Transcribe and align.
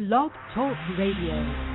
Blog 0.00 0.32
Talk 0.54 0.78
Radio. 0.96 1.69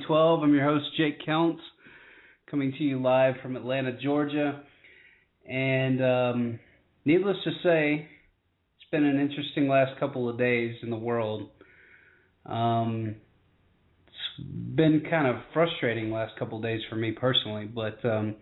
2012. 0.00 0.42
I'm 0.42 0.54
your 0.54 0.64
host, 0.64 0.86
Jake 0.96 1.24
Counts, 1.24 1.60
coming 2.50 2.72
to 2.72 2.84
you 2.84 3.00
live 3.00 3.34
from 3.42 3.56
Atlanta, 3.56 3.92
Georgia. 4.00 4.62
And 5.48 6.02
um, 6.02 6.60
needless 7.04 7.36
to 7.44 7.50
say, 7.62 8.08
it's 8.76 8.90
been 8.90 9.04
an 9.04 9.20
interesting 9.20 9.68
last 9.68 9.98
couple 9.98 10.28
of 10.28 10.38
days 10.38 10.76
in 10.82 10.90
the 10.90 10.96
world. 10.96 11.50
Um, 12.46 13.16
it's 14.06 14.46
been 14.48 15.02
kind 15.08 15.26
of 15.26 15.42
frustrating 15.52 16.10
last 16.10 16.38
couple 16.38 16.58
of 16.58 16.64
days 16.64 16.80
for 16.88 16.96
me 16.96 17.12
personally, 17.12 17.66
but 17.66 18.02
um, 18.04 18.36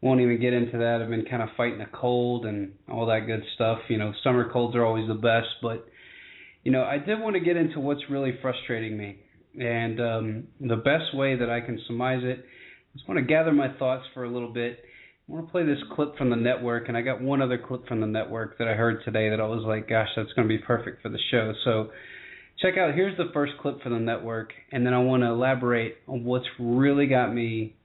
won't 0.00 0.20
even 0.20 0.40
get 0.40 0.52
into 0.52 0.78
that. 0.78 1.00
I've 1.02 1.10
been 1.10 1.26
kind 1.26 1.42
of 1.42 1.48
fighting 1.56 1.80
a 1.80 1.88
cold 1.96 2.46
and 2.46 2.72
all 2.90 3.06
that 3.06 3.26
good 3.26 3.42
stuff. 3.54 3.78
You 3.88 3.98
know, 3.98 4.12
summer 4.22 4.50
colds 4.50 4.76
are 4.76 4.84
always 4.84 5.08
the 5.08 5.14
best, 5.14 5.48
but 5.62 5.86
you 6.62 6.72
know, 6.72 6.82
I 6.82 6.98
did 6.98 7.20
want 7.20 7.34
to 7.34 7.40
get 7.40 7.56
into 7.56 7.80
what's 7.80 8.02
really 8.10 8.38
frustrating 8.42 8.96
me, 8.96 9.18
and 9.58 10.00
um, 10.00 10.44
the 10.60 10.76
best 10.76 11.14
way 11.14 11.36
that 11.36 11.50
I 11.50 11.60
can 11.60 11.80
surmise 11.86 12.22
it. 12.24 12.44
I 12.44 12.96
just 12.96 13.08
want 13.08 13.18
to 13.18 13.24
gather 13.26 13.52
my 13.52 13.68
thoughts 13.78 14.04
for 14.14 14.24
a 14.24 14.30
little 14.30 14.52
bit. 14.52 14.80
I 15.28 15.32
want 15.32 15.46
to 15.46 15.52
play 15.52 15.64
this 15.64 15.78
clip 15.94 16.16
from 16.16 16.30
the 16.30 16.36
network, 16.36 16.88
and 16.88 16.96
I 16.96 17.02
got 17.02 17.20
one 17.20 17.42
other 17.42 17.58
clip 17.58 17.86
from 17.86 18.00
the 18.00 18.06
network 18.06 18.58
that 18.58 18.68
I 18.68 18.72
heard 18.72 19.04
today 19.04 19.28
that 19.30 19.40
I 19.40 19.46
was 19.46 19.62
like, 19.66 19.88
gosh, 19.88 20.08
that's 20.16 20.32
going 20.32 20.48
to 20.48 20.54
be 20.56 20.58
perfect 20.58 21.02
for 21.02 21.10
the 21.10 21.18
show. 21.30 21.52
So 21.64 21.90
check 22.60 22.78
out. 22.78 22.94
Here's 22.94 23.16
the 23.16 23.30
first 23.34 23.52
clip 23.60 23.82
from 23.82 23.92
the 23.92 23.98
network, 23.98 24.52
and 24.72 24.86
then 24.86 24.94
I 24.94 24.98
want 24.98 25.22
to 25.22 25.28
elaborate 25.28 25.96
on 26.06 26.24
what's 26.24 26.46
really 26.58 27.06
got 27.06 27.32
me 27.32 27.76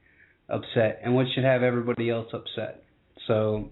upset 0.50 1.02
and 1.04 1.16
what 1.16 1.26
should 1.34 1.44
have 1.44 1.64
everybody 1.64 2.10
else 2.10 2.28
upset. 2.34 2.84
So 3.28 3.70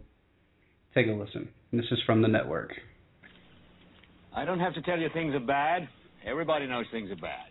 take 0.93 1.07
a 1.07 1.11
listen. 1.11 1.49
This 1.71 1.85
is 1.91 1.99
from 2.05 2.21
the 2.21 2.27
network. 2.27 2.71
I 4.35 4.45
don't 4.45 4.59
have 4.59 4.73
to 4.75 4.81
tell 4.81 4.99
you 4.99 5.09
things 5.13 5.33
are 5.35 5.39
bad. 5.39 5.87
Everybody 6.25 6.67
knows 6.67 6.85
things 6.91 7.09
are 7.11 7.15
bad. 7.15 7.50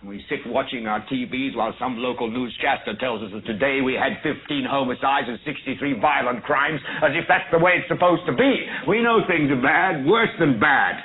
We 0.00 0.24
sit 0.30 0.40
watching 0.46 0.86
our 0.86 1.04
TVs 1.12 1.54
while 1.54 1.74
some 1.78 1.98
local 1.98 2.30
newscaster 2.30 2.96
tells 2.96 3.20
us 3.20 3.28
that 3.36 3.44
today 3.44 3.82
we 3.84 3.92
had 3.92 4.16
15 4.24 4.64
homicides 4.64 5.28
and 5.28 5.38
63 5.44 6.00
violent 6.00 6.42
crimes, 6.42 6.80
as 7.04 7.12
if 7.12 7.28
that's 7.28 7.44
the 7.52 7.58
way 7.58 7.72
it's 7.76 7.88
supposed 7.88 8.24
to 8.24 8.32
be. 8.32 8.64
We 8.88 9.02
know 9.02 9.20
things 9.28 9.52
are 9.52 9.60
bad, 9.60 10.06
worse 10.06 10.32
than 10.40 10.58
bad. 10.58 11.04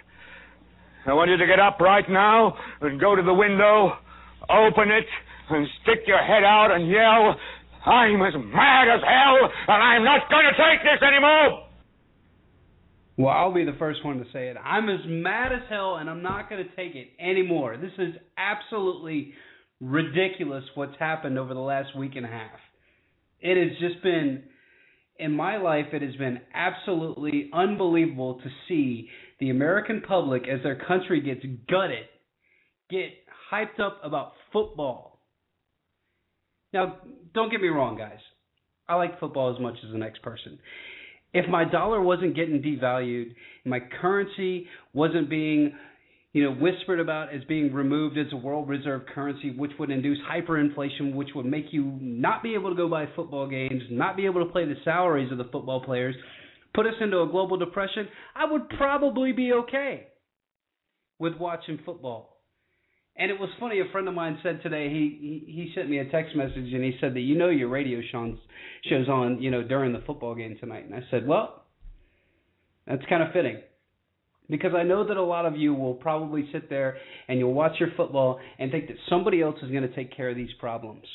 I 1.05 1.13
want 1.13 1.31
you 1.31 1.37
to 1.37 1.47
get 1.47 1.59
up 1.59 1.79
right 1.79 2.07
now 2.09 2.55
and 2.81 2.99
go 2.99 3.15
to 3.15 3.23
the 3.23 3.33
window, 3.33 3.93
open 4.49 4.91
it, 4.91 5.05
and 5.49 5.67
stick 5.83 6.05
your 6.07 6.23
head 6.23 6.43
out 6.43 6.69
and 6.71 6.89
yell, 6.89 7.35
I'm 7.85 8.21
as 8.21 8.33
mad 8.35 8.87
as 8.93 9.01
hell, 9.01 9.49
and 9.67 9.83
I'm 9.83 10.03
not 10.03 10.29
going 10.29 10.45
to 10.45 10.51
take 10.51 10.83
this 10.83 11.01
anymore. 11.01 11.67
Well, 13.17 13.33
I'll 13.33 13.53
be 13.53 13.65
the 13.65 13.75
first 13.77 14.05
one 14.05 14.19
to 14.19 14.25
say 14.31 14.47
it. 14.47 14.57
I'm 14.63 14.89
as 14.89 15.01
mad 15.05 15.51
as 15.51 15.61
hell, 15.69 15.95
and 15.95 16.09
I'm 16.09 16.21
not 16.21 16.49
going 16.49 16.63
to 16.63 16.75
take 16.75 16.95
it 16.95 17.09
anymore. 17.19 17.77
This 17.77 17.91
is 17.97 18.15
absolutely 18.37 19.33
ridiculous 19.79 20.63
what's 20.75 20.97
happened 20.99 21.37
over 21.37 21.53
the 21.53 21.59
last 21.59 21.95
week 21.97 22.11
and 22.15 22.25
a 22.25 22.29
half. 22.29 22.59
It 23.39 23.57
has 23.57 23.77
just 23.79 24.03
been, 24.03 24.43
in 25.17 25.33
my 25.33 25.57
life, 25.57 25.87
it 25.93 26.03
has 26.03 26.15
been 26.15 26.39
absolutely 26.53 27.49
unbelievable 27.53 28.35
to 28.35 28.49
see 28.67 29.09
the 29.41 29.49
American 29.49 30.01
public, 30.07 30.43
as 30.47 30.61
their 30.63 30.75
country 30.87 31.19
gets 31.19 31.41
gutted, 31.67 32.05
get 32.91 33.09
hyped 33.51 33.79
up 33.81 33.99
about 34.03 34.33
football. 34.53 35.19
Now, 36.71 36.97
don't 37.33 37.51
get 37.51 37.59
me 37.59 37.67
wrong, 37.67 37.97
guys. 37.97 38.19
I 38.87 38.95
like 38.95 39.19
football 39.19 39.53
as 39.53 39.59
much 39.59 39.75
as 39.83 39.91
the 39.91 39.97
next 39.97 40.21
person. 40.21 40.59
If 41.33 41.49
my 41.49 41.65
dollar 41.65 42.01
wasn't 42.01 42.35
getting 42.35 42.61
devalued, 42.61 43.33
my 43.65 43.79
currency 43.99 44.67
wasn't 44.93 45.27
being, 45.27 45.73
you 46.33 46.43
know, 46.43 46.53
whispered 46.53 46.99
about 46.99 47.33
as 47.33 47.43
being 47.45 47.73
removed 47.73 48.19
as 48.19 48.27
a 48.33 48.37
world 48.37 48.69
reserve 48.69 49.03
currency, 49.13 49.55
which 49.57 49.71
would 49.79 49.89
induce 49.89 50.19
hyperinflation, 50.31 51.15
which 51.15 51.29
would 51.33 51.47
make 51.47 51.65
you 51.71 51.97
not 51.99 52.43
be 52.43 52.53
able 52.53 52.69
to 52.69 52.75
go 52.75 52.87
buy 52.87 53.07
football 53.15 53.49
games, 53.49 53.81
not 53.89 54.15
be 54.15 54.25
able 54.25 54.45
to 54.45 54.51
play 54.51 54.65
the 54.65 54.75
salaries 54.83 55.31
of 55.31 55.39
the 55.39 55.45
football 55.45 55.83
players, 55.83 56.15
put 56.73 56.85
us 56.85 56.93
into 57.01 57.21
a 57.21 57.27
global 57.27 57.57
depression, 57.57 58.07
I 58.35 58.51
would 58.51 58.69
probably 58.69 59.31
be 59.31 59.51
okay 59.53 60.07
with 61.19 61.35
watching 61.35 61.79
football. 61.85 62.37
And 63.15 63.29
it 63.29 63.39
was 63.39 63.49
funny. 63.59 63.79
A 63.79 63.91
friend 63.91 64.07
of 64.07 64.13
mine 64.13 64.39
said 64.41 64.61
today 64.63 64.89
he, 64.89 65.43
he 65.45 65.51
he 65.51 65.71
sent 65.75 65.89
me 65.89 65.99
a 65.99 66.09
text 66.09 66.35
message 66.35 66.73
and 66.73 66.83
he 66.83 66.93
said 67.01 67.13
that 67.13 67.19
you 67.19 67.37
know 67.37 67.49
your 67.49 67.67
radio 67.67 67.99
shows 68.11 68.37
shows 68.89 69.09
on 69.09 69.41
you 69.41 69.51
know 69.51 69.63
during 69.63 69.91
the 69.91 70.01
football 70.07 70.33
game 70.33 70.57
tonight. 70.59 70.85
And 70.85 70.95
I 70.95 71.01
said, 71.11 71.27
well, 71.27 71.65
that's 72.87 73.03
kind 73.09 73.21
of 73.21 73.33
fitting 73.33 73.59
because 74.49 74.71
I 74.75 74.83
know 74.83 75.07
that 75.07 75.17
a 75.17 75.23
lot 75.23 75.45
of 75.45 75.57
you 75.57 75.73
will 75.73 75.93
probably 75.93 76.47
sit 76.51 76.69
there 76.69 76.97
and 77.27 77.37
you'll 77.39 77.53
watch 77.53 77.73
your 77.79 77.89
football 77.97 78.39
and 78.59 78.71
think 78.71 78.87
that 78.87 78.97
somebody 79.09 79.41
else 79.41 79.55
is 79.61 79.71
going 79.71 79.83
to 79.83 79.95
take 79.95 80.15
care 80.15 80.29
of 80.29 80.35
these 80.35 80.49
problems. 80.59 81.05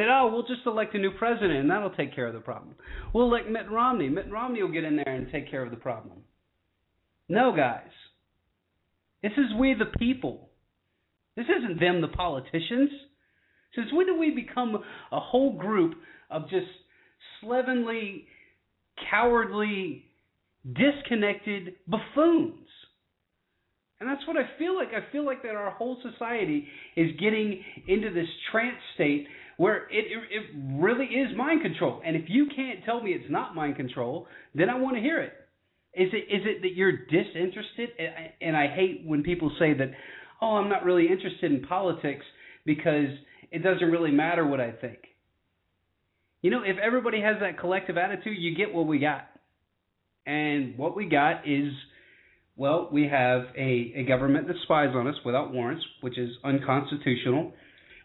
That 0.00 0.08
oh, 0.08 0.30
we'll 0.32 0.46
just 0.46 0.64
elect 0.64 0.94
a 0.94 0.98
new 0.98 1.10
president 1.10 1.52
and 1.52 1.70
that'll 1.70 1.90
take 1.90 2.14
care 2.14 2.26
of 2.26 2.32
the 2.32 2.40
problem. 2.40 2.74
We'll 3.12 3.26
elect 3.26 3.50
Mitt 3.50 3.70
Romney. 3.70 4.08
Mitt 4.08 4.32
Romney 4.32 4.62
will 4.62 4.72
get 4.72 4.84
in 4.84 4.96
there 4.96 5.14
and 5.14 5.30
take 5.30 5.50
care 5.50 5.62
of 5.62 5.70
the 5.70 5.76
problem. 5.76 6.22
No, 7.28 7.54
guys. 7.54 7.82
This 9.22 9.32
is 9.32 9.54
we 9.58 9.74
the 9.74 9.98
people. 9.98 10.48
This 11.36 11.44
isn't 11.44 11.80
them, 11.80 12.00
the 12.00 12.08
politicians. 12.08 12.88
Since 13.74 13.92
when 13.92 14.06
did 14.06 14.18
we 14.18 14.30
become 14.30 14.82
a 15.12 15.20
whole 15.20 15.58
group 15.58 15.96
of 16.30 16.48
just 16.48 16.64
slovenly, 17.42 18.24
cowardly, 19.10 20.06
disconnected 20.64 21.74
buffoons? 21.86 22.66
And 24.00 24.08
that's 24.08 24.26
what 24.26 24.38
I 24.38 24.48
feel 24.58 24.74
like. 24.74 24.88
I 24.88 25.12
feel 25.12 25.26
like 25.26 25.42
that 25.42 25.56
our 25.56 25.72
whole 25.72 25.98
society 26.10 26.66
is 26.96 27.10
getting 27.20 27.62
into 27.86 28.10
this 28.10 28.28
trance 28.50 28.78
state 28.94 29.26
where 29.60 29.82
it, 29.90 30.06
it 30.06 30.18
it 30.30 30.42
really 30.80 31.04
is 31.04 31.36
mind 31.36 31.60
control. 31.60 32.00
And 32.02 32.16
if 32.16 32.24
you 32.28 32.46
can't 32.56 32.82
tell 32.86 33.02
me 33.02 33.10
it's 33.10 33.30
not 33.30 33.54
mind 33.54 33.76
control, 33.76 34.26
then 34.54 34.70
I 34.70 34.78
want 34.78 34.96
to 34.96 35.02
hear 35.02 35.20
it. 35.20 35.34
Is 35.92 36.08
it 36.14 36.34
is 36.34 36.46
it 36.46 36.62
that 36.62 36.74
you're 36.74 37.04
disinterested? 37.04 37.90
And 38.40 38.56
I 38.56 38.68
hate 38.68 39.02
when 39.04 39.22
people 39.22 39.52
say 39.58 39.74
that, 39.74 39.90
oh, 40.40 40.56
I'm 40.56 40.70
not 40.70 40.82
really 40.82 41.08
interested 41.08 41.52
in 41.52 41.60
politics 41.60 42.24
because 42.64 43.10
it 43.52 43.62
doesn't 43.62 43.90
really 43.90 44.10
matter 44.10 44.46
what 44.46 44.62
I 44.62 44.72
think. 44.72 45.00
You 46.40 46.50
know, 46.50 46.62
if 46.64 46.78
everybody 46.78 47.20
has 47.20 47.36
that 47.42 47.60
collective 47.60 47.98
attitude, 47.98 48.38
you 48.38 48.56
get 48.56 48.72
what 48.72 48.86
we 48.86 48.98
got. 48.98 49.28
And 50.24 50.78
what 50.78 50.96
we 50.96 51.04
got 51.04 51.46
is, 51.46 51.70
well, 52.56 52.88
we 52.90 53.08
have 53.08 53.42
a, 53.58 53.92
a 53.94 54.04
government 54.08 54.46
that 54.46 54.56
spies 54.62 54.94
on 54.94 55.06
us 55.06 55.16
without 55.22 55.52
warrants, 55.52 55.84
which 56.00 56.16
is 56.16 56.30
unconstitutional. 56.44 57.52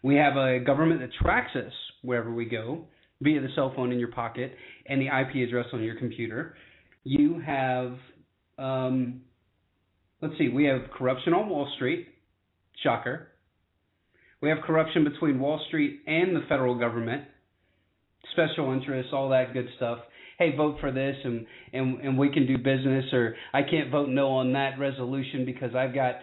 We 0.05 0.17
have 0.17 0.37
a 0.37 0.59
government 0.59 1.01
that 1.01 1.09
tracks 1.19 1.55
us 1.55 1.73
wherever 2.03 2.31
we 2.31 2.45
go 2.45 2.85
via 3.21 3.41
the 3.41 3.47
cell 3.55 3.73
phone 3.75 3.91
in 3.91 3.97
your 3.97 4.11
pocket 4.11 4.53
and 4.85 5.01
the 5.01 5.07
IP 5.07 5.47
address 5.47 5.65
on 5.73 5.81
your 5.81 5.95
computer. 5.97 6.53
You 7.03 7.41
have, 7.43 7.95
um, 8.59 9.21
let's 10.21 10.35
see, 10.37 10.49
we 10.49 10.65
have 10.65 10.81
corruption 10.95 11.33
on 11.33 11.49
Wall 11.49 11.67
Street. 11.75 12.07
Shocker. 12.83 13.29
We 14.41 14.49
have 14.49 14.59
corruption 14.63 15.05
between 15.05 15.39
Wall 15.39 15.59
Street 15.69 16.01
and 16.05 16.35
the 16.35 16.41
federal 16.47 16.77
government, 16.77 17.23
special 18.31 18.73
interests, 18.73 19.11
all 19.11 19.29
that 19.29 19.53
good 19.53 19.69
stuff. 19.77 19.97
Hey, 20.37 20.55
vote 20.55 20.77
for 20.81 20.91
this, 20.91 21.15
and 21.23 21.47
and 21.73 21.99
and 22.01 22.15
we 22.15 22.29
can 22.29 22.45
do 22.45 22.59
business. 22.59 23.05
Or 23.11 23.35
I 23.55 23.63
can't 23.63 23.89
vote 23.89 24.09
no 24.09 24.27
on 24.33 24.53
that 24.53 24.77
resolution 24.77 25.45
because 25.45 25.73
I've 25.73 25.95
got 25.95 26.17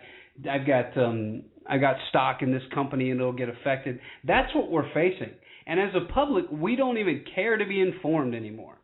I've 0.49 0.67
got 0.69 0.96
um 0.96 1.43
I 1.69 1.79
got 1.79 1.97
stock 2.09 2.43
in 2.43 2.53
this 2.53 2.62
company 2.75 3.11
and 3.11 3.20
it'll 3.20 3.32
get 3.32 3.49
affected. 3.49 4.00
That's 4.25 4.55
what 4.55 4.70
we're 4.70 4.93
facing. 4.93 5.31
And 5.67 5.79
as 5.81 5.91
a 5.94 6.12
public, 6.12 6.47
we 6.50 6.76
don't 6.76 6.99
even 6.99 7.25
care 7.35 7.56
to 7.56 7.64
be 7.64 7.81
informed 7.81 8.35
anymore. 8.35 8.79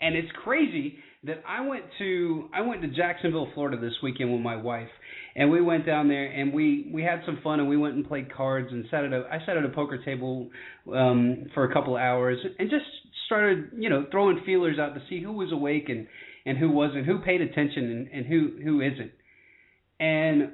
And 0.00 0.14
it's 0.14 0.28
crazy 0.44 0.98
that 1.24 1.42
I 1.48 1.66
went 1.66 1.84
to 1.98 2.48
I 2.54 2.60
went 2.60 2.82
to 2.82 2.88
Jacksonville, 2.88 3.48
Florida 3.54 3.80
this 3.80 3.94
weekend 4.02 4.30
with 4.30 4.42
my 4.42 4.56
wife, 4.56 4.90
and 5.34 5.50
we 5.50 5.62
went 5.62 5.86
down 5.86 6.08
there 6.08 6.26
and 6.26 6.52
we 6.52 6.90
we 6.92 7.02
had 7.02 7.22
some 7.24 7.38
fun 7.42 7.60
and 7.60 7.68
we 7.68 7.78
went 7.78 7.94
and 7.94 8.06
played 8.06 8.32
cards 8.32 8.68
and 8.70 8.84
sat 8.90 9.04
at 9.04 9.12
a 9.14 9.24
I 9.30 9.38
sat 9.46 9.56
at 9.56 9.64
a 9.64 9.70
poker 9.70 9.98
table 10.04 10.50
um 10.94 11.46
for 11.54 11.64
a 11.64 11.72
couple 11.72 11.96
of 11.96 12.02
hours 12.02 12.38
and 12.58 12.68
just 12.68 12.84
started 13.24 13.70
you 13.78 13.88
know 13.88 14.06
throwing 14.10 14.42
feelers 14.44 14.78
out 14.78 14.94
to 14.94 15.02
see 15.08 15.22
who 15.22 15.32
was 15.32 15.50
awake 15.50 15.88
and 15.88 16.06
and 16.46 16.56
who 16.56 16.70
wasn't, 16.70 17.04
who 17.04 17.18
paid 17.18 17.40
attention 17.40 17.90
and, 17.90 18.08
and 18.08 18.26
who 18.26 18.52
who 18.62 18.80
isn't. 18.80 19.10
And 19.98 20.52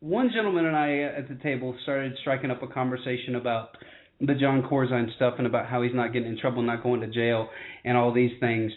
one 0.00 0.30
gentleman 0.34 0.66
and 0.66 0.76
I 0.76 0.98
at 1.00 1.28
the 1.28 1.36
table 1.36 1.76
started 1.82 2.12
striking 2.20 2.50
up 2.50 2.62
a 2.62 2.66
conversation 2.66 3.36
about 3.36 3.70
the 4.20 4.34
Jon 4.34 4.62
Corzine 4.62 5.14
stuff 5.16 5.34
and 5.38 5.46
about 5.46 5.66
how 5.66 5.82
he's 5.82 5.94
not 5.94 6.12
getting 6.12 6.28
in 6.28 6.38
trouble, 6.38 6.62
not 6.62 6.82
going 6.82 7.00
to 7.00 7.06
jail, 7.06 7.48
and 7.84 7.96
all 7.96 8.12
these 8.12 8.32
things. 8.40 8.70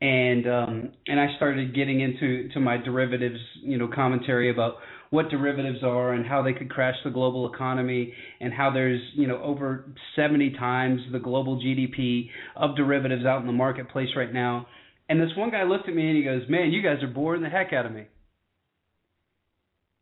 And 0.00 0.48
um, 0.48 0.92
and 1.06 1.20
I 1.20 1.36
started 1.36 1.74
getting 1.74 2.00
into 2.00 2.48
to 2.54 2.60
my 2.60 2.78
derivatives, 2.78 3.38
you 3.62 3.76
know, 3.76 3.88
commentary 3.94 4.50
about 4.50 4.76
what 5.10 5.28
derivatives 5.28 5.82
are 5.82 6.12
and 6.12 6.24
how 6.24 6.42
they 6.42 6.54
could 6.54 6.70
crash 6.70 6.94
the 7.04 7.10
global 7.10 7.52
economy 7.52 8.14
and 8.40 8.52
how 8.52 8.70
there's 8.70 9.00
you 9.14 9.26
know 9.26 9.42
over 9.42 9.84
70 10.16 10.52
times 10.52 11.00
the 11.12 11.18
global 11.18 11.60
GDP 11.60 12.30
of 12.56 12.76
derivatives 12.76 13.26
out 13.26 13.40
in 13.42 13.46
the 13.46 13.52
marketplace 13.52 14.08
right 14.16 14.32
now. 14.32 14.66
And 15.08 15.20
this 15.20 15.30
one 15.36 15.50
guy 15.50 15.64
looked 15.64 15.88
at 15.88 15.94
me 15.94 16.08
and 16.08 16.16
he 16.16 16.22
goes, 16.22 16.48
"Man, 16.48 16.72
you 16.72 16.82
guys 16.82 17.02
are 17.02 17.08
boring 17.08 17.42
the 17.42 17.50
heck 17.50 17.74
out 17.74 17.84
of 17.84 17.92
me." 17.92 18.06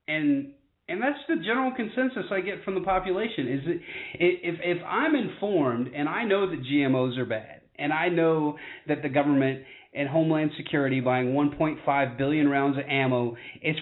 And 0.06 0.52
and 0.88 1.02
that's 1.02 1.18
the 1.28 1.36
general 1.36 1.72
consensus 1.74 2.24
I 2.30 2.40
get 2.40 2.64
from 2.64 2.74
the 2.74 2.80
population 2.80 3.48
is 3.48 3.64
that 3.64 3.80
if 4.14 4.60
if 4.62 4.82
I'm 4.84 5.14
informed 5.14 5.88
and 5.94 6.08
I 6.08 6.24
know 6.24 6.48
that 6.48 6.62
GMOs 6.62 7.18
are 7.18 7.26
bad 7.26 7.60
and 7.78 7.92
I 7.92 8.08
know 8.08 8.56
that 8.86 9.02
the 9.02 9.08
government 9.08 9.62
and 9.94 10.08
Homeland 10.08 10.50
Security 10.56 11.00
buying 11.00 11.28
1.5 11.28 12.18
billion 12.18 12.48
rounds 12.48 12.78
of 12.78 12.84
ammo 12.88 13.36
is 13.62 13.76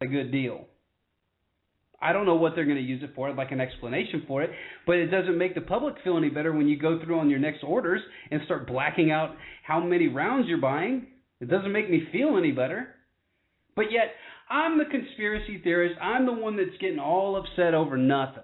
a 0.00 0.06
good 0.06 0.30
deal. 0.32 0.66
I 2.00 2.12
don't 2.12 2.26
know 2.26 2.34
what 2.34 2.54
they're 2.54 2.64
going 2.64 2.76
to 2.76 2.82
use 2.82 3.02
it 3.02 3.10
for. 3.14 3.32
Like 3.32 3.52
an 3.52 3.60
explanation 3.60 4.24
for 4.28 4.42
it, 4.42 4.50
but 4.86 4.96
it 4.96 5.06
doesn't 5.06 5.38
make 5.38 5.54
the 5.54 5.60
public 5.62 5.94
feel 6.04 6.16
any 6.16 6.28
better 6.28 6.52
when 6.52 6.68
you 6.68 6.78
go 6.78 7.02
through 7.02 7.18
on 7.18 7.30
your 7.30 7.38
next 7.38 7.64
orders 7.64 8.00
and 8.30 8.40
start 8.44 8.66
blacking 8.66 9.10
out 9.10 9.30
how 9.62 9.80
many 9.80 10.08
rounds 10.08 10.46
you're 10.46 10.60
buying. 10.60 11.06
It 11.40 11.48
doesn't 11.48 11.72
make 11.72 11.90
me 11.90 12.06
feel 12.12 12.36
any 12.36 12.52
better. 12.52 12.88
But 13.74 13.92
yet, 13.92 14.14
I'm 14.48 14.78
the 14.78 14.84
conspiracy 14.84 15.60
theorist. 15.62 15.96
I'm 16.00 16.24
the 16.26 16.32
one 16.32 16.56
that's 16.56 16.76
getting 16.80 16.98
all 16.98 17.36
upset 17.36 17.74
over 17.74 17.96
nothing. 17.96 18.42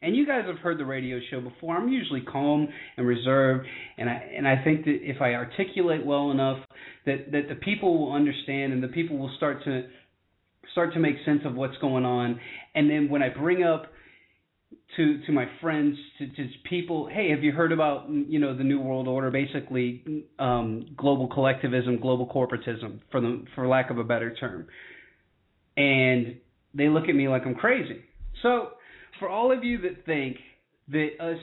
And 0.00 0.16
you 0.16 0.26
guys 0.26 0.44
have 0.46 0.58
heard 0.58 0.78
the 0.78 0.84
radio 0.84 1.20
show 1.30 1.40
before. 1.40 1.76
I'm 1.76 1.88
usually 1.88 2.22
calm 2.22 2.66
and 2.96 3.06
reserved, 3.06 3.66
and 3.98 4.10
I 4.10 4.14
and 4.36 4.48
I 4.48 4.64
think 4.64 4.84
that 4.86 4.98
if 5.00 5.22
I 5.22 5.34
articulate 5.34 6.04
well 6.04 6.32
enough, 6.32 6.58
that 7.06 7.30
that 7.30 7.48
the 7.48 7.54
people 7.54 7.98
will 7.98 8.12
understand, 8.12 8.72
and 8.72 8.82
the 8.82 8.88
people 8.88 9.16
will 9.16 9.32
start 9.36 9.62
to 9.64 9.84
start 10.72 10.92
to 10.94 10.98
make 10.98 11.16
sense 11.24 11.42
of 11.44 11.54
what's 11.54 11.76
going 11.78 12.04
on. 12.04 12.40
And 12.74 12.90
then 12.90 13.10
when 13.10 13.22
I 13.22 13.28
bring 13.28 13.62
up 13.62 13.92
to 14.96 15.20
to 15.24 15.30
my 15.30 15.46
friends, 15.60 15.96
to, 16.18 16.26
to 16.26 16.48
people, 16.68 17.08
hey, 17.08 17.30
have 17.30 17.44
you 17.44 17.52
heard 17.52 17.70
about 17.70 18.10
you 18.10 18.40
know 18.40 18.56
the 18.56 18.64
New 18.64 18.80
World 18.80 19.06
Order? 19.06 19.30
Basically, 19.30 20.26
um, 20.40 20.84
global 20.96 21.28
collectivism, 21.28 22.00
global 22.00 22.26
corporatism, 22.26 22.98
for 23.12 23.20
the 23.20 23.44
for 23.54 23.68
lack 23.68 23.90
of 23.90 23.98
a 23.98 24.04
better 24.04 24.34
term 24.34 24.66
and 25.76 26.36
they 26.74 26.88
look 26.88 27.08
at 27.08 27.14
me 27.14 27.28
like 27.28 27.42
I'm 27.46 27.54
crazy. 27.54 28.00
So, 28.42 28.70
for 29.18 29.28
all 29.28 29.56
of 29.56 29.62
you 29.62 29.78
that 29.82 30.04
think 30.06 30.36
that 30.88 31.10
us 31.20 31.38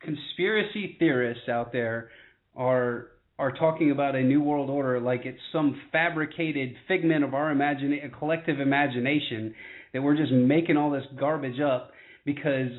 conspiracy 0.00 0.96
theorists 0.98 1.48
out 1.48 1.72
there 1.72 2.10
are 2.56 3.08
are 3.38 3.52
talking 3.52 3.90
about 3.92 4.16
a 4.16 4.22
new 4.22 4.42
world 4.42 4.68
order 4.68 5.00
like 5.00 5.22
it's 5.24 5.38
some 5.52 5.80
fabricated 5.92 6.74
figment 6.88 7.24
of 7.24 7.34
our 7.34 7.50
imagine 7.50 7.98
collective 8.18 8.60
imagination 8.60 9.54
that 9.92 10.02
we're 10.02 10.16
just 10.16 10.32
making 10.32 10.76
all 10.76 10.90
this 10.90 11.04
garbage 11.18 11.60
up 11.60 11.92
because 12.24 12.70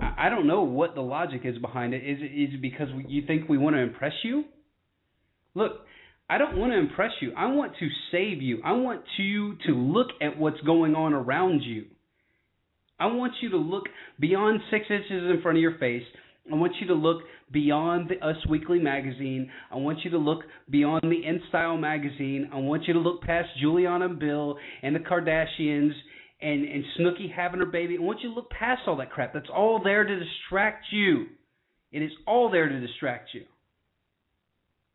I 0.00 0.28
don't 0.28 0.46
know 0.46 0.62
what 0.62 0.94
the 0.94 1.00
logic 1.02 1.42
is 1.44 1.58
behind 1.58 1.94
it. 1.94 1.98
Is 1.98 2.18
it 2.20 2.32
is 2.32 2.54
it 2.54 2.62
because 2.62 2.88
you 3.06 3.26
think 3.26 3.48
we 3.48 3.58
want 3.58 3.76
to 3.76 3.80
impress 3.80 4.12
you? 4.24 4.44
Look, 5.54 5.83
I 6.28 6.38
don't 6.38 6.56
want 6.56 6.72
to 6.72 6.78
impress 6.78 7.12
you. 7.20 7.32
I 7.36 7.46
want 7.46 7.72
to 7.80 7.88
save 8.10 8.40
you. 8.40 8.60
I 8.64 8.72
want 8.72 9.02
you 9.18 9.56
to 9.66 9.72
look 9.72 10.08
at 10.22 10.38
what's 10.38 10.60
going 10.62 10.94
on 10.94 11.12
around 11.12 11.60
you. 11.60 11.84
I 12.98 13.06
want 13.06 13.34
you 13.42 13.50
to 13.50 13.56
look 13.56 13.84
beyond 14.18 14.60
six 14.70 14.86
inches 14.88 15.10
in 15.10 15.40
front 15.42 15.58
of 15.58 15.62
your 15.62 15.76
face. 15.78 16.04
I 16.50 16.54
want 16.54 16.74
you 16.80 16.86
to 16.88 16.94
look 16.94 17.22
beyond 17.52 18.10
the 18.10 18.26
Us 18.26 18.36
Weekly 18.48 18.78
magazine. 18.78 19.50
I 19.70 19.76
want 19.76 20.00
you 20.04 20.10
to 20.10 20.18
look 20.18 20.40
beyond 20.70 21.02
the 21.02 21.22
InStyle 21.26 21.78
magazine. 21.80 22.50
I 22.52 22.58
want 22.58 22.84
you 22.86 22.94
to 22.94 23.00
look 23.00 23.22
past 23.22 23.48
Giuliana 23.62 24.06
and 24.06 24.18
Bill 24.18 24.56
and 24.82 24.94
the 24.94 25.00
Kardashians 25.00 25.92
and, 26.40 26.64
and 26.64 26.84
Snooki 26.98 27.32
having 27.34 27.60
her 27.60 27.66
baby. 27.66 27.96
I 27.98 28.02
want 28.02 28.20
you 28.20 28.28
to 28.30 28.34
look 28.34 28.50
past 28.50 28.82
all 28.86 28.96
that 28.96 29.10
crap. 29.10 29.32
That's 29.32 29.48
all 29.54 29.80
there 29.82 30.04
to 30.04 30.18
distract 30.18 30.86
you. 30.90 31.26
It 31.92 32.02
is 32.02 32.12
all 32.26 32.50
there 32.50 32.68
to 32.68 32.80
distract 32.80 33.30
you. 33.32 33.42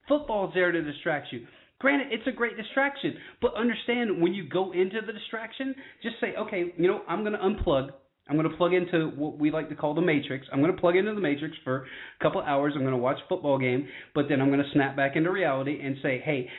Football's 0.09 0.53
there 0.53 0.73
to 0.73 0.81
distract 0.81 1.27
you. 1.31 1.47
Granted, 1.79 2.07
it's 2.11 2.27
a 2.27 2.31
great 2.31 2.57
distraction, 2.57 3.15
but 3.41 3.55
understand 3.55 4.21
when 4.21 4.33
you 4.33 4.49
go 4.49 4.73
into 4.73 4.99
the 5.05 5.13
distraction, 5.13 5.73
just 6.03 6.15
say, 6.19 6.33
okay, 6.37 6.73
you 6.77 6.89
know, 6.89 7.03
I'm 7.07 7.23
going 7.23 7.31
to 7.31 7.39
unplug. 7.39 7.91
I'm 8.27 8.35
going 8.35 8.49
to 8.49 8.57
plug 8.57 8.73
into 8.73 9.11
what 9.15 9.39
we 9.39 9.49
like 9.49 9.69
to 9.69 9.75
call 9.75 9.93
the 9.95 10.01
matrix. 10.01 10.45
I'm 10.51 10.59
going 10.61 10.75
to 10.75 10.79
plug 10.79 10.97
into 10.97 11.15
the 11.15 11.21
matrix 11.21 11.55
for 11.63 11.85
a 12.19 12.23
couple 12.23 12.41
hours. 12.41 12.73
I'm 12.75 12.81
going 12.81 12.91
to 12.91 12.97
watch 12.97 13.17
a 13.25 13.27
football 13.29 13.57
game, 13.57 13.87
but 14.13 14.25
then 14.27 14.41
I'm 14.41 14.49
going 14.49 14.59
to 14.59 14.69
snap 14.73 14.97
back 14.97 15.15
into 15.15 15.31
reality 15.31 15.79
and 15.81 15.95
say, 16.03 16.21
hey, 16.23 16.49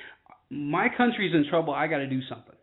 my 0.50 0.88
country's 0.96 1.34
in 1.34 1.44
trouble. 1.50 1.74
I 1.74 1.86
got 1.86 1.98
to 1.98 2.08
do 2.08 2.20
something. 2.28 2.56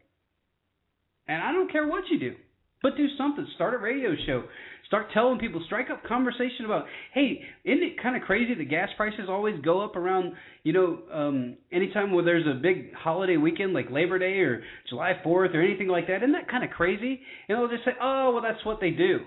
And 1.27 1.43
I 1.43 1.51
don't 1.51 1.71
care 1.71 1.87
what 1.87 2.05
you 2.09 2.19
do, 2.19 2.35
but 2.81 2.97
do 2.97 3.07
something. 3.17 3.45
Start 3.55 3.75
a 3.75 3.77
radio 3.77 4.11
show. 4.25 4.43
Start 4.87 5.07
telling 5.13 5.37
people, 5.37 5.61
strike 5.65 5.89
up 5.89 6.01
conversation 6.05 6.63
about, 6.63 6.85
hey, 7.13 7.41
isn't 7.65 7.83
it 7.83 8.01
kind 8.01 8.15
of 8.15 8.21
crazy 8.21 8.53
that 8.55 8.69
gas 8.69 8.87
prices 8.95 9.25
always 9.27 9.59
go 9.63 9.81
up 9.81 9.97
around, 9.97 10.33
you 10.63 10.71
know, 10.71 10.99
um, 11.11 11.57
anytime 11.73 12.13
where 12.13 12.23
there's 12.23 12.47
a 12.47 12.57
big 12.57 12.93
holiday 12.93 13.35
weekend 13.35 13.73
like 13.73 13.91
Labor 13.91 14.17
Day 14.17 14.39
or 14.39 14.63
July 14.87 15.13
4th 15.25 15.53
or 15.53 15.61
anything 15.61 15.89
like 15.89 16.07
that? 16.07 16.17
Isn't 16.17 16.31
that 16.31 16.49
kind 16.49 16.63
of 16.63 16.69
crazy? 16.69 17.19
And 17.49 17.57
they'll 17.57 17.67
just 17.67 17.83
say, 17.83 17.91
oh, 18.01 18.31
well, 18.33 18.41
that's 18.41 18.63
what 18.65 18.79
they 18.79 18.91
do. 18.91 19.19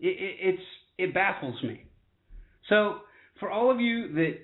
It, 0.00 0.08
it, 0.08 0.36
it's 0.40 0.62
it 0.98 1.14
baffles 1.14 1.62
me. 1.62 1.84
So 2.68 2.98
for 3.38 3.50
all 3.50 3.70
of 3.70 3.80
you 3.80 4.12
that 4.14 4.34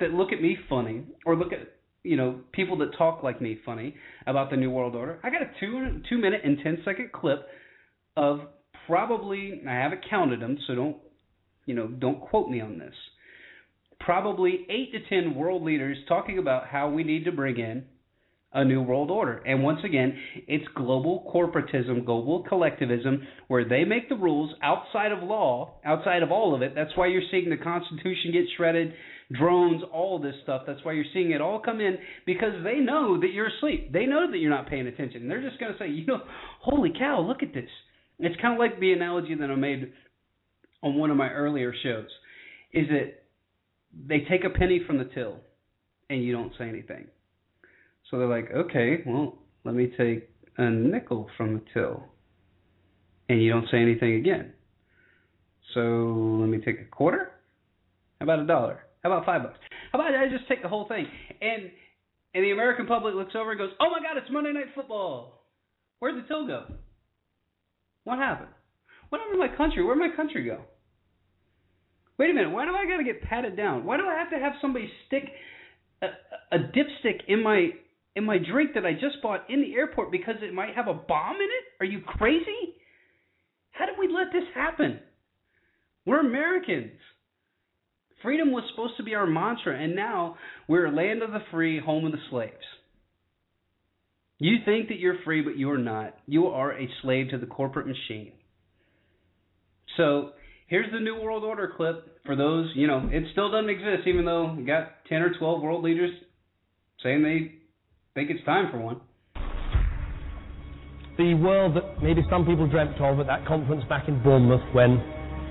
that 0.00 0.10
look 0.10 0.32
at 0.32 0.42
me 0.42 0.58
funny 0.68 1.04
or 1.24 1.36
look 1.36 1.52
at 1.52 1.60
you 2.02 2.16
know 2.16 2.40
people 2.52 2.76
that 2.78 2.96
talk 2.98 3.22
like 3.22 3.40
me 3.40 3.58
funny 3.64 3.94
about 4.26 4.50
the 4.50 4.56
new 4.56 4.70
world 4.70 4.94
order, 4.94 5.18
I 5.22 5.30
got 5.30 5.40
a 5.40 5.50
two 5.58 6.02
two 6.08 6.18
minute 6.18 6.42
and 6.44 6.58
ten 6.62 6.78
second 6.84 7.12
clip 7.12 7.46
of 8.16 8.40
probably 8.86 9.62
I 9.68 9.72
haven't 9.72 10.08
counted 10.08 10.40
them, 10.40 10.58
so 10.66 10.74
don't 10.74 10.96
you 11.66 11.74
know 11.74 11.86
don't 11.86 12.20
quote 12.20 12.48
me 12.48 12.60
on 12.60 12.78
this. 12.78 12.94
Probably 14.00 14.66
eight 14.68 14.92
to 14.92 15.08
ten 15.08 15.34
world 15.34 15.62
leaders 15.62 15.96
talking 16.08 16.38
about 16.38 16.66
how 16.66 16.90
we 16.90 17.04
need 17.04 17.24
to 17.24 17.32
bring 17.32 17.58
in 17.58 17.84
a 18.54 18.64
new 18.64 18.82
world 18.82 19.10
order. 19.10 19.38
And 19.46 19.62
once 19.62 19.80
again, 19.84 20.18
it's 20.46 20.64
global 20.74 21.30
corporatism, 21.34 22.04
global 22.04 22.44
collectivism, 22.48 23.26
where 23.48 23.66
they 23.66 23.84
make 23.84 24.08
the 24.08 24.14
rules 24.14 24.54
outside 24.62 25.12
of 25.12 25.22
law, 25.22 25.76
outside 25.84 26.22
of 26.22 26.30
all 26.30 26.54
of 26.54 26.62
it. 26.62 26.74
That's 26.74 26.94
why 26.94 27.06
you're 27.06 27.22
seeing 27.30 27.48
the 27.48 27.56
Constitution 27.56 28.32
get 28.32 28.44
shredded, 28.56 28.92
drones, 29.32 29.82
all 29.92 30.18
this 30.18 30.34
stuff. 30.42 30.62
That's 30.66 30.84
why 30.84 30.92
you're 30.92 31.04
seeing 31.14 31.30
it 31.30 31.40
all 31.40 31.60
come 31.60 31.80
in 31.80 31.96
because 32.26 32.52
they 32.62 32.76
know 32.76 33.18
that 33.20 33.32
you're 33.32 33.48
asleep. 33.48 33.90
They 33.92 34.04
know 34.04 34.30
that 34.30 34.38
you're 34.38 34.50
not 34.50 34.68
paying 34.68 34.86
attention. 34.86 35.28
They're 35.28 35.42
just 35.42 35.58
going 35.58 35.72
to 35.72 35.78
say, 35.78 35.88
you 35.88 36.04
know, 36.04 36.20
holy 36.60 36.92
cow, 36.98 37.24
look 37.26 37.42
at 37.42 37.54
this. 37.54 37.70
It's 38.22 38.40
kind 38.40 38.54
of 38.54 38.60
like 38.60 38.78
the 38.78 38.92
analogy 38.92 39.34
that 39.34 39.50
I 39.50 39.54
made 39.56 39.92
on 40.82 40.96
one 40.96 41.10
of 41.10 41.16
my 41.16 41.28
earlier 41.30 41.74
shows 41.82 42.06
is 42.72 42.86
that 42.88 43.24
they 44.06 44.20
take 44.30 44.44
a 44.44 44.50
penny 44.50 44.80
from 44.86 44.98
the 44.98 45.04
till 45.04 45.38
and 46.08 46.22
you 46.22 46.32
don't 46.32 46.52
say 46.56 46.68
anything. 46.68 47.08
So 48.10 48.18
they're 48.18 48.28
like, 48.28 48.50
okay, 48.52 49.02
well, 49.04 49.38
let 49.64 49.74
me 49.74 49.92
take 49.98 50.28
a 50.56 50.70
nickel 50.70 51.28
from 51.36 51.54
the 51.54 51.62
till 51.74 52.04
and 53.28 53.42
you 53.42 53.50
don't 53.50 53.66
say 53.70 53.78
anything 53.78 54.14
again. 54.14 54.52
So 55.74 55.80
let 56.40 56.48
me 56.48 56.58
take 56.58 56.80
a 56.80 56.84
quarter? 56.84 57.32
How 58.20 58.24
about 58.24 58.40
a 58.40 58.46
dollar? 58.46 58.84
How 59.02 59.10
about 59.12 59.26
five 59.26 59.42
bucks? 59.42 59.58
How 59.90 59.98
about 59.98 60.14
I 60.14 60.28
just 60.28 60.48
take 60.48 60.62
the 60.62 60.68
whole 60.68 60.86
thing? 60.86 61.06
And 61.40 61.70
and 62.34 62.44
the 62.44 62.52
American 62.52 62.86
public 62.86 63.14
looks 63.14 63.34
over 63.34 63.50
and 63.50 63.58
goes, 63.58 63.70
Oh 63.80 63.90
my 63.90 63.98
god, 63.98 64.16
it's 64.16 64.30
Monday 64.30 64.52
night 64.52 64.66
football. 64.74 65.44
Where'd 65.98 66.16
the 66.16 66.26
till 66.28 66.46
go? 66.46 66.66
What 68.04 68.18
happened? 68.18 68.50
What 69.08 69.20
happened 69.20 69.40
to 69.40 69.48
my 69.48 69.56
country? 69.56 69.84
Where'd 69.84 69.98
my 69.98 70.14
country 70.14 70.44
go? 70.44 70.62
Wait 72.18 72.30
a 72.30 72.34
minute, 72.34 72.50
why 72.50 72.64
do 72.64 72.72
I 72.72 72.86
gotta 72.86 73.04
get 73.04 73.22
patted 73.22 73.56
down? 73.56 73.84
Why 73.84 73.96
do 73.96 74.06
I 74.06 74.14
have 74.14 74.30
to 74.30 74.38
have 74.38 74.52
somebody 74.60 74.90
stick 75.06 75.24
a, 76.02 76.06
a 76.54 76.58
dipstick 76.58 77.22
in 77.28 77.42
my 77.42 77.70
in 78.14 78.24
my 78.24 78.38
drink 78.38 78.74
that 78.74 78.84
I 78.84 78.92
just 78.92 79.22
bought 79.22 79.48
in 79.48 79.62
the 79.62 79.74
airport 79.74 80.12
because 80.12 80.36
it 80.42 80.52
might 80.52 80.74
have 80.74 80.88
a 80.88 80.94
bomb 80.94 81.36
in 81.36 81.42
it? 81.42 81.64
Are 81.80 81.86
you 81.86 82.00
crazy? 82.00 82.76
How 83.70 83.86
did 83.86 83.94
we 83.98 84.06
let 84.08 84.32
this 84.32 84.44
happen? 84.54 85.00
We're 86.04 86.20
Americans. 86.20 86.92
Freedom 88.22 88.52
was 88.52 88.64
supposed 88.70 88.96
to 88.98 89.02
be 89.02 89.14
our 89.14 89.26
mantra, 89.26 89.76
and 89.76 89.96
now 89.96 90.36
we're 90.68 90.86
a 90.86 90.94
land 90.94 91.22
of 91.22 91.32
the 91.32 91.42
free, 91.50 91.80
home 91.80 92.04
of 92.04 92.12
the 92.12 92.18
slaves. 92.30 92.52
You 94.42 94.56
think 94.64 94.88
that 94.88 94.98
you're 94.98 95.18
free, 95.24 95.40
but 95.40 95.56
you're 95.56 95.78
not. 95.78 96.16
You 96.26 96.48
are 96.48 96.72
a 96.72 96.88
slave 97.00 97.30
to 97.30 97.38
the 97.38 97.46
corporate 97.46 97.86
machine. 97.86 98.32
So 99.96 100.30
here's 100.66 100.90
the 100.90 100.98
New 100.98 101.20
World 101.22 101.44
Order 101.44 101.72
clip 101.76 102.18
for 102.26 102.34
those, 102.34 102.68
you 102.74 102.88
know, 102.88 103.08
it 103.12 103.22
still 103.30 103.52
doesn't 103.52 103.70
exist, 103.70 104.02
even 104.08 104.24
though 104.24 104.52
we 104.52 104.64
got 104.64 105.04
10 105.08 105.22
or 105.22 105.38
12 105.38 105.62
world 105.62 105.84
leaders 105.84 106.10
saying 107.04 107.22
they 107.22 107.52
think 108.18 108.30
it's 108.30 108.44
time 108.44 108.66
for 108.72 108.78
one. 108.78 109.00
The 111.18 111.34
world 111.34 111.76
that 111.76 112.02
maybe 112.02 112.22
some 112.28 112.44
people 112.44 112.66
dreamt 112.66 113.00
of 113.00 113.20
at 113.20 113.28
that 113.28 113.46
conference 113.46 113.84
back 113.88 114.08
in 114.08 114.20
Bournemouth 114.24 114.66
when 114.74 114.98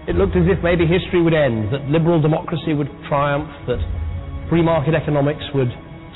it 0.10 0.16
looked 0.16 0.36
as 0.36 0.44
if 0.52 0.62
maybe 0.66 0.84
history 0.84 1.22
would 1.24 1.34
end, 1.34 1.72
that 1.72 1.88
liberal 1.88 2.22
democracy 2.22 2.74
would 2.74 2.90
triumph, 3.08 3.48
that 3.68 3.80
free 4.50 4.62
market 4.62 4.96
economics 4.96 5.48
would 5.56 5.72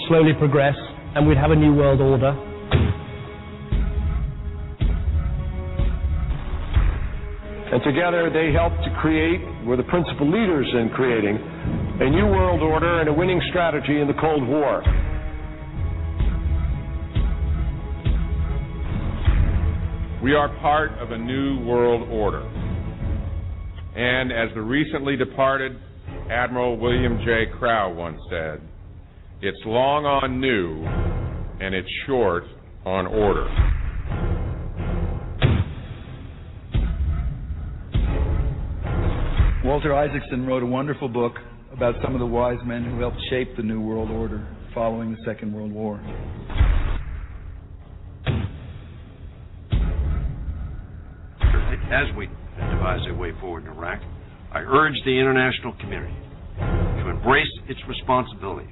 slowly 0.09 0.33
progress, 0.37 0.75
and 1.15 1.25
we'd 1.25 1.37
have 1.37 1.51
a 1.51 1.55
new 1.55 1.73
world 1.73 2.01
order. 2.01 2.44
And 7.71 7.83
together 7.83 8.29
they 8.31 8.53
helped 8.53 8.77
to 8.85 8.97
create, 9.01 9.41
were 9.65 9.75
the 9.75 9.83
principal 9.83 10.25
leaders 10.31 10.67
in 10.73 10.89
creating, 10.95 11.35
a 11.35 12.09
new 12.09 12.25
world 12.25 12.61
order 12.61 13.01
and 13.01 13.09
a 13.09 13.13
winning 13.13 13.41
strategy 13.49 13.99
in 13.99 14.07
the 14.07 14.13
Cold 14.13 14.47
War. 14.47 14.81
We 20.23 20.33
are 20.33 20.49
part 20.59 20.91
of 20.99 21.11
a 21.11 21.17
new 21.17 21.65
world 21.65 22.07
order. 22.09 22.41
And 23.95 24.31
as 24.31 24.53
the 24.55 24.61
recently 24.61 25.15
departed 25.15 25.77
Admiral 26.31 26.77
William 26.77 27.19
J. 27.25 27.45
Crowe 27.59 27.93
once 27.93 28.19
said, 28.29 28.61
it's 29.41 29.59
long 29.65 30.05
on 30.05 30.39
new 30.39 30.83
and 31.59 31.73
it's 31.73 31.89
short 32.05 32.43
on 32.85 33.07
order. 33.07 33.47
Walter 39.63 39.95
Isaacson 39.95 40.45
wrote 40.45 40.61
a 40.61 40.65
wonderful 40.65 41.09
book 41.09 41.33
about 41.73 41.95
some 42.03 42.13
of 42.13 42.19
the 42.19 42.25
wise 42.25 42.59
men 42.65 42.83
who 42.83 42.99
helped 42.99 43.17
shape 43.29 43.55
the 43.57 43.63
New 43.63 43.81
World 43.81 44.11
Order 44.11 44.47
following 44.73 45.11
the 45.11 45.17
Second 45.25 45.53
World 45.53 45.71
War. 45.71 45.99
As 51.91 52.13
we 52.17 52.27
devise 52.57 52.99
a 53.09 53.13
way 53.13 53.31
forward 53.39 53.63
in 53.63 53.69
Iraq, 53.69 54.01
I 54.51 54.59
urge 54.59 54.95
the 55.05 55.11
international 55.11 55.73
community 55.79 56.15
to 57.01 57.09
embrace 57.09 57.47
its 57.69 57.79
responsibility 57.87 58.69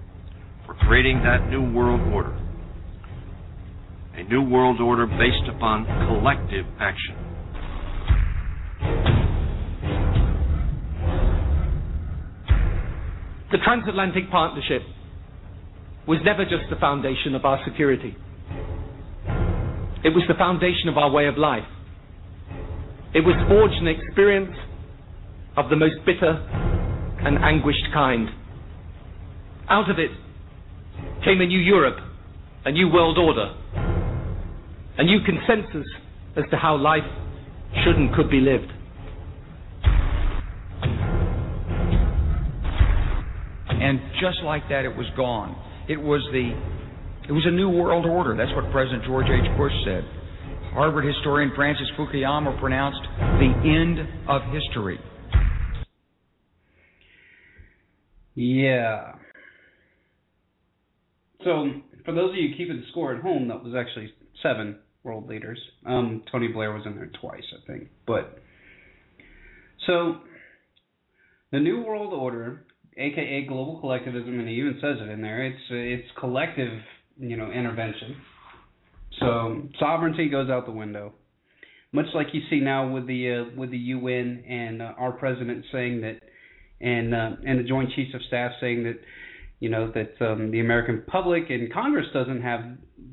for 0.66 0.74
creating 0.76 1.22
that 1.24 1.48
new 1.50 1.74
world 1.74 2.02
order. 2.14 2.38
A 4.16 4.24
new 4.24 4.44
world 4.44 4.80
order 4.80 5.08
based 5.08 5.50
upon 5.50 5.86
collective 6.08 6.66
action. 6.80 7.16
The 13.52 13.58
transatlantic 13.64 14.30
partnership 14.30 14.84
was 16.08 16.20
never 16.24 16.44
just 16.44 16.70
the 16.70 16.76
foundation 16.80 17.34
of 17.34 17.44
our 17.44 17.60
security. 17.66 18.16
It 20.04 20.10
was 20.14 20.24
the 20.28 20.36
foundation 20.38 20.90
of 20.90 20.98
our 20.98 21.10
way 21.10 21.26
of 21.28 21.38
life. 21.38 21.66
It 23.16 23.22
was 23.22 23.34
forged 23.48 23.82
an 23.82 23.88
experience 23.88 24.56
of 25.58 25.70
the 25.70 25.76
most 25.76 25.96
bitter 26.06 26.38
and 27.26 27.40
anguished 27.40 27.88
kind. 27.94 28.30
Out 29.70 29.90
of 29.90 29.98
it 29.98 30.12
came 31.26 31.42
a 31.42 31.46
new 31.48 31.60
Europe, 31.60 31.98
a 32.66 32.72
new 32.72 32.92
world 32.92 33.18
order, 33.18 33.56
a 34.98 35.04
new 35.04 35.20
consensus 35.26 35.88
as 36.38 36.44
to 36.52 36.58
how 36.58 36.78
life 36.78 37.04
should 37.84 37.96
and 37.96 38.14
could 38.16 38.30
be 38.30 38.40
lived. 38.40 38.72
And 43.70 44.00
just 44.22 44.38
like 44.46 44.64
that, 44.70 44.86
it 44.86 44.96
was 44.96 45.08
gone. 45.18 45.56
It 45.90 45.98
was 45.98 46.22
the, 46.32 46.54
it 47.28 47.32
was 47.32 47.44
a 47.46 47.52
new 47.52 47.70
world 47.70 48.06
order. 48.06 48.36
That's 48.38 48.54
what 48.56 48.72
President 48.72 49.04
George 49.06 49.28
H. 49.28 49.58
Bush 49.58 49.74
said. 49.84 50.04
Harvard 50.74 51.06
historian 51.06 51.52
Francis 51.56 51.88
Fukuyama 51.98 52.60
pronounced 52.60 53.02
the 53.20 53.52
end 53.66 54.00
of 54.30 54.42
history. 54.54 55.00
Yeah. 58.36 59.14
So, 61.44 61.70
for 62.06 62.14
those 62.14 62.32
of 62.32 62.38
you 62.38 62.56
keeping 62.58 62.84
score 62.92 63.16
at 63.16 63.22
home, 63.22 63.50
that 63.50 63.64
was 63.64 63.74
actually 63.78 64.14
seven 64.42 64.78
world 65.04 65.28
leaders. 65.28 65.60
Um, 65.86 66.24
Tony 66.32 66.48
Blair 66.48 66.72
was 66.74 66.84
in 66.86 66.96
there 66.96 67.12
twice, 67.22 67.44
I 67.54 67.66
think. 67.72 67.90
But 68.08 68.40
so, 69.86 70.18
the 71.52 71.60
New 71.60 71.84
World 71.84 72.14
Order, 72.14 72.66
aka 72.98 73.46
global 73.48 73.80
collectivism, 73.80 74.40
and 74.40 74.48
he 74.48 74.56
even 74.56 74.80
says 74.82 74.98
it 75.02 75.10
in 75.10 75.22
there. 75.22 75.46
It's 75.46 75.62
it's 75.70 76.08
collective, 76.20 76.72
you 77.20 77.38
know, 77.38 77.52
intervention. 77.52 78.16
So 79.20 79.64
sovereignty 79.80 80.30
goes 80.30 80.50
out 80.50 80.66
the 80.66 80.72
window, 80.72 81.14
much 81.92 82.08
like 82.16 82.28
you 82.34 82.42
see 82.50 82.60
now 82.60 82.92
with 82.92 83.08
the 83.08 83.32
uh, 83.32 83.60
with 83.60 83.72
the 83.72 83.78
UN 83.78 84.44
and 84.48 84.82
uh, 84.82 84.94
our 84.98 85.12
president 85.12 85.66
saying 85.72 86.02
that, 86.02 86.20
and 86.82 87.14
uh, 87.14 87.32
and 87.46 87.60
the 87.60 87.64
Joint 87.64 87.92
Chiefs 87.96 88.14
of 88.16 88.22
Staff 88.28 88.54
saying 88.60 88.84
that, 88.84 89.00
you 89.64 89.70
know, 89.70 89.90
that 89.94 90.14
um, 90.20 90.52
the 90.52 90.60
American 90.60 91.04
public 91.08 91.44
and 91.50 91.72
Congress 91.72 92.06
doesn't 92.14 92.42
have 92.42 92.60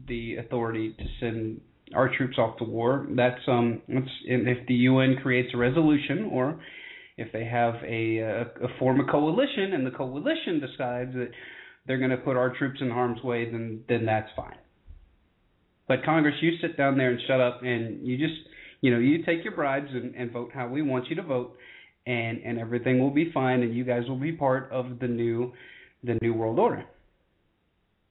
the 0.09 0.35
authority 0.35 0.97
to 0.99 1.05
send 1.21 1.61
our 1.95 2.13
troops 2.17 2.39
off 2.39 2.59
to 2.59 2.65
war. 2.65 3.07
That's 3.11 3.41
um, 3.47 3.83
if 3.87 4.67
the 4.67 4.75
UN 4.75 5.19
creates 5.23 5.51
a 5.55 5.57
resolution 5.57 6.29
or 6.33 6.61
if 7.17 7.31
they 7.33 7.45
have 7.45 7.75
a, 7.87 8.19
a, 8.19 8.41
a 8.65 8.79
form 8.81 8.99
of 8.99 9.07
coalition 9.07 9.75
and 9.75 9.87
the 9.87 9.93
coalition 9.93 10.59
decides 10.59 11.15
that 11.15 11.29
they're 11.87 11.99
going 11.99 12.11
to 12.11 12.17
put 12.17 12.37
our 12.37 12.53
troops 12.59 12.81
in 12.81 12.91
harm's 12.91 13.23
way, 13.23 13.49
then 13.49 13.85
then 13.89 14.05
that's 14.05 14.31
fine. 14.35 14.59
But 15.87 16.05
Congress, 16.05 16.35
you 16.41 16.51
sit 16.61 16.77
down 16.77 16.99
there 16.99 17.13
and 17.13 17.21
shut 17.29 17.41
up, 17.41 17.63
and 17.63 18.05
you 18.05 18.19
just, 18.19 18.41
you 18.81 18.91
know, 18.91 18.99
you 18.99 19.23
take 19.25 19.45
your 19.45 19.55
bribes 19.55 19.91
and, 19.93 20.17
and 20.17 20.33
vote 20.33 20.51
how 20.53 20.67
we 20.67 20.83
want 20.83 21.09
you 21.11 21.15
to 21.15 21.23
vote, 21.23 21.57
and 22.07 22.43
and 22.45 22.59
everything 22.59 22.99
will 22.99 23.15
be 23.15 23.31
fine, 23.33 23.63
and 23.63 23.73
you 23.73 23.85
guys 23.85 24.03
will 24.09 24.19
be 24.19 24.33
part 24.33 24.69
of 24.73 24.99
the 24.99 25.07
new, 25.07 25.53
the 26.05 26.19
new 26.23 26.35
world 26.35 26.59
order. 26.59 26.85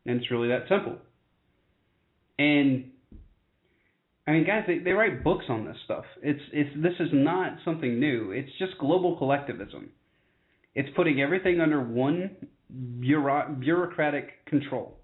And 0.05 0.19
it's 0.19 0.31
really 0.31 0.49
that 0.49 0.63
simple. 0.69 0.97
And 2.37 2.91
I 4.27 4.31
mean, 4.31 4.45
guys, 4.45 4.63
they, 4.67 4.79
they 4.79 4.91
write 4.91 5.23
books 5.23 5.45
on 5.49 5.65
this 5.65 5.75
stuff. 5.85 6.05
It's 6.21 6.41
it's 6.53 6.69
this 6.81 6.93
is 6.99 7.09
not 7.11 7.57
something 7.65 7.99
new. 7.99 8.31
It's 8.31 8.51
just 8.59 8.77
global 8.79 9.17
collectivism. 9.17 9.89
It's 10.75 10.89
putting 10.95 11.19
everything 11.19 11.59
under 11.59 11.81
one 11.81 12.35
bureau- 12.99 13.55
bureaucratic 13.59 14.45
control. 14.45 14.97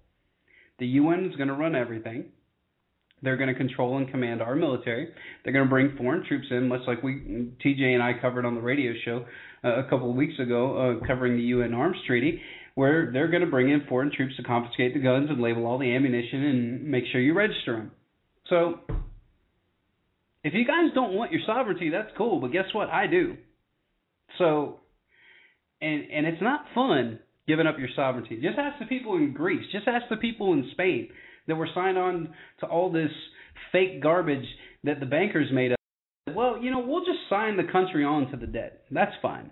The 0.78 0.86
UN 0.86 1.26
is 1.26 1.36
going 1.36 1.48
to 1.48 1.54
run 1.54 1.74
everything. 1.74 2.26
They're 3.22 3.36
going 3.36 3.48
to 3.48 3.54
control 3.54 3.96
and 3.96 4.08
command 4.08 4.42
our 4.42 4.54
military. 4.54 5.08
They're 5.42 5.52
going 5.52 5.64
to 5.64 5.70
bring 5.70 5.96
foreign 5.96 6.24
troops 6.24 6.46
in, 6.50 6.68
much 6.68 6.82
like 6.86 7.02
we 7.02 7.50
TJ 7.64 7.94
and 7.94 8.02
I 8.02 8.12
covered 8.20 8.44
on 8.44 8.54
the 8.54 8.60
radio 8.60 8.92
show 9.04 9.24
uh, 9.64 9.80
a 9.80 9.84
couple 9.84 10.10
of 10.10 10.16
weeks 10.16 10.38
ago, 10.38 11.00
uh, 11.02 11.06
covering 11.06 11.36
the 11.36 11.42
UN 11.44 11.74
Arms 11.74 11.96
Treaty, 12.06 12.40
where 12.76 13.10
they're 13.10 13.28
going 13.28 13.42
to 13.42 13.50
bring 13.50 13.70
in 13.70 13.82
foreign 13.88 14.12
troops 14.14 14.36
to 14.36 14.42
confiscate 14.42 14.92
the 14.92 15.00
guns 15.00 15.28
and 15.30 15.40
label 15.40 15.66
all 15.66 15.78
the 15.78 15.96
ammunition 15.96 16.44
and 16.44 16.84
make 16.84 17.04
sure 17.10 17.20
you 17.20 17.34
register 17.34 17.74
them. 17.74 17.90
So, 18.48 18.80
if 20.44 20.52
you 20.52 20.64
guys 20.64 20.94
don't 20.94 21.14
want 21.14 21.32
your 21.32 21.40
sovereignty, 21.46 21.90
that's 21.90 22.10
cool. 22.16 22.38
But 22.38 22.52
guess 22.52 22.66
what? 22.72 22.90
I 22.90 23.06
do. 23.08 23.36
So, 24.38 24.80
and 25.80 26.04
and 26.10 26.26
it's 26.26 26.42
not 26.42 26.66
fun 26.74 27.18
giving 27.48 27.66
up 27.66 27.78
your 27.78 27.88
sovereignty. 27.96 28.36
Just 28.36 28.58
ask 28.58 28.78
the 28.78 28.86
people 28.86 29.16
in 29.16 29.32
Greece. 29.32 29.64
Just 29.72 29.88
ask 29.88 30.04
the 30.10 30.16
people 30.16 30.52
in 30.52 30.68
Spain 30.72 31.08
that 31.48 31.56
were 31.56 31.68
signed 31.74 31.96
on 31.96 32.34
to 32.60 32.66
all 32.66 32.92
this 32.92 33.10
fake 33.72 34.02
garbage 34.02 34.46
that 34.84 35.00
the 35.00 35.06
bankers 35.06 35.48
made 35.50 35.72
up. 35.72 35.78
Well, 36.34 36.58
you 36.60 36.70
know, 36.70 36.80
we'll 36.80 37.04
just 37.06 37.20
sign 37.30 37.56
the 37.56 37.72
country 37.72 38.04
on 38.04 38.30
to 38.32 38.36
the 38.36 38.46
debt. 38.46 38.82
That's 38.90 39.14
fine. 39.22 39.50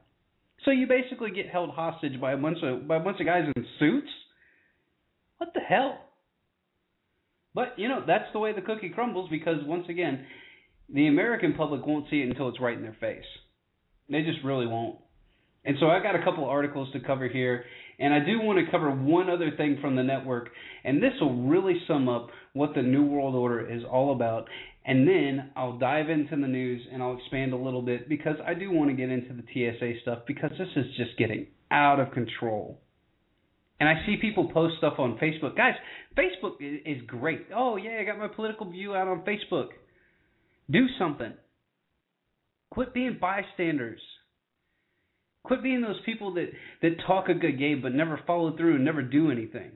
So 0.64 0.70
you 0.70 0.86
basically 0.86 1.30
get 1.30 1.48
held 1.48 1.70
hostage 1.70 2.20
by 2.20 2.32
a 2.32 2.36
bunch 2.36 2.58
of 2.62 2.88
by 2.88 2.96
a 2.96 3.00
bunch 3.00 3.20
of 3.20 3.26
guys 3.26 3.44
in 3.54 3.66
suits. 3.78 4.08
What 5.38 5.50
the 5.54 5.60
hell? 5.60 5.98
But 7.54 7.74
you 7.76 7.88
know, 7.88 8.02
that's 8.06 8.32
the 8.32 8.38
way 8.38 8.52
the 8.52 8.62
cookie 8.62 8.88
crumbles 8.88 9.28
because 9.30 9.58
once 9.64 9.86
again, 9.88 10.26
the 10.92 11.06
American 11.06 11.54
public 11.54 11.86
won't 11.86 12.08
see 12.10 12.20
it 12.20 12.28
until 12.28 12.48
it's 12.48 12.60
right 12.60 12.76
in 12.76 12.82
their 12.82 12.96
face. 13.00 13.24
They 14.08 14.22
just 14.22 14.38
really 14.44 14.66
won't. 14.66 14.98
And 15.64 15.76
so 15.80 15.86
I've 15.86 16.02
got 16.02 16.14
a 16.14 16.22
couple 16.22 16.44
of 16.44 16.50
articles 16.50 16.88
to 16.92 17.00
cover 17.00 17.26
here, 17.26 17.64
and 17.98 18.12
I 18.12 18.18
do 18.18 18.40
want 18.40 18.58
to 18.64 18.70
cover 18.70 18.90
one 18.90 19.30
other 19.30 19.50
thing 19.56 19.78
from 19.80 19.96
the 19.96 20.02
network, 20.02 20.50
and 20.84 21.02
this 21.02 21.12
will 21.20 21.42
really 21.44 21.80
sum 21.88 22.06
up 22.06 22.28
what 22.52 22.74
the 22.74 22.82
New 22.82 23.04
World 23.04 23.34
Order 23.34 23.66
is 23.72 23.82
all 23.90 24.12
about. 24.12 24.46
And 24.86 25.08
then 25.08 25.50
I'll 25.56 25.78
dive 25.78 26.10
into 26.10 26.36
the 26.36 26.46
news 26.46 26.82
and 26.92 27.02
I'll 27.02 27.16
expand 27.16 27.54
a 27.54 27.56
little 27.56 27.80
bit 27.80 28.08
because 28.08 28.36
I 28.46 28.52
do 28.52 28.70
want 28.70 28.90
to 28.90 28.96
get 28.96 29.08
into 29.08 29.32
the 29.32 29.42
TSA 29.42 30.00
stuff 30.02 30.20
because 30.26 30.50
this 30.58 30.68
is 30.76 30.86
just 30.96 31.16
getting 31.18 31.46
out 31.70 32.00
of 32.00 32.12
control. 32.12 32.80
And 33.80 33.88
I 33.88 34.04
see 34.06 34.16
people 34.20 34.50
post 34.52 34.74
stuff 34.78 34.94
on 34.98 35.18
Facebook. 35.18 35.56
Guys, 35.56 35.74
Facebook 36.16 36.56
is 36.60 37.02
great. 37.06 37.46
Oh, 37.54 37.76
yeah, 37.76 37.98
I 38.00 38.04
got 38.04 38.18
my 38.18 38.28
political 38.28 38.70
view 38.70 38.94
out 38.94 39.08
on 39.08 39.22
Facebook. 39.22 39.68
Do 40.70 40.86
something. 40.98 41.32
Quit 42.70 42.94
being 42.94 43.18
bystanders. 43.20 44.00
Quit 45.44 45.62
being 45.62 45.80
those 45.80 46.00
people 46.06 46.34
that, 46.34 46.50
that 46.82 46.96
talk 47.06 47.28
a 47.28 47.34
good 47.34 47.58
game 47.58 47.80
but 47.82 47.94
never 47.94 48.20
follow 48.26 48.56
through 48.56 48.76
and 48.76 48.84
never 48.84 49.02
do 49.02 49.30
anything. 49.30 49.72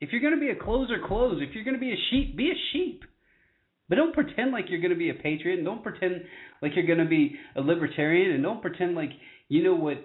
If 0.00 0.12
you're 0.12 0.22
going 0.22 0.34
to 0.34 0.40
be 0.40 0.50
a 0.50 0.56
closer, 0.56 0.96
close. 1.06 1.42
If 1.42 1.54
you're 1.54 1.64
going 1.64 1.76
to 1.76 1.80
be 1.80 1.92
a 1.92 2.02
sheep, 2.10 2.36
be 2.36 2.50
a 2.50 2.58
sheep. 2.72 3.04
But 3.90 3.96
don't 3.96 4.14
pretend 4.14 4.52
like 4.52 4.66
you're 4.68 4.80
going 4.80 4.92
to 4.92 4.96
be 4.96 5.10
a 5.10 5.14
patriot, 5.14 5.56
and 5.56 5.66
don't 5.66 5.82
pretend 5.82 6.22
like 6.62 6.72
you're 6.76 6.86
going 6.86 7.00
to 7.00 7.04
be 7.04 7.34
a 7.56 7.60
libertarian, 7.60 8.30
and 8.30 8.42
don't 8.42 8.62
pretend 8.62 8.94
like 8.94 9.10
you 9.48 9.64
know 9.64 9.74
what 9.74 9.96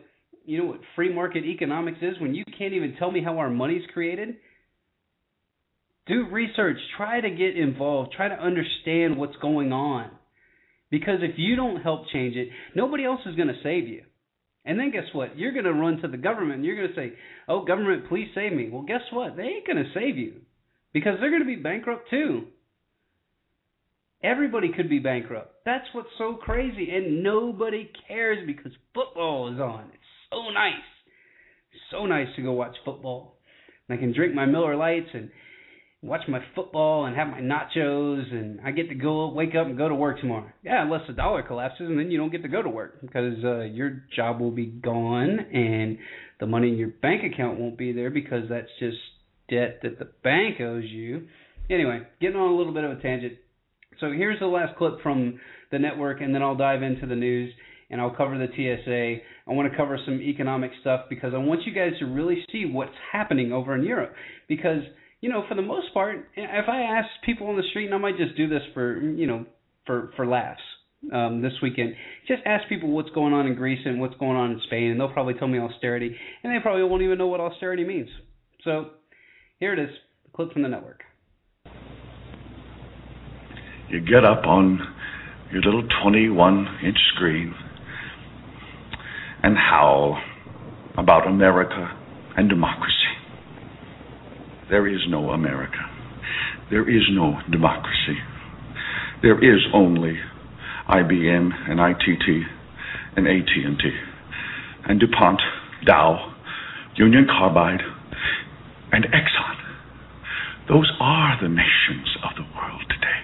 you 0.44 0.58
know 0.58 0.66
what 0.66 0.80
free 0.96 1.14
market 1.14 1.46
economics 1.46 2.00
is 2.02 2.20
when 2.20 2.34
you 2.34 2.44
can't 2.58 2.74
even 2.74 2.96
tell 2.98 3.12
me 3.12 3.24
how 3.24 3.38
our 3.38 3.50
money's 3.50 3.88
created. 3.94 4.38
Do 6.08 6.28
research, 6.32 6.78
try 6.98 7.22
to 7.22 7.30
get 7.30 7.56
involved, 7.56 8.14
try 8.14 8.28
to 8.28 8.36
understand 8.36 9.18
what's 9.18 9.36
going 9.38 9.72
on. 9.72 10.10
Because 10.92 11.20
if 11.22 11.38
you 11.38 11.56
don't 11.56 11.82
help 11.82 12.08
change 12.12 12.36
it, 12.36 12.50
nobody 12.76 13.06
else 13.06 13.22
is 13.26 13.36
going 13.36 13.48
to 13.48 13.60
save 13.64 13.88
you. 13.88 14.04
And 14.66 14.80
then 14.80 14.92
guess 14.92 15.06
what? 15.14 15.38
You're 15.38 15.52
going 15.52 15.66
to 15.66 15.74
run 15.74 15.98
to 16.02 16.08
the 16.08 16.18
government 16.18 16.58
and 16.58 16.66
you're 16.66 16.76
going 16.76 16.90
to 16.90 16.96
say, 16.96 17.14
"Oh, 17.48 17.66
government, 17.66 18.10
please 18.10 18.30
save 18.34 18.52
me." 18.52 18.68
Well, 18.72 18.82
guess 18.82 19.02
what? 19.12 19.38
They 19.38 19.44
ain't 19.44 19.68
going 19.68 19.84
to 19.84 19.92
save 19.94 20.18
you 20.18 20.42
because 20.92 21.18
they're 21.20 21.30
going 21.30 21.44
to 21.44 21.56
be 21.56 21.62
bankrupt 21.62 22.10
too. 22.10 22.48
Everybody 24.26 24.72
could 24.76 24.90
be 24.90 24.98
bankrupt. 24.98 25.54
That's 25.66 25.86
what's 25.94 26.10
so 26.18 26.34
crazy, 26.34 26.90
and 26.90 27.22
nobody 27.22 27.92
cares 28.08 28.40
because 28.48 28.72
football 28.92 29.54
is 29.54 29.60
on. 29.60 29.92
It's 29.94 30.04
so 30.32 30.50
nice, 30.52 30.74
so 31.92 32.08
nice 32.08 32.28
to 32.36 32.42
go 32.42 32.54
watch 32.54 32.76
football. 32.84 33.38
And 33.88 33.96
I 33.96 34.02
can 34.02 34.14
drink 34.14 34.34
my 34.34 34.48
Miller 34.48 34.76
Lights 34.76 35.10
and 35.14 35.30
watch 36.02 36.22
my 36.28 36.40
football 36.56 37.06
and 37.06 37.16
have 37.16 37.28
my 37.28 37.40
nachos, 37.40 38.34
and 38.34 38.60
I 38.66 38.72
get 38.72 38.90
to 38.90 38.96
go 38.96 39.32
wake 39.32 39.54
up 39.54 39.68
and 39.68 39.78
go 39.78 39.88
to 39.88 39.94
work 39.94 40.20
tomorrow. 40.20 40.50
Yeah, 40.64 40.82
unless 40.82 41.02
the 41.06 41.14
dollar 41.14 41.44
collapses, 41.44 41.88
and 41.88 42.00
then 42.00 42.10
you 42.10 42.18
don't 42.18 42.32
get 42.32 42.42
to 42.42 42.50
go 42.50 42.64
to 42.64 42.70
work 42.70 43.02
because 43.02 43.44
uh, 43.44 43.62
your 43.62 44.06
job 44.16 44.40
will 44.40 44.50
be 44.50 44.66
gone, 44.66 45.40
and 45.40 46.00
the 46.40 46.48
money 46.48 46.70
in 46.70 46.78
your 46.78 46.90
bank 46.90 47.22
account 47.32 47.60
won't 47.60 47.78
be 47.78 47.92
there 47.92 48.10
because 48.10 48.50
that's 48.50 48.70
just 48.80 48.98
debt 49.50 49.82
that 49.84 50.00
the 50.00 50.10
bank 50.24 50.60
owes 50.62 50.86
you. 50.86 51.28
Anyway, 51.70 52.02
getting 52.20 52.38
on 52.38 52.52
a 52.52 52.56
little 52.56 52.74
bit 52.74 52.84
of 52.84 52.98
a 52.98 53.02
tangent. 53.04 53.34
So 54.00 54.12
here's 54.12 54.40
the 54.40 54.48
last 54.48 54.78
clip 54.78 55.02
from 55.02 55.40
the 55.72 55.80
network, 55.80 56.22
and 56.22 56.34
then 56.34 56.42
I'll 56.42 56.56
dive 56.56 56.84
into 56.84 57.06
the 57.06 57.16
news 57.16 57.54
and 57.90 58.02
I'll 58.02 58.16
cover 58.16 58.38
the 58.38 58.48
TSA. 58.48 59.24
I 59.48 59.54
want 59.54 59.72
to 59.72 59.78
cover 59.78 60.00
some 60.06 60.20
economic 60.22 60.72
stuff 60.82 61.02
because 61.10 61.34
I 61.34 61.38
want 61.38 61.62
you 61.66 61.74
guys 61.74 61.92
to 62.00 62.06
really 62.06 62.44
see 62.52 62.66
what's 62.66 62.96
happening 63.12 63.52
over 63.52 63.76
in 63.76 63.84
Europe. 63.84 64.14
Because 64.48 64.82
you 65.22 65.30
know, 65.30 65.44
for 65.48 65.56
the 65.56 65.62
most 65.62 65.94
part, 65.94 66.30
if 66.36 66.70
I 66.70 66.82
ask 66.82 67.08
people 67.26 67.48
on 67.48 67.56
the 67.56 67.64
street, 67.72 67.86
and 67.86 67.96
I 67.96 67.98
might 67.98 68.18
just 68.18 68.36
do 68.36 68.48
this 68.48 68.62
for 68.74 69.00
you 69.00 69.28
know 69.28 69.46
for 69.86 70.12
for 70.16 70.26
laughs 70.26 70.62
um, 71.14 71.42
this 71.42 71.54
weekend, 71.62 71.96
just 72.28 72.42
ask 72.46 72.68
people 72.70 72.90
what's 72.90 73.10
going 73.12 73.34
on 73.34 73.48
in 73.48 73.56
Greece 73.56 73.82
and 73.86 74.00
what's 74.00 74.16
going 74.16 74.36
on 74.36 74.52
in 74.52 74.62
Spain, 74.68 74.92
and 74.92 75.00
they'll 75.00 75.14
probably 75.14 75.36
tell 75.36 75.48
me 75.48 75.60
austerity, 75.60 76.16
and 76.44 76.54
they 76.54 76.62
probably 76.62 76.84
won't 76.84 77.02
even 77.02 77.18
know 77.18 77.28
what 77.28 77.40
austerity 77.40 77.84
means. 77.84 78.10
So 78.64 78.92
here 79.60 79.74
it 79.74 79.80
is, 79.80 79.90
clip 80.34 80.52
from 80.52 80.64
the 80.64 80.70
network 80.70 81.04
you 83.90 84.02
get 84.02 84.26
up 84.26 84.46
on 84.46 84.80
your 85.52 85.62
little 85.62 85.88
21 86.04 86.68
inch 86.84 86.98
screen 87.14 87.54
and 89.44 89.56
howl 89.58 90.20
about 90.98 91.28
America 91.28 91.96
and 92.36 92.50
democracy. 92.50 92.94
There 94.70 94.88
is 94.88 95.02
no 95.08 95.30
America. 95.30 95.78
There 96.72 96.90
is 96.90 97.04
no 97.12 97.40
democracy. 97.52 98.18
There 99.22 99.38
is 99.38 99.62
only 99.74 100.20
IBM 100.90 101.70
and 101.70 101.80
ITT 101.80 102.48
and 103.16 103.28
AT&T 103.28 103.92
and 104.88 105.00
DuPont, 105.00 105.40
Dow, 105.86 106.34
Union 106.96 107.28
Carbide, 107.28 107.82
and 108.92 109.06
Exxon. 109.06 109.56
Those 110.68 110.92
are 111.00 111.38
the 111.42 111.50
nations 111.50 112.18
of 112.24 112.36
the 112.36 112.44
world 112.56 112.82
today. 112.90 113.15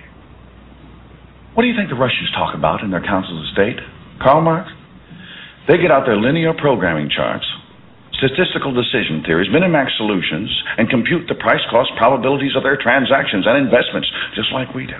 What 1.53 1.63
do 1.63 1.67
you 1.67 1.75
think 1.75 1.91
the 1.91 1.99
Russians 1.99 2.31
talk 2.31 2.55
about 2.55 2.79
in 2.79 2.91
their 2.91 3.03
councils 3.03 3.43
of 3.43 3.47
state? 3.51 3.75
Karl 4.23 4.39
Marx? 4.39 4.71
They 5.67 5.75
get 5.77 5.91
out 5.91 6.07
their 6.07 6.15
linear 6.15 6.53
programming 6.55 7.11
charts, 7.11 7.43
statistical 8.15 8.71
decision 8.71 9.21
theories, 9.27 9.51
Minimax 9.51 9.91
solutions, 9.97 10.47
and 10.77 10.89
compute 10.89 11.27
the 11.27 11.35
price 11.35 11.61
cost 11.69 11.91
probabilities 11.99 12.55
of 12.55 12.63
their 12.63 12.79
transactions 12.79 13.43
and 13.45 13.59
investments, 13.59 14.07
just 14.33 14.47
like 14.55 14.73
we 14.73 14.87
do. 14.87 14.97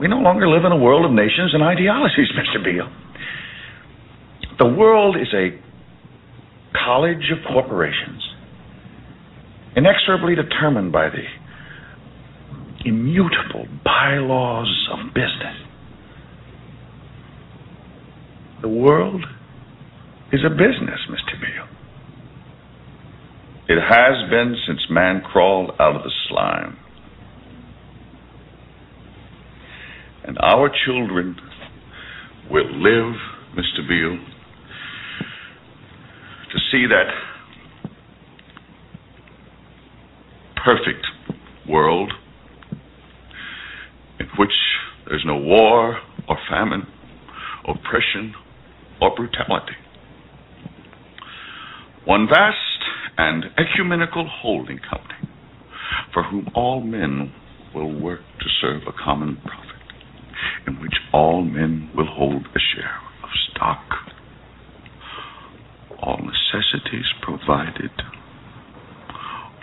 We 0.00 0.08
no 0.08 0.18
longer 0.24 0.48
live 0.48 0.64
in 0.64 0.72
a 0.72 0.76
world 0.76 1.04
of 1.04 1.12
nations 1.12 1.52
and 1.52 1.62
ideologies, 1.62 2.32
Mr. 2.38 2.64
Beale. 2.64 2.90
The 4.58 4.66
world 4.66 5.16
is 5.20 5.28
a 5.36 5.52
college 6.72 7.30
of 7.30 7.44
corporations, 7.46 8.24
inexorably 9.76 10.34
determined 10.34 10.92
by 10.92 11.10
the 11.10 11.22
immutable 12.84 13.66
bylaws 13.84 14.88
of 14.92 15.14
business. 15.14 15.56
The 18.62 18.68
world 18.68 19.24
is 20.32 20.40
a 20.46 20.50
business, 20.50 21.00
Mr. 21.10 21.40
Beale. 21.40 21.68
It 23.68 23.80
has 23.80 24.28
been 24.30 24.56
since 24.66 24.80
man 24.90 25.22
crawled 25.22 25.70
out 25.80 25.96
of 25.96 26.02
the 26.02 26.12
slime. 26.28 26.76
And 30.24 30.38
our 30.38 30.70
children 30.84 31.36
will 32.50 32.70
live, 32.70 33.14
Mr. 33.56 33.86
Beale, 33.88 34.18
to 36.52 36.58
see 36.70 36.86
that 36.86 37.10
perfect 40.64 41.04
world 41.68 42.12
in 44.22 44.28
which 44.38 44.52
there's 45.08 45.24
no 45.26 45.36
war 45.36 45.98
or 46.28 46.36
famine, 46.48 46.86
oppression 47.66 48.34
or 49.00 49.14
brutality. 49.16 49.74
One 52.04 52.28
vast 52.28 52.56
and 53.18 53.44
ecumenical 53.58 54.28
holding 54.28 54.78
company 54.78 55.28
for 56.14 56.22
whom 56.22 56.48
all 56.54 56.80
men 56.80 57.32
will 57.74 57.92
work 58.00 58.20
to 58.40 58.46
serve 58.60 58.82
a 58.86 58.92
common 59.04 59.36
profit, 59.44 59.80
in 60.66 60.80
which 60.80 60.94
all 61.12 61.42
men 61.42 61.90
will 61.96 62.06
hold 62.06 62.46
a 62.46 62.60
share 62.74 63.00
of 63.22 63.30
stock, 63.50 63.84
all 66.02 66.18
necessities 66.18 67.06
provided, 67.22 67.90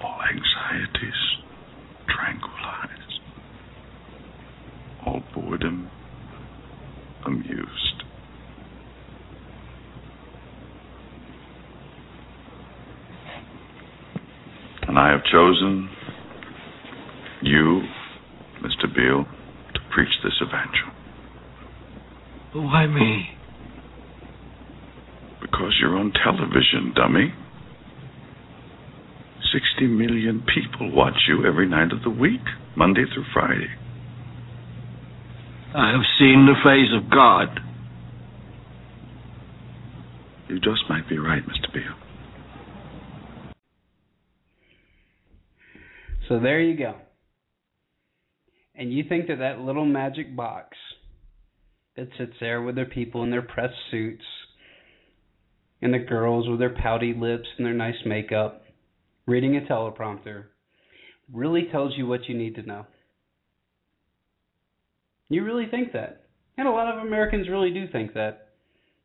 all 0.04 0.19
anxieties 0.32 1.38
tranquilized, 2.08 2.88
all 5.05 5.21
boredom 5.33 5.89
amused. 7.25 8.03
And 14.88 14.97
I 14.97 15.12
have 15.12 15.21
chosen 15.31 15.89
you, 17.41 17.81
Mr. 18.62 18.93
Beale, 18.93 19.25
to 19.73 19.79
preach 19.93 20.09
this 20.23 20.33
evangel. 20.41 20.89
Why 22.53 22.88
me? 22.88 23.29
Because 25.41 25.77
you're 25.79 25.95
on 25.95 26.12
television, 26.12 26.93
dummy. 26.95 27.33
60 29.53 29.88
million 29.88 30.43
people 30.53 30.91
watch 30.91 31.27
you 31.27 31.45
every 31.45 31.67
night 31.67 31.91
of 31.91 32.03
the 32.03 32.09
week, 32.09 32.41
Monday 32.75 33.03
through 33.13 33.25
Friday. 33.33 33.69
I 35.75 35.91
have 35.91 36.01
seen 36.17 36.47
the 36.47 36.55
face 36.63 36.89
of 36.95 37.12
God. 37.12 37.60
You 40.47 40.60
just 40.60 40.82
might 40.89 41.08
be 41.08 41.19
right, 41.19 41.43
Mr. 41.43 41.71
Beale. 41.71 41.95
So 46.27 46.39
there 46.39 46.60
you 46.60 46.75
go. 46.75 46.95
And 48.73 48.91
you 48.91 49.03
think 49.08 49.27
that 49.27 49.39
that 49.39 49.60
little 49.60 49.86
magic 49.86 50.36
box 50.36 50.75
that 51.95 52.08
sits 52.17 52.34
there 52.39 52.62
with 52.62 52.75
their 52.75 52.86
people 52.86 53.23
in 53.23 53.29
their 53.29 53.41
press 53.41 53.71
suits 53.91 54.23
and 55.82 55.93
the 55.93 55.99
girls 55.99 56.47
with 56.47 56.60
their 56.60 56.75
pouty 56.75 57.13
lips 57.13 57.47
and 57.58 57.65
their 57.65 57.73
nice 57.73 57.95
makeup 58.05 58.63
reading 59.27 59.55
a 59.55 59.62
teleprompter 59.62 60.45
really 61.32 61.67
tells 61.71 61.95
you 61.95 62.08
what 62.08 62.27
you 62.27 62.36
need 62.36 62.55
to 62.55 62.63
know. 62.63 62.86
You 65.30 65.44
really 65.44 65.68
think 65.70 65.94
that. 65.94 66.24
And 66.58 66.68
a 66.68 66.72
lot 66.72 66.94
of 66.94 67.06
Americans 67.06 67.48
really 67.48 67.72
do 67.72 67.88
think 67.92 68.13
that. 68.15 68.48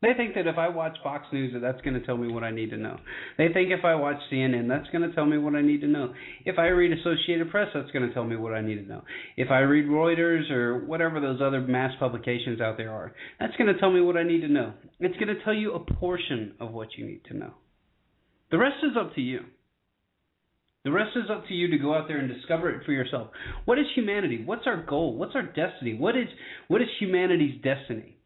They 0.02 0.12
think 0.12 0.34
that 0.34 0.46
if 0.46 0.58
I 0.58 0.68
watch 0.68 0.98
Fox 1.02 1.24
News, 1.32 1.54
that 1.54 1.60
that's 1.60 1.80
going 1.80 1.94
to 1.94 2.04
tell 2.04 2.18
me 2.18 2.30
what 2.30 2.44
I 2.44 2.50
need 2.50 2.68
to 2.70 2.76
know. 2.76 2.98
They 3.38 3.48
think 3.48 3.70
if 3.70 3.86
I 3.86 3.94
watch 3.94 4.16
CNN, 4.30 4.68
that's 4.68 4.90
going 4.90 5.08
to 5.08 5.14
tell 5.14 5.24
me 5.24 5.38
what 5.38 5.54
I 5.54 5.62
need 5.62 5.80
to 5.80 5.86
know. 5.86 6.12
If 6.44 6.58
I 6.58 6.66
read 6.66 6.92
Associated 6.92 7.50
Press, 7.50 7.68
that's 7.72 7.90
going 7.90 8.06
to 8.06 8.12
tell 8.12 8.24
me 8.24 8.36
what 8.36 8.52
I 8.52 8.60
need 8.60 8.74
to 8.74 8.88
know. 8.88 9.02
If 9.38 9.50
I 9.50 9.60
read 9.60 9.86
Reuters 9.86 10.50
or 10.50 10.84
whatever 10.84 11.20
those 11.20 11.40
other 11.40 11.62
mass 11.62 11.92
publications 11.98 12.60
out 12.60 12.76
there 12.76 12.90
are, 12.90 13.14
that's 13.40 13.56
going 13.56 13.72
to 13.72 13.80
tell 13.80 13.90
me 13.90 14.02
what 14.02 14.18
I 14.18 14.24
need 14.24 14.42
to 14.42 14.48
know. 14.48 14.74
It's 15.00 15.16
going 15.16 15.34
to 15.34 15.42
tell 15.42 15.54
you 15.54 15.72
a 15.72 15.80
portion 15.80 16.54
of 16.60 16.72
what 16.72 16.88
you 16.98 17.06
need 17.06 17.24
to 17.30 17.36
know. 17.36 17.54
The 18.50 18.58
rest 18.58 18.76
is 18.82 18.98
up 19.00 19.14
to 19.14 19.22
you. 19.22 19.40
The 20.84 20.92
rest 20.92 21.16
is 21.16 21.30
up 21.30 21.48
to 21.48 21.54
you 21.54 21.68
to 21.68 21.78
go 21.78 21.94
out 21.94 22.08
there 22.08 22.18
and 22.18 22.28
discover 22.28 22.70
it 22.70 22.84
for 22.84 22.92
yourself. 22.92 23.30
What 23.64 23.78
is 23.78 23.86
humanity? 23.94 24.42
What's 24.44 24.66
our 24.66 24.84
goal? 24.84 25.16
What's 25.16 25.34
our 25.34 25.42
destiny? 25.42 25.94
What 25.94 26.16
is 26.16 26.28
what 26.68 26.82
is 26.82 26.88
humanity's 27.00 27.60
destiny? 27.62 28.18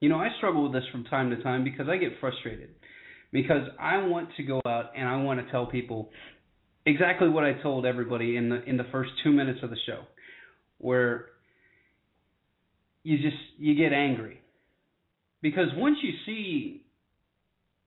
You 0.00 0.08
know, 0.08 0.16
I 0.16 0.28
struggle 0.38 0.64
with 0.64 0.72
this 0.72 0.82
from 0.90 1.04
time 1.04 1.30
to 1.30 1.40
time 1.42 1.62
because 1.62 1.88
I 1.88 1.96
get 1.96 2.12
frustrated. 2.20 2.70
Because 3.32 3.68
I 3.78 3.98
want 3.98 4.30
to 4.36 4.42
go 4.42 4.60
out 4.66 4.86
and 4.96 5.08
I 5.08 5.16
want 5.22 5.44
to 5.44 5.50
tell 5.52 5.66
people 5.66 6.10
exactly 6.84 7.28
what 7.28 7.44
I 7.44 7.52
told 7.62 7.86
everybody 7.86 8.36
in 8.36 8.48
the 8.48 8.64
in 8.64 8.76
the 8.76 8.86
first 8.90 9.10
2 9.22 9.30
minutes 9.30 9.60
of 9.62 9.70
the 9.70 9.76
show 9.86 10.02
where 10.78 11.26
you 13.04 13.18
just 13.18 13.36
you 13.58 13.76
get 13.76 13.92
angry. 13.92 14.40
Because 15.40 15.68
once 15.76 15.98
you 16.02 16.12
see 16.26 16.84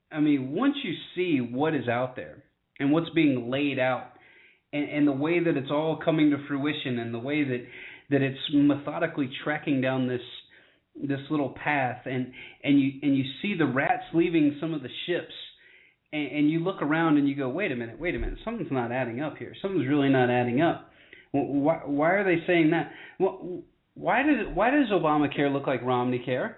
I 0.09 0.21
mean, 0.21 0.53
once 0.53 0.75
you 0.83 0.93
see 1.15 1.39
what 1.39 1.75
is 1.75 1.89
out 1.89 2.15
there 2.15 2.42
and 2.79 2.91
what's 2.91 3.09
being 3.11 3.49
laid 3.49 3.79
out 3.79 4.07
and, 4.71 4.89
and 4.89 5.07
the 5.07 5.13
way 5.13 5.43
that 5.43 5.55
it's 5.55 5.71
all 5.71 5.99
coming 6.03 6.31
to 6.31 6.37
fruition 6.47 6.99
and 6.99 7.13
the 7.13 7.19
way 7.19 7.43
that 7.43 7.65
that 8.09 8.21
it's 8.21 8.39
methodically 8.53 9.29
tracking 9.43 9.81
down 9.81 10.07
this 10.07 10.21
this 11.01 11.19
little 11.29 11.55
path 11.63 12.01
and 12.05 12.31
and 12.63 12.79
you 12.79 12.91
and 13.01 13.17
you 13.17 13.23
see 13.41 13.55
the 13.57 13.65
rats 13.65 14.03
leaving 14.13 14.57
some 14.59 14.73
of 14.73 14.81
the 14.81 14.89
ships 15.05 15.33
and, 16.11 16.31
and 16.31 16.51
you 16.51 16.59
look 16.59 16.81
around 16.81 17.17
and 17.17 17.27
you 17.27 17.35
go 17.35 17.49
wait 17.49 17.71
a 17.71 17.75
minute 17.75 17.99
wait 17.99 18.15
a 18.15 18.19
minute 18.19 18.37
something's 18.43 18.71
not 18.71 18.91
adding 18.91 19.21
up 19.21 19.37
here. 19.37 19.53
Something's 19.61 19.87
really 19.87 20.09
not 20.09 20.29
adding 20.29 20.61
up. 20.61 20.89
Why 21.31 21.81
why 21.85 22.09
are 22.11 22.23
they 22.23 22.45
saying 22.45 22.71
that? 22.71 22.91
Well 23.19 23.63
why 23.95 24.23
does 24.23 24.47
why 24.53 24.71
does 24.71 24.89
Obamacare 24.89 25.51
look 25.51 25.67
like 25.67 25.81
Romney 25.83 26.21
care 26.23 26.57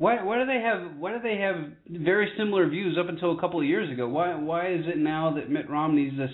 why 0.00 0.22
why 0.24 0.38
do 0.38 0.46
they 0.46 0.60
have 0.60 0.96
why 0.96 1.12
do 1.12 1.20
they 1.22 1.36
have 1.36 1.56
very 1.88 2.32
similar 2.36 2.68
views 2.68 2.96
up 2.98 3.08
until 3.08 3.36
a 3.36 3.40
couple 3.40 3.60
of 3.60 3.66
years 3.66 3.92
ago 3.92 4.08
why 4.08 4.34
why 4.34 4.72
is 4.72 4.84
it 4.86 4.96
now 4.98 5.34
that 5.36 5.50
Mitt 5.50 5.68
Romney's 5.68 6.16
this 6.18 6.30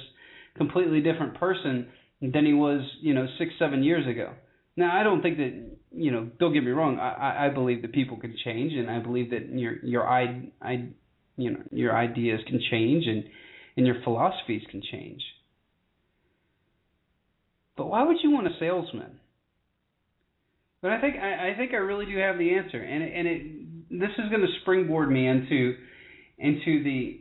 completely 0.57 1.01
different 1.01 1.39
person 1.39 1.89
than 2.23 2.47
he 2.47 2.53
was 2.55 2.81
you 3.01 3.13
know 3.13 3.27
six 3.39 3.53
seven 3.59 3.83
years 3.83 4.07
ago 4.07 4.33
now, 4.77 4.99
I 4.99 5.03
don't 5.03 5.23
think 5.23 5.39
that 5.39 5.71
you 5.91 6.11
know. 6.11 6.29
Don't 6.39 6.53
get 6.53 6.63
me 6.63 6.71
wrong. 6.71 6.99
I, 6.99 7.47
I 7.47 7.49
believe 7.49 7.81
that 7.83 7.93
people 7.93 8.19
can 8.19 8.37
change, 8.45 8.75
and 8.75 8.91
I 8.91 8.99
believe 8.99 9.31
that 9.31 9.49
your 9.49 9.83
your 9.83 10.07
I, 10.07 10.51
I 10.61 10.89
you 11.37 11.51
know 11.51 11.61
your 11.71 11.97
ideas 11.97 12.41
can 12.47 12.61
change, 12.71 13.07
and 13.07 13.25
and 13.79 13.87
your 13.87 13.97
philosophies 14.05 14.63
can 14.71 14.83
change. 14.93 15.23
But 17.77 17.87
why 17.87 18.05
would 18.05 18.19
you 18.23 18.31
want 18.31 18.47
a 18.47 18.51
salesman? 18.61 19.19
But 20.83 20.91
I 20.91 21.01
think 21.01 21.17
I, 21.17 21.53
I 21.53 21.55
think 21.57 21.73
I 21.73 21.79
really 21.79 22.05
do 22.05 22.19
have 22.19 22.37
the 22.37 22.55
answer, 22.55 22.79
and 22.79 23.03
it, 23.03 23.13
and 23.15 23.27
it 23.27 23.56
this 23.91 24.11
is 24.19 24.31
going 24.31 24.43
to 24.43 24.61
springboard 24.63 25.11
me 25.11 25.27
into 25.27 25.77
into 26.39 26.83
the 26.85 27.21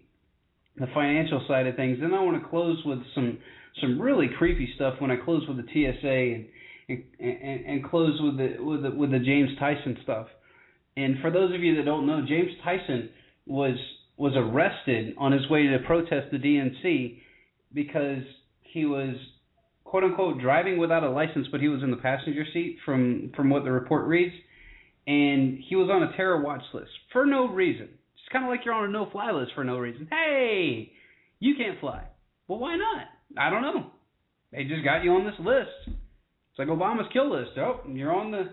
the 0.77 0.87
financial 0.93 1.43
side 1.47 1.67
of 1.67 1.75
things. 1.75 1.99
Then 2.01 2.13
I 2.13 2.21
want 2.21 2.41
to 2.41 2.49
close 2.49 2.81
with 2.85 2.99
some 3.13 3.37
some 3.81 4.01
really 4.01 4.29
creepy 4.37 4.71
stuff 4.75 4.95
when 4.99 5.11
I 5.11 5.17
close 5.17 5.47
with 5.47 5.57
the 5.57 5.63
TSA 5.63 6.07
and 6.07 6.45
and, 6.87 7.03
and, 7.19 7.65
and 7.65 7.83
close 7.83 8.19
with 8.21 8.37
the 8.37 8.63
with 8.63 8.83
the 8.83 8.91
with 8.91 9.11
the 9.11 9.19
James 9.19 9.49
Tyson 9.59 9.97
stuff. 10.03 10.27
And 10.97 11.17
for 11.21 11.31
those 11.31 11.53
of 11.53 11.61
you 11.61 11.75
that 11.75 11.85
don't 11.85 12.07
know, 12.07 12.23
James 12.27 12.51
Tyson 12.63 13.09
was 13.45 13.75
was 14.17 14.33
arrested 14.35 15.13
on 15.17 15.31
his 15.31 15.49
way 15.49 15.63
to 15.63 15.79
protest 15.85 16.31
the 16.31 16.37
DNC 16.37 17.19
because 17.73 18.23
he 18.61 18.85
was 18.85 19.15
quote 19.83 20.03
unquote 20.03 20.39
driving 20.39 20.77
without 20.77 21.03
a 21.03 21.09
license, 21.09 21.47
but 21.51 21.61
he 21.61 21.67
was 21.67 21.83
in 21.83 21.91
the 21.91 21.97
passenger 21.97 22.45
seat 22.53 22.77
from 22.85 23.31
from 23.35 23.49
what 23.49 23.63
the 23.63 23.71
report 23.71 24.07
reads, 24.07 24.33
and 25.07 25.59
he 25.67 25.75
was 25.75 25.89
on 25.91 26.03
a 26.03 26.15
terror 26.17 26.41
watch 26.41 26.63
list 26.73 26.91
for 27.11 27.25
no 27.25 27.47
reason. 27.47 27.89
It's 28.15 28.31
kind 28.31 28.45
of 28.45 28.49
like 28.49 28.61
you're 28.65 28.73
on 28.73 28.89
a 28.89 28.91
no 28.91 29.09
fly 29.11 29.31
list 29.31 29.51
for 29.53 29.63
no 29.63 29.77
reason. 29.77 30.07
Hey, 30.09 30.91
you 31.39 31.55
can't 31.55 31.79
fly. 31.79 32.03
Well, 32.47 32.59
why 32.59 32.75
not? 32.75 33.07
I 33.37 33.49
don't 33.49 33.61
know. 33.61 33.91
They 34.51 34.63
just 34.63 34.83
got 34.83 35.03
you 35.03 35.11
on 35.11 35.25
this 35.25 35.39
list. 35.39 35.69
It's 35.87 36.59
like 36.59 36.67
Obama's 36.67 37.11
kill 37.11 37.31
list. 37.31 37.51
Oh, 37.57 37.81
you're 37.87 38.13
on 38.13 38.31
the, 38.31 38.49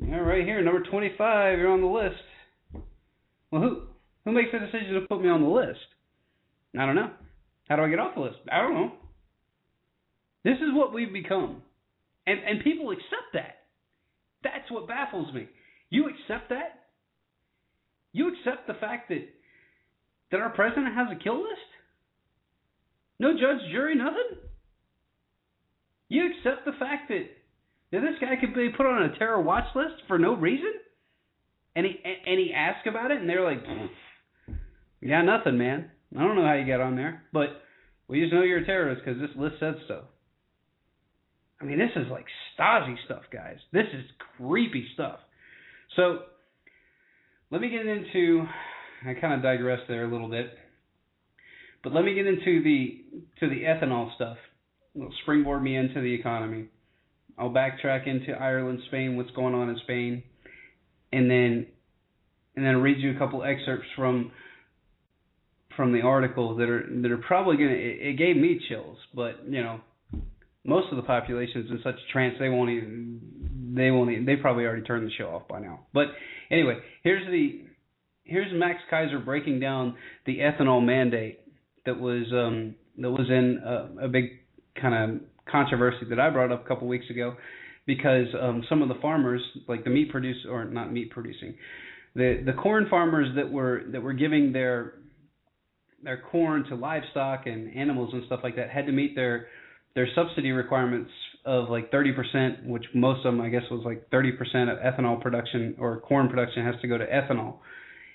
yeah, 0.00 0.16
right 0.16 0.44
here, 0.44 0.62
number 0.62 0.82
25. 0.82 1.58
You're 1.58 1.70
on 1.70 1.80
the 1.80 1.86
list. 1.86 2.22
Well, 3.50 3.62
who 3.62 3.82
who 4.24 4.32
makes 4.32 4.50
the 4.52 4.58
decision 4.58 4.94
to 4.94 5.02
put 5.02 5.22
me 5.22 5.28
on 5.28 5.42
the 5.42 5.48
list? 5.48 5.78
I 6.78 6.86
don't 6.86 6.96
know. 6.96 7.10
How 7.68 7.76
do 7.76 7.82
I 7.82 7.88
get 7.88 8.00
off 8.00 8.16
the 8.16 8.22
list? 8.22 8.38
I 8.50 8.60
don't 8.60 8.74
know. 8.74 8.92
This 10.42 10.56
is 10.56 10.72
what 10.72 10.92
we've 10.92 11.12
become, 11.12 11.62
and 12.26 12.40
and 12.40 12.64
people 12.64 12.90
accept 12.90 13.32
that. 13.34 13.63
That's 14.44 14.70
what 14.70 14.86
baffles 14.86 15.32
me. 15.34 15.48
You 15.90 16.08
accept 16.08 16.50
that? 16.50 16.84
You 18.12 18.28
accept 18.28 18.66
the 18.66 18.74
fact 18.74 19.08
that 19.08 19.26
that 20.30 20.40
our 20.40 20.50
president 20.50 20.94
has 20.94 21.08
a 21.10 21.22
kill 21.22 21.38
list? 21.38 21.70
No 23.18 23.32
judge, 23.32 23.70
jury, 23.70 23.94
nothing? 23.94 24.38
You 26.08 26.30
accept 26.30 26.64
the 26.64 26.72
fact 26.78 27.08
that, 27.08 27.26
that 27.92 28.00
this 28.00 28.18
guy 28.20 28.36
could 28.40 28.54
be 28.54 28.70
put 28.76 28.86
on 28.86 29.02
a 29.02 29.18
terror 29.18 29.40
watch 29.40 29.66
list 29.74 30.02
for 30.06 30.18
no 30.18 30.34
reason? 30.34 30.72
And 31.76 31.86
he 31.86 31.96
and 32.04 32.38
he 32.38 32.52
asked 32.54 32.86
about 32.86 33.10
it, 33.10 33.18
and 33.18 33.28
they're 33.28 33.44
like, 33.44 33.62
"We 35.00 35.08
got 35.08 35.22
nothing, 35.22 35.58
man. 35.58 35.90
I 36.16 36.20
don't 36.20 36.36
know 36.36 36.46
how 36.46 36.54
you 36.54 36.66
got 36.66 36.80
on 36.80 36.94
there, 36.94 37.24
but 37.32 37.62
we 38.06 38.20
just 38.20 38.32
know 38.32 38.42
you're 38.42 38.58
a 38.58 38.66
terrorist 38.66 39.02
because 39.04 39.20
this 39.20 39.36
list 39.36 39.56
said 39.58 39.74
so." 39.88 40.04
I 41.60 41.64
mean, 41.64 41.78
this 41.78 41.90
is 41.96 42.10
like 42.10 42.26
Stasi 42.58 42.96
stuff, 43.04 43.22
guys. 43.32 43.56
This 43.72 43.86
is 43.92 44.04
creepy 44.36 44.86
stuff. 44.94 45.18
So, 45.96 46.20
let 47.50 47.60
me 47.60 47.70
get 47.70 47.86
into. 47.86 48.44
I 49.06 49.14
kind 49.14 49.34
of 49.34 49.42
digressed 49.42 49.84
there 49.86 50.04
a 50.04 50.10
little 50.10 50.28
bit, 50.28 50.46
but 51.82 51.92
let 51.92 52.04
me 52.04 52.14
get 52.14 52.26
into 52.26 52.62
the 52.62 53.04
to 53.40 53.48
the 53.48 53.62
ethanol 53.62 54.14
stuff 54.14 54.38
will 54.94 55.12
springboard 55.22 55.62
me 55.62 55.76
into 55.76 56.00
the 56.00 56.14
economy. 56.14 56.66
I'll 57.36 57.50
backtrack 57.50 58.06
into 58.06 58.32
Ireland, 58.32 58.80
Spain, 58.86 59.16
what's 59.16 59.30
going 59.32 59.54
on 59.54 59.68
in 59.68 59.76
Spain, 59.82 60.22
and 61.12 61.30
then 61.30 61.66
and 62.56 62.64
then 62.64 62.80
read 62.80 62.98
you 62.98 63.14
a 63.14 63.18
couple 63.18 63.42
excerpts 63.42 63.88
from 63.96 64.30
from 65.76 65.92
the 65.92 66.02
article 66.02 66.56
that 66.56 66.68
are 66.68 66.86
that 67.02 67.10
are 67.10 67.18
probably 67.18 67.56
gonna. 67.56 67.70
It, 67.70 67.98
it 68.00 68.18
gave 68.18 68.36
me 68.36 68.60
chills, 68.68 68.98
but 69.14 69.48
you 69.48 69.62
know, 69.62 69.80
most 70.64 70.86
of 70.90 70.96
the 70.96 71.02
population 71.02 71.62
is 71.62 71.70
in 71.70 71.80
such 71.84 71.94
a 71.94 72.12
trance 72.12 72.34
they 72.38 72.48
won't 72.48 72.70
even 72.70 73.20
they 73.76 73.90
won't 73.90 74.10
even, 74.10 74.24
they 74.24 74.36
probably 74.36 74.64
already 74.64 74.82
turned 74.82 75.06
the 75.06 75.12
show 75.12 75.26
off 75.26 75.48
by 75.48 75.58
now. 75.60 75.80
But 75.92 76.06
anyway, 76.50 76.78
here's 77.02 77.26
the 77.26 77.64
here's 78.24 78.52
Max 78.52 78.80
Keiser 78.90 79.24
breaking 79.24 79.60
down 79.60 79.96
the 80.26 80.38
ethanol 80.38 80.84
mandate 80.84 81.40
that 81.86 81.98
was 81.98 82.24
um, 82.32 82.74
that 82.98 83.10
was 83.10 83.28
in 83.28 83.60
a, 83.64 84.06
a 84.06 84.08
big 84.08 84.24
kind 84.80 84.94
of 84.94 85.20
controversy 85.50 86.06
that 86.08 86.18
I 86.18 86.30
brought 86.30 86.52
up 86.52 86.64
a 86.64 86.68
couple 86.68 86.88
weeks 86.88 87.08
ago 87.10 87.34
because 87.86 88.26
um, 88.40 88.64
some 88.68 88.80
of 88.80 88.88
the 88.88 88.94
farmers, 89.02 89.42
like 89.68 89.84
the 89.84 89.90
meat 89.90 90.10
produce 90.10 90.38
or 90.48 90.64
not 90.64 90.92
meat 90.92 91.10
producing, 91.10 91.54
the 92.14 92.42
the 92.44 92.52
corn 92.52 92.86
farmers 92.88 93.28
that 93.36 93.50
were 93.50 93.82
that 93.92 94.02
were 94.02 94.14
giving 94.14 94.52
their 94.52 94.94
their 96.02 96.22
corn 96.30 96.64
to 96.68 96.74
livestock 96.74 97.46
and 97.46 97.74
animals 97.74 98.10
and 98.12 98.22
stuff 98.26 98.40
like 98.42 98.56
that 98.56 98.70
had 98.70 98.86
to 98.86 98.92
meet 98.92 99.14
their 99.14 99.48
their 99.94 100.08
subsidy 100.14 100.52
requirements 100.52 101.10
of 101.44 101.68
like 101.68 101.90
30%, 101.92 102.66
which 102.66 102.84
most 102.94 103.18
of 103.18 103.24
them 103.34 103.40
I 103.40 103.48
guess 103.48 103.62
was 103.70 103.82
like 103.84 104.08
30% 104.10 104.32
of 104.70 104.78
ethanol 104.78 105.20
production 105.20 105.76
or 105.78 106.00
corn 106.00 106.28
production 106.28 106.64
has 106.64 106.74
to 106.82 106.88
go 106.88 106.98
to 106.98 107.06
ethanol. 107.06 107.56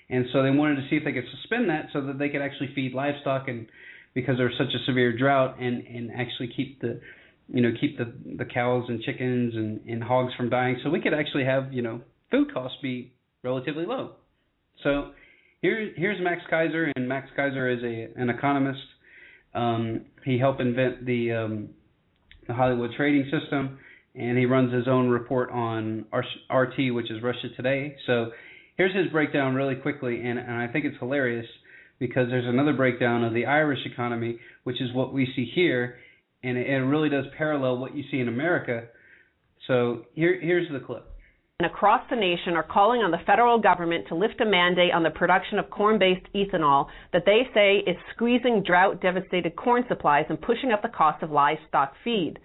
And 0.08 0.26
so 0.32 0.42
they 0.42 0.50
wanted 0.50 0.76
to 0.76 0.82
see 0.90 0.96
if 0.96 1.04
they 1.04 1.12
could 1.12 1.28
suspend 1.40 1.70
that 1.70 1.86
so 1.92 2.00
that 2.02 2.18
they 2.18 2.28
could 2.28 2.42
actually 2.42 2.70
feed 2.74 2.92
livestock 2.94 3.48
and 3.48 3.68
because 4.14 4.36
there's 4.38 4.54
such 4.58 4.74
a 4.74 4.84
severe 4.86 5.16
drought 5.16 5.60
and 5.60 5.86
and 5.86 6.10
actually 6.10 6.52
keep 6.54 6.80
the 6.80 7.00
you 7.48 7.62
know 7.62 7.70
keep 7.80 7.96
the 7.96 8.12
the 8.36 8.44
cows 8.44 8.84
and 8.88 9.00
chickens 9.02 9.54
and 9.54 9.80
and 9.86 10.02
hogs 10.02 10.34
from 10.34 10.50
dying 10.50 10.76
so 10.82 10.90
we 10.90 11.00
could 11.00 11.14
actually 11.14 11.44
have 11.44 11.72
you 11.72 11.82
know 11.82 12.00
food 12.30 12.52
costs 12.52 12.76
be 12.82 13.12
relatively 13.44 13.86
low. 13.86 14.12
So 14.82 15.12
here 15.62 15.92
here's 15.96 16.20
Max 16.20 16.42
Keiser 16.50 16.90
and 16.96 17.08
Max 17.08 17.28
Keiser 17.38 17.76
is 17.76 17.82
a 17.84 18.20
an 18.20 18.30
economist. 18.30 18.80
Um, 19.54 20.06
he 20.24 20.38
helped 20.38 20.60
invent 20.60 21.04
the 21.06 21.32
um, 21.32 21.70
the 22.46 22.54
Hollywood 22.54 22.90
trading 22.96 23.30
system 23.30 23.78
and 24.14 24.36
he 24.36 24.44
runs 24.44 24.72
his 24.72 24.88
own 24.88 25.08
report 25.08 25.50
on 25.50 26.04
RT 26.12 26.92
which 26.94 27.10
is 27.10 27.22
Russia 27.22 27.48
Today. 27.56 27.96
So 28.06 28.30
here's 28.76 28.94
his 28.94 29.06
breakdown 29.12 29.54
really 29.54 29.76
quickly 29.76 30.20
and, 30.20 30.38
and 30.38 30.52
I 30.52 30.68
think 30.68 30.84
it's 30.84 30.96
hilarious 30.98 31.46
because 31.98 32.28
there's 32.28 32.46
another 32.46 32.72
breakdown 32.72 33.22
of 33.24 33.34
the 33.34 33.46
Irish 33.46 33.80
economy 33.86 34.38
which 34.64 34.80
is 34.80 34.92
what 34.94 35.12
we 35.12 35.32
see 35.36 35.50
here 35.54 35.98
and 36.42 36.58
it, 36.58 36.66
it 36.66 36.78
really 36.78 37.08
does 37.08 37.26
parallel 37.36 37.78
what 37.78 37.94
you 37.94 38.04
see 38.10 38.18
in 38.18 38.28
America. 38.28 38.88
So 39.66 40.06
here, 40.14 40.38
here's 40.40 40.70
the 40.72 40.80
clip. 40.80 41.06
And 41.60 41.66
across 41.66 42.00
the 42.08 42.16
nation 42.16 42.56
are 42.56 42.62
calling 42.62 43.02
on 43.02 43.10
the 43.10 43.20
federal 43.26 43.58
government 43.58 44.08
to 44.08 44.14
lift 44.14 44.40
a 44.40 44.46
mandate 44.46 44.94
on 44.94 45.02
the 45.02 45.10
production 45.10 45.58
of 45.58 45.68
corn 45.68 45.98
based 45.98 46.24
ethanol 46.34 46.86
that 47.12 47.26
they 47.26 47.42
say 47.52 47.84
is 47.86 47.98
squeezing 48.14 48.62
drought 48.62 49.02
devastated 49.02 49.56
corn 49.56 49.84
supplies 49.86 50.24
and 50.30 50.40
pushing 50.40 50.72
up 50.72 50.80
the 50.80 50.88
cost 50.88 51.22
of 51.22 51.30
livestock 51.30 51.92
feed. 52.02 52.38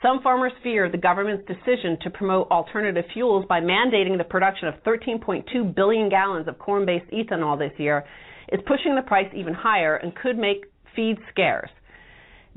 Some 0.00 0.22
farmers 0.22 0.52
fear 0.62 0.88
the 0.88 0.96
government's 0.96 1.48
decision 1.48 1.98
to 2.02 2.10
promote 2.10 2.48
alternative 2.52 3.06
fuels 3.12 3.44
by 3.48 3.60
mandating 3.60 4.16
the 4.16 4.22
production 4.22 4.68
of 4.68 4.74
13.2 4.84 5.74
billion 5.74 6.08
gallons 6.08 6.46
of 6.46 6.56
corn 6.60 6.86
based 6.86 7.10
ethanol 7.10 7.58
this 7.58 7.76
year 7.76 8.04
is 8.52 8.60
pushing 8.68 8.94
the 8.94 9.02
price 9.02 9.32
even 9.34 9.52
higher 9.52 9.96
and 9.96 10.14
could 10.14 10.38
make 10.38 10.66
feed 10.94 11.18
scarce. 11.32 11.70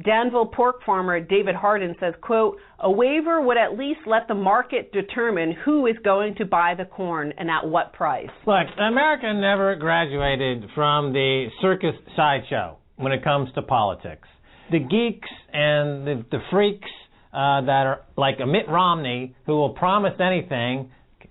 Danville 0.02 0.48
pork 0.48 0.84
farmer 0.86 1.20
David 1.20 1.56
Harden 1.56 1.96
says, 2.00 2.14
quote, 2.22 2.58
a 2.80 2.90
waiver 2.90 3.42
would 3.42 3.58
at 3.58 3.78
least 3.78 4.00
let 4.08 4.28
the 4.28 4.34
market 4.34 4.92
determine 4.92 5.56
who 5.64 5.86
is 5.86 5.96
going 6.04 6.36
to 6.36 6.46
buy 6.46 6.74
the 6.76 6.86
corn 6.86 7.32
and 7.38 7.50
at 7.50 7.68
what 7.68 7.94
price. 7.94 8.30
Look, 8.48 8.68
America 8.80 9.32
never 9.34 9.76
graduated 9.76 10.66
from 10.74 11.14
the 11.14 11.48
circus 11.62 11.96
sideshow 12.16 12.78
when 12.96 13.12
it 13.12 13.24
comes 13.24 13.50
to 13.54 13.62
politics. 13.62 14.28
The 14.72 14.80
geeks 14.80 15.30
and 15.54 16.08
the, 16.08 16.26
the 16.32 16.40
freaks 16.50 16.90
uh, 17.32 17.62
that 17.62 17.86
are 17.86 18.02
like 18.18 18.40
a 18.42 18.48
Mitt 18.48 18.68
Romney 18.68 19.36
who 19.46 19.54
will 19.54 19.74
promise 19.74 20.14
anything, 20.20 20.90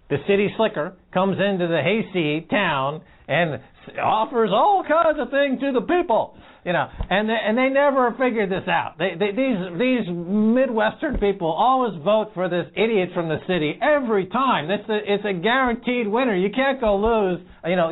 the 0.09 0.19
city 0.29 0.49
slicker 0.57 0.95
comes 1.13 1.39
into 1.39 1.67
the 1.67 1.81
hayseed 1.83 2.49
town 2.49 3.03
and 3.27 3.61
offers 4.01 4.51
all 4.53 4.85
kinds 4.87 5.19
of 5.19 5.31
things 5.31 5.61
to 5.61 5.73
the 5.73 5.81
people 5.81 6.37
you 6.65 6.73
know, 6.73 6.89
and 7.11 7.29
they, 7.29 7.37
and 7.45 7.59
they 7.59 7.69
never 7.69 8.13
figured 8.13 8.51
this 8.51 8.69
out. 8.69 8.95
They, 8.99 9.15
they, 9.19 9.33
these 9.33 9.59
these 9.79 10.07
Midwestern 10.09 11.19
people 11.19 11.51
always 11.51 12.01
vote 12.05 12.31
for 12.35 12.49
this 12.49 12.67
idiot 12.77 13.11
from 13.15 13.29
the 13.29 13.39
city 13.49 13.79
every 13.83 14.27
time. 14.27 14.71
It's 14.71 14.89
a 14.89 14.99
it's 15.03 15.25
a 15.25 15.33
guaranteed 15.33 16.07
winner. 16.07 16.37
You 16.37 16.51
can't 16.55 16.81
go 16.81 16.97
lose. 16.97 17.45
You 17.67 17.77
know, 17.77 17.91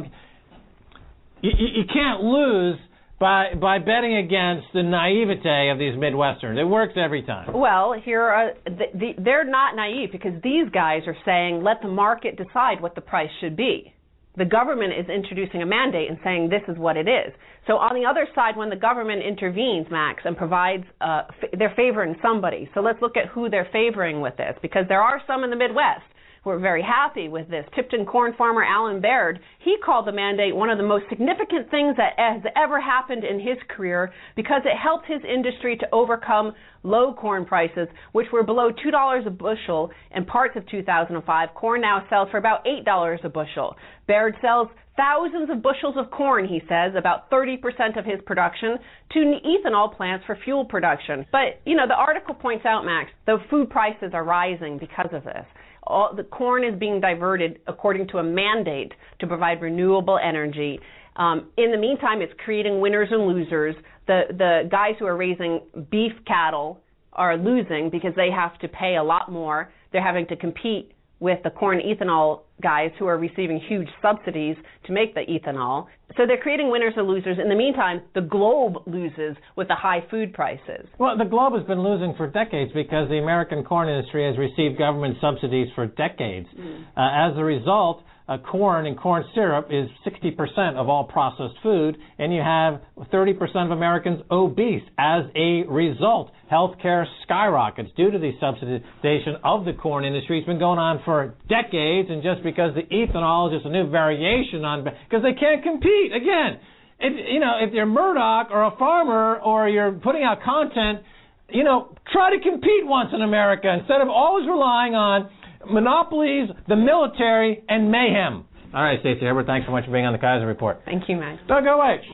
you, 1.43 1.51
you 1.51 1.85
can't 1.93 2.23
lose 2.23 2.79
by 3.19 3.55
by 3.61 3.79
betting 3.81 4.17
against 4.17 4.69
the 4.73 4.85
naivete 4.85 5.71
of 5.71 5.79
these 5.79 5.95
Midwesterns. 5.95 6.57
It 6.57 6.65
works 6.65 6.95
every 6.97 7.25
time. 7.25 7.53
Well, 7.53 8.01
here 8.01 8.23
are 8.23 8.53
the, 8.67 8.87
the, 8.95 9.13
they're 9.19 9.51
not 9.51 9.75
naive 9.75 10.13
because 10.13 10.41
these 10.45 10.69
guys 10.73 11.03
are 11.09 11.17
saying 11.25 11.65
let 11.65 11.83
the 11.83 11.89
market 11.89 12.37
decide 12.37 12.81
what 12.81 12.95
the 12.95 13.01
price 13.01 13.31
should 13.41 13.57
be 13.57 13.93
the 14.37 14.45
government 14.45 14.93
is 14.93 15.09
introducing 15.09 15.63
a 15.63 15.67
mandate 15.67 16.09
and 16.09 16.19
saying 16.23 16.49
this 16.49 16.63
is 16.69 16.79
what 16.79 16.97
it 16.97 17.09
is. 17.09 17.33
So 17.67 17.75
on 17.75 17.95
the 18.01 18.09
other 18.09 18.27
side, 18.35 18.57
when 18.57 18.71
the 18.71 18.77
government 18.77 19.23
intervenes, 19.23 19.87
Max, 19.91 20.23
and 20.25 20.37
provides, 20.37 20.85
uh, 21.01 21.23
f- 21.43 21.51
they're 21.59 21.75
favoring 21.77 22.17
somebody. 22.23 22.71
So 22.75 22.81
let's 22.81 23.01
look 23.03 23.17
at 23.17 23.27
who 23.27 23.51
they're 23.51 23.69
favoring 23.73 24.21
with 24.21 24.37
this, 24.37 24.55
because 24.63 24.87
there 24.89 25.03
are 25.03 25.21
some 25.27 25.45
in 25.45 25.51
the 25.51 25.57
Midwest 25.57 26.03
who 26.43 26.51
are 26.51 26.59
very 26.59 26.83
happy 26.83 27.29
with 27.29 27.49
this. 27.49 27.67
Tipton 27.75 28.07
corn 28.07 28.35
farmer 28.37 28.65
Alan 28.65 29.01
Baird, 29.01 29.41
he 29.59 29.77
called 29.85 30.07
the 30.07 30.13
mandate 30.13 30.57
one 30.57 30.71
of 30.71 30.79
the 30.79 30.85
most 30.85 31.05
significant 31.09 31.71
things 31.71 31.97
that 31.97 32.15
has 32.17 32.43
ever 32.57 32.81
happened 32.81 33.25
in 33.25 33.39
his 33.39 33.59
career 33.69 34.13
because 34.37 34.63
it 34.65 34.77
helped 34.77 35.07
his 35.07 35.21
industry 35.25 35.77
to 35.77 35.87
overcome 35.93 36.53
low 36.83 37.13
corn 37.13 37.45
prices, 37.45 37.89
which 38.13 38.29
were 38.33 38.43
below 38.43 38.71
$2 38.71 39.27
a 39.27 39.31
bushel 39.31 39.91
in 40.15 40.25
parts 40.25 40.57
of 40.57 40.67
2005. 40.69 41.49
Corn 41.55 41.81
now 41.83 42.07
sells 42.09 42.31
for 42.31 42.39
about 42.39 42.65
$8 42.65 43.25
a 43.25 43.29
bushel. 43.29 43.77
Baird 44.07 44.35
sells 44.41 44.69
thousands 44.97 45.51
of 45.51 45.63
bushels 45.63 45.95
of 45.97 46.11
corn, 46.11 46.47
he 46.47 46.61
says, 46.69 46.93
about 46.97 47.31
30% 47.31 47.99
of 47.99 48.05
his 48.05 48.21
production, 48.27 48.79
to 49.13 49.19
ethanol 49.19 49.95
plants 49.95 50.25
for 50.27 50.37
fuel 50.45 50.65
production. 50.65 51.25
But, 51.33 51.61
you 51.65 51.77
know, 51.77 51.87
the 51.87 51.95
article 51.95 52.35
points 52.35 52.65
out, 52.67 52.85
Max, 52.85 53.11
the 53.27 53.39
food 53.51 53.71
prices 53.71 54.11
are 54.15 54.25
rising 54.25 54.79
because 54.79 55.09
of 55.13 55.25
this 55.25 55.47
all, 55.83 56.15
the 56.15 56.25
corn 56.25 56.65
is 56.65 56.79
being 56.79 57.01
diverted 57.01 57.61
according 57.67 58.09
to 58.09 58.19
a 58.19 58.23
mandate 58.23 58.93
to 59.21 59.27
provide 59.27 59.61
renewable 59.61 60.19
energy. 60.23 60.79
Um, 61.17 61.51
in 61.57 61.73
the 61.73 61.79
meantime, 61.79 62.23
it's 62.23 62.33
creating 62.45 62.81
winners 62.81 63.09
and 63.11 63.27
losers. 63.27 63.75
The 64.07 64.23
the 64.31 64.69
guys 64.71 64.95
who 64.99 65.07
are 65.07 65.17
raising 65.17 65.61
beef 65.91 66.13
cattle 66.27 66.81
are 67.13 67.37
losing 67.37 67.91
because 67.91 68.15
they 68.17 68.31
have 68.31 68.59
to 68.61 68.69
pay 68.69 68.97
a 68.97 69.03
lot 69.03 69.31
more. 69.31 69.73
They're 69.93 70.03
having 70.03 70.27
to 70.29 70.37
compete 70.37 70.93
with 71.21 71.39
the 71.45 71.51
corn 71.51 71.81
ethanol 71.81 72.41
guys 72.63 72.91
who 72.99 73.07
are 73.07 73.19
receiving 73.19 73.61
huge 73.69 73.89
subsidies 74.03 74.57
to 74.87 74.93
make 74.93 75.15
the 75.15 75.21
ethanol. 75.21 75.87
So 76.17 76.27
they're 76.27 76.41
creating 76.41 76.71
winners 76.71 76.95
and 76.97 77.07
losers. 77.07 77.39
In 77.41 77.49
the 77.49 77.55
meantime, 77.55 78.03
the 78.15 78.23
globe 78.23 78.83
loses 78.87 79.37
with 79.57 79.69
the 79.69 79.75
high 79.75 80.05
food 80.11 80.35
prices. 80.35 80.89
Well, 80.99 81.17
the 81.17 81.25
globe 81.25 81.55
has 81.55 81.67
been 81.67 81.83
losing 81.83 82.15
for 82.17 82.27
decades 82.27 82.73
because 82.75 83.09
the 83.09 83.19
American 83.19 83.65
corn 83.65 83.89
industry 83.89 84.27
has 84.27 84.37
received 84.37 84.79
government 84.79 85.17
subsidies 85.21 85.69
for 85.75 85.87
decades. 85.87 86.49
Mm. 86.59 86.85
Uh, 86.97 87.31
as 87.33 87.39
a 87.39 87.45
result, 87.45 88.03
uh, 88.31 88.39
corn 88.39 88.87
and 88.87 88.97
corn 88.97 89.25
syrup 89.35 89.71
is 89.71 89.89
60% 90.07 90.77
of 90.77 90.89
all 90.89 91.03
processed 91.03 91.59
food, 91.65 91.99
and 92.17 92.33
you 92.33 92.41
have 92.41 92.81
30% 93.13 93.35
of 93.65 93.73
Americans 93.73 94.23
obese. 94.31 94.83
As 94.97 95.25
a 95.35 95.65
result, 95.69 96.31
healthcare 96.51 97.05
skyrockets 97.25 97.91
due 97.97 98.13
to 98.13 98.19
the 98.19 98.31
subsidization 98.41 99.41
of 99.43 99.65
the 99.65 99.73
corn 99.73 100.05
industry. 100.05 100.39
It's 100.39 100.47
been 100.47 100.61
going 100.61 100.79
on 100.79 101.03
for 101.05 101.35
decades, 101.49 102.09
and 102.09 102.23
just 102.23 102.45
because 102.45 102.73
the 102.77 102.87
ethanol 102.95 103.49
is 103.51 103.59
just 103.59 103.67
a 103.67 103.73
new 103.73 103.91
variation 103.91 104.65
on, 104.65 104.85
because 104.85 105.25
they 105.25 105.35
can't 105.35 105.65
compete. 105.65 106.13
Again, 106.15 106.61
if, 107.01 107.13
you 107.33 107.41
know, 107.41 107.59
if 107.61 107.75
you're 107.75 107.87
Murdoch 107.87 108.53
or 108.53 108.63
a 108.63 108.77
farmer 108.79 109.41
or 109.41 109.69
you're 109.69 109.91
putting 109.91 110.23
out 110.23 110.39
content, 110.45 111.01
you 111.49 111.65
know, 111.65 111.97
try 112.13 112.31
to 112.31 112.41
compete 112.41 112.87
once 112.87 113.11
in 113.13 113.23
America 113.23 113.67
instead 113.77 114.01
of 114.01 114.09
always 114.09 114.47
relying 114.47 114.95
on 114.95 115.29
monopolies, 115.69 116.49
the 116.69 116.77
military, 116.77 117.65
and 117.69 117.91
mayhem. 117.91 118.45
All 118.73 118.83
right, 118.83 119.01
Stacy 119.01 119.21
Herbert, 119.21 119.47
thanks 119.47 119.67
so 119.67 119.73
much 119.73 119.85
for 119.85 119.91
being 119.93 120.07
on 120.07 120.13
the 120.13 120.19
Keiser 120.19 120.47
Report. 120.47 120.83
Thank 120.85 121.09
you, 121.09 121.17
Max. 121.17 121.43
Doug 121.49 121.65
H. 121.65 122.05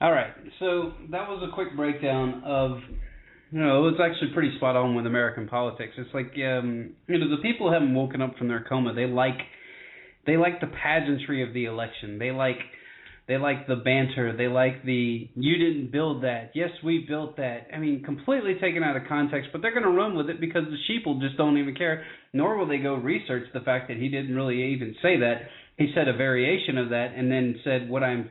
All 0.00 0.10
right, 0.10 0.32
so 0.58 0.92
that 1.10 1.28
was 1.28 1.46
a 1.48 1.54
quick 1.54 1.76
breakdown 1.76 2.42
of, 2.44 2.78
you 3.50 3.60
know, 3.60 3.86
it 3.86 3.92
was 3.92 4.00
actually 4.02 4.32
pretty 4.32 4.56
spot 4.56 4.74
on 4.74 4.94
with 4.94 5.06
American 5.06 5.46
politics. 5.46 5.92
It's 5.96 6.12
like, 6.14 6.32
um, 6.36 6.94
you 7.06 7.18
know, 7.18 7.28
the 7.28 7.42
people 7.42 7.72
haven't 7.72 7.94
woken 7.94 8.20
up 8.22 8.36
from 8.36 8.48
their 8.48 8.64
coma. 8.68 8.94
They 8.94 9.06
like, 9.06 9.38
they 10.26 10.36
like 10.36 10.60
the 10.60 10.66
pageantry 10.66 11.46
of 11.46 11.52
the 11.54 11.66
election. 11.66 12.18
They 12.18 12.30
like 12.30 12.58
they 13.28 13.36
like 13.36 13.68
the 13.68 13.76
banter. 13.76 14.36
They 14.36 14.48
like 14.48 14.84
the 14.84 15.28
you 15.34 15.56
didn't 15.56 15.92
build 15.92 16.24
that. 16.24 16.50
Yes, 16.54 16.70
we 16.84 17.04
built 17.08 17.36
that. 17.36 17.68
I 17.72 17.78
mean, 17.78 18.02
completely 18.02 18.54
taken 18.60 18.82
out 18.82 18.96
of 18.96 19.02
context, 19.08 19.50
but 19.52 19.62
they're 19.62 19.70
going 19.72 19.84
to 19.84 19.90
run 19.90 20.16
with 20.16 20.28
it 20.28 20.40
because 20.40 20.64
the 20.64 20.76
sheeple 20.88 21.20
just 21.20 21.36
don't 21.36 21.56
even 21.56 21.74
care. 21.74 22.04
Nor 22.32 22.56
will 22.56 22.66
they 22.66 22.78
go 22.78 22.94
research 22.94 23.44
the 23.54 23.60
fact 23.60 23.88
that 23.88 23.96
he 23.96 24.08
didn't 24.08 24.34
really 24.34 24.72
even 24.72 24.94
say 25.02 25.18
that. 25.20 25.42
He 25.78 25.92
said 25.94 26.08
a 26.08 26.16
variation 26.16 26.78
of 26.78 26.90
that, 26.90 27.12
and 27.16 27.30
then 27.30 27.60
said 27.62 27.88
what 27.88 28.02
I'm. 28.02 28.28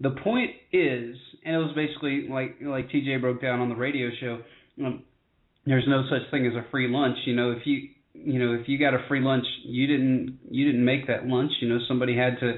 The 0.00 0.10
point 0.10 0.52
is, 0.72 1.16
and 1.44 1.56
it 1.56 1.58
was 1.58 1.72
basically 1.74 2.28
like 2.30 2.58
like 2.62 2.88
TJ 2.90 3.20
broke 3.20 3.42
down 3.42 3.58
on 3.58 3.68
the 3.68 3.76
radio 3.76 4.08
show. 4.20 4.40
Um, 4.84 5.02
there's 5.66 5.84
no 5.88 6.04
such 6.08 6.30
thing 6.30 6.46
as 6.46 6.54
a 6.54 6.64
free 6.70 6.88
lunch. 6.88 7.18
You 7.26 7.34
know, 7.34 7.50
if 7.50 7.66
you 7.66 7.88
you 8.14 8.38
know 8.38 8.54
if 8.54 8.68
you 8.68 8.78
got 8.78 8.94
a 8.94 9.04
free 9.08 9.20
lunch, 9.20 9.44
you 9.64 9.88
didn't 9.88 10.38
you 10.48 10.64
didn't 10.64 10.84
make 10.84 11.08
that 11.08 11.26
lunch. 11.26 11.50
You 11.60 11.68
know, 11.68 11.78
somebody 11.88 12.16
had 12.16 12.38
to 12.38 12.54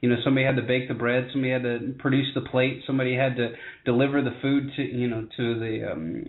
You 0.00 0.10
know, 0.10 0.16
somebody 0.24 0.46
had 0.46 0.56
to 0.56 0.62
bake 0.62 0.88
the 0.88 0.94
bread, 0.94 1.28
somebody 1.32 1.52
had 1.52 1.62
to 1.62 1.94
produce 1.98 2.28
the 2.34 2.42
plate, 2.42 2.82
somebody 2.86 3.14
had 3.14 3.36
to 3.36 3.52
deliver 3.84 4.22
the 4.22 4.34
food 4.42 4.70
to 4.76 4.82
you 4.82 5.08
know 5.08 5.26
to 5.36 5.58
the 5.58 5.92
um, 5.92 6.26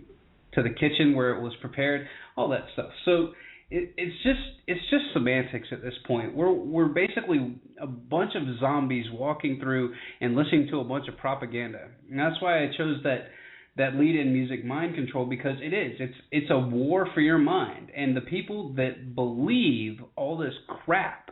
to 0.54 0.62
the 0.62 0.70
kitchen 0.70 1.14
where 1.14 1.30
it 1.36 1.40
was 1.40 1.52
prepared, 1.60 2.08
all 2.36 2.48
that 2.48 2.64
stuff. 2.72 2.90
So 3.04 3.28
it, 3.70 3.92
it's 3.96 4.16
just 4.22 4.40
it's 4.66 4.80
just 4.90 5.04
semantics 5.12 5.68
at 5.72 5.82
this 5.82 5.94
point. 6.06 6.34
We're 6.34 6.52
we're 6.52 6.88
basically 6.88 7.60
a 7.80 7.86
bunch 7.86 8.32
of 8.34 8.42
zombies 8.60 9.06
walking 9.12 9.60
through 9.60 9.94
and 10.20 10.36
listening 10.36 10.68
to 10.70 10.80
a 10.80 10.84
bunch 10.84 11.08
of 11.08 11.16
propaganda, 11.16 11.88
and 12.10 12.18
that's 12.18 12.40
why 12.40 12.62
I 12.62 12.68
chose 12.76 13.02
that 13.04 13.28
that 13.76 13.94
lead 13.94 14.16
in 14.16 14.32
music 14.32 14.64
mind 14.64 14.94
control 14.94 15.26
because 15.26 15.56
it 15.60 15.74
is 15.74 15.96
it's 16.00 16.14
it's 16.30 16.50
a 16.50 16.58
war 16.58 17.08
for 17.12 17.20
your 17.20 17.38
mind 17.38 17.90
and 17.94 18.16
the 18.16 18.22
people 18.22 18.72
that 18.74 19.14
believe 19.14 19.98
all 20.16 20.38
this 20.38 20.54
crap 20.84 21.25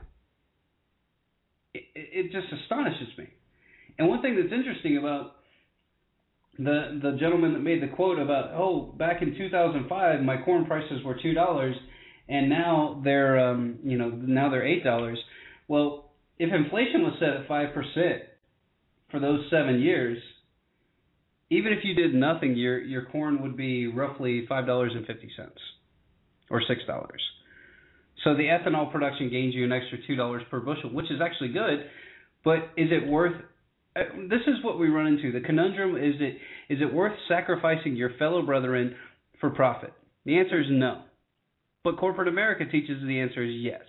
it, 1.75 1.85
it 1.95 2.33
just 2.33 2.47
astonishes 2.63 3.09
me 3.19 3.29
and 3.99 4.09
one 4.09 4.23
thing 4.23 4.37
that's 4.37 4.53
interesting 4.53 4.99
about 4.99 5.33
the 6.59 7.01
the 7.03 7.17
gentleman 7.19 7.53
that 7.53 7.61
made 7.61 7.83
the 7.83 7.95
quote 7.95 8.19
about 8.19 8.53
oh 8.55 8.95
back 8.99 9.23
in 9.23 9.37
2005 9.37 10.21
my 10.23 10.41
corn 10.43 10.65
prices 10.67 11.05
were 11.05 11.17
two 11.23 11.35
dollars 11.35 11.77
and 12.29 12.49
now 12.49 13.01
they're 13.05 13.39
um 13.39 13.79
you 13.83 13.99
know 13.99 14.09
now 14.09 14.49
they're 14.49 14.67
eight 14.67 14.85
dollars 14.85 15.19
well 15.69 16.13
if 16.39 16.53
inflation 16.53 17.03
was 17.03 17.15
set 17.19 17.31
at 17.31 17.49
five 17.49 17.75
percent 17.75 18.23
for 19.11 19.21
those 19.21 19.41
seven 19.51 19.81
years 19.81 20.19
even 21.51 21.73
if 21.73 21.81
you 21.85 21.95
did 21.95 22.15
nothing, 22.15 22.57
your 22.57 22.81
your 22.81 23.05
corn 23.07 23.43
would 23.43 23.57
be 23.57 23.87
roughly 23.87 24.47
five 24.49 24.67
dollars 24.67 24.93
and 24.95 25.07
fifty 25.07 25.31
cents, 25.37 25.59
or 26.51 26.63
six 26.67 26.81
dollars. 26.87 27.23
So 28.23 28.35
the 28.35 28.45
ethanol 28.45 28.91
production 28.93 29.31
gains 29.31 29.55
you 29.55 29.65
an 29.65 29.73
extra 29.73 29.99
two 30.07 30.17
dollars 30.17 30.43
per 30.51 30.61
bushel, 30.61 30.91
which 30.91 31.11
is 31.11 31.21
actually 31.21 31.51
good. 31.51 31.87
But 32.45 32.71
is 32.77 32.89
it 32.91 33.07
worth? 33.09 33.35
Uh, 33.97 34.03
this 34.29 34.41
is 34.47 34.63
what 34.63 34.79
we 34.79 34.89
run 34.89 35.07
into. 35.07 35.33
The 35.33 35.45
conundrum 35.45 35.97
is 35.97 36.15
it 36.21 36.39
is 36.73 36.81
it 36.81 36.93
worth 36.93 37.13
sacrificing 37.29 37.97
your 37.97 38.11
fellow 38.19 38.43
brethren 38.43 38.95
for 39.41 39.51
profit? 39.51 39.93
The 40.25 40.39
answer 40.39 40.61
is 40.61 40.67
no. 40.71 41.03
But 41.83 41.99
corporate 41.99 42.29
America 42.29 42.65
teaches 42.65 43.03
the 43.07 43.21
answer 43.21 43.43
is 43.45 43.55
yes. 43.57 43.83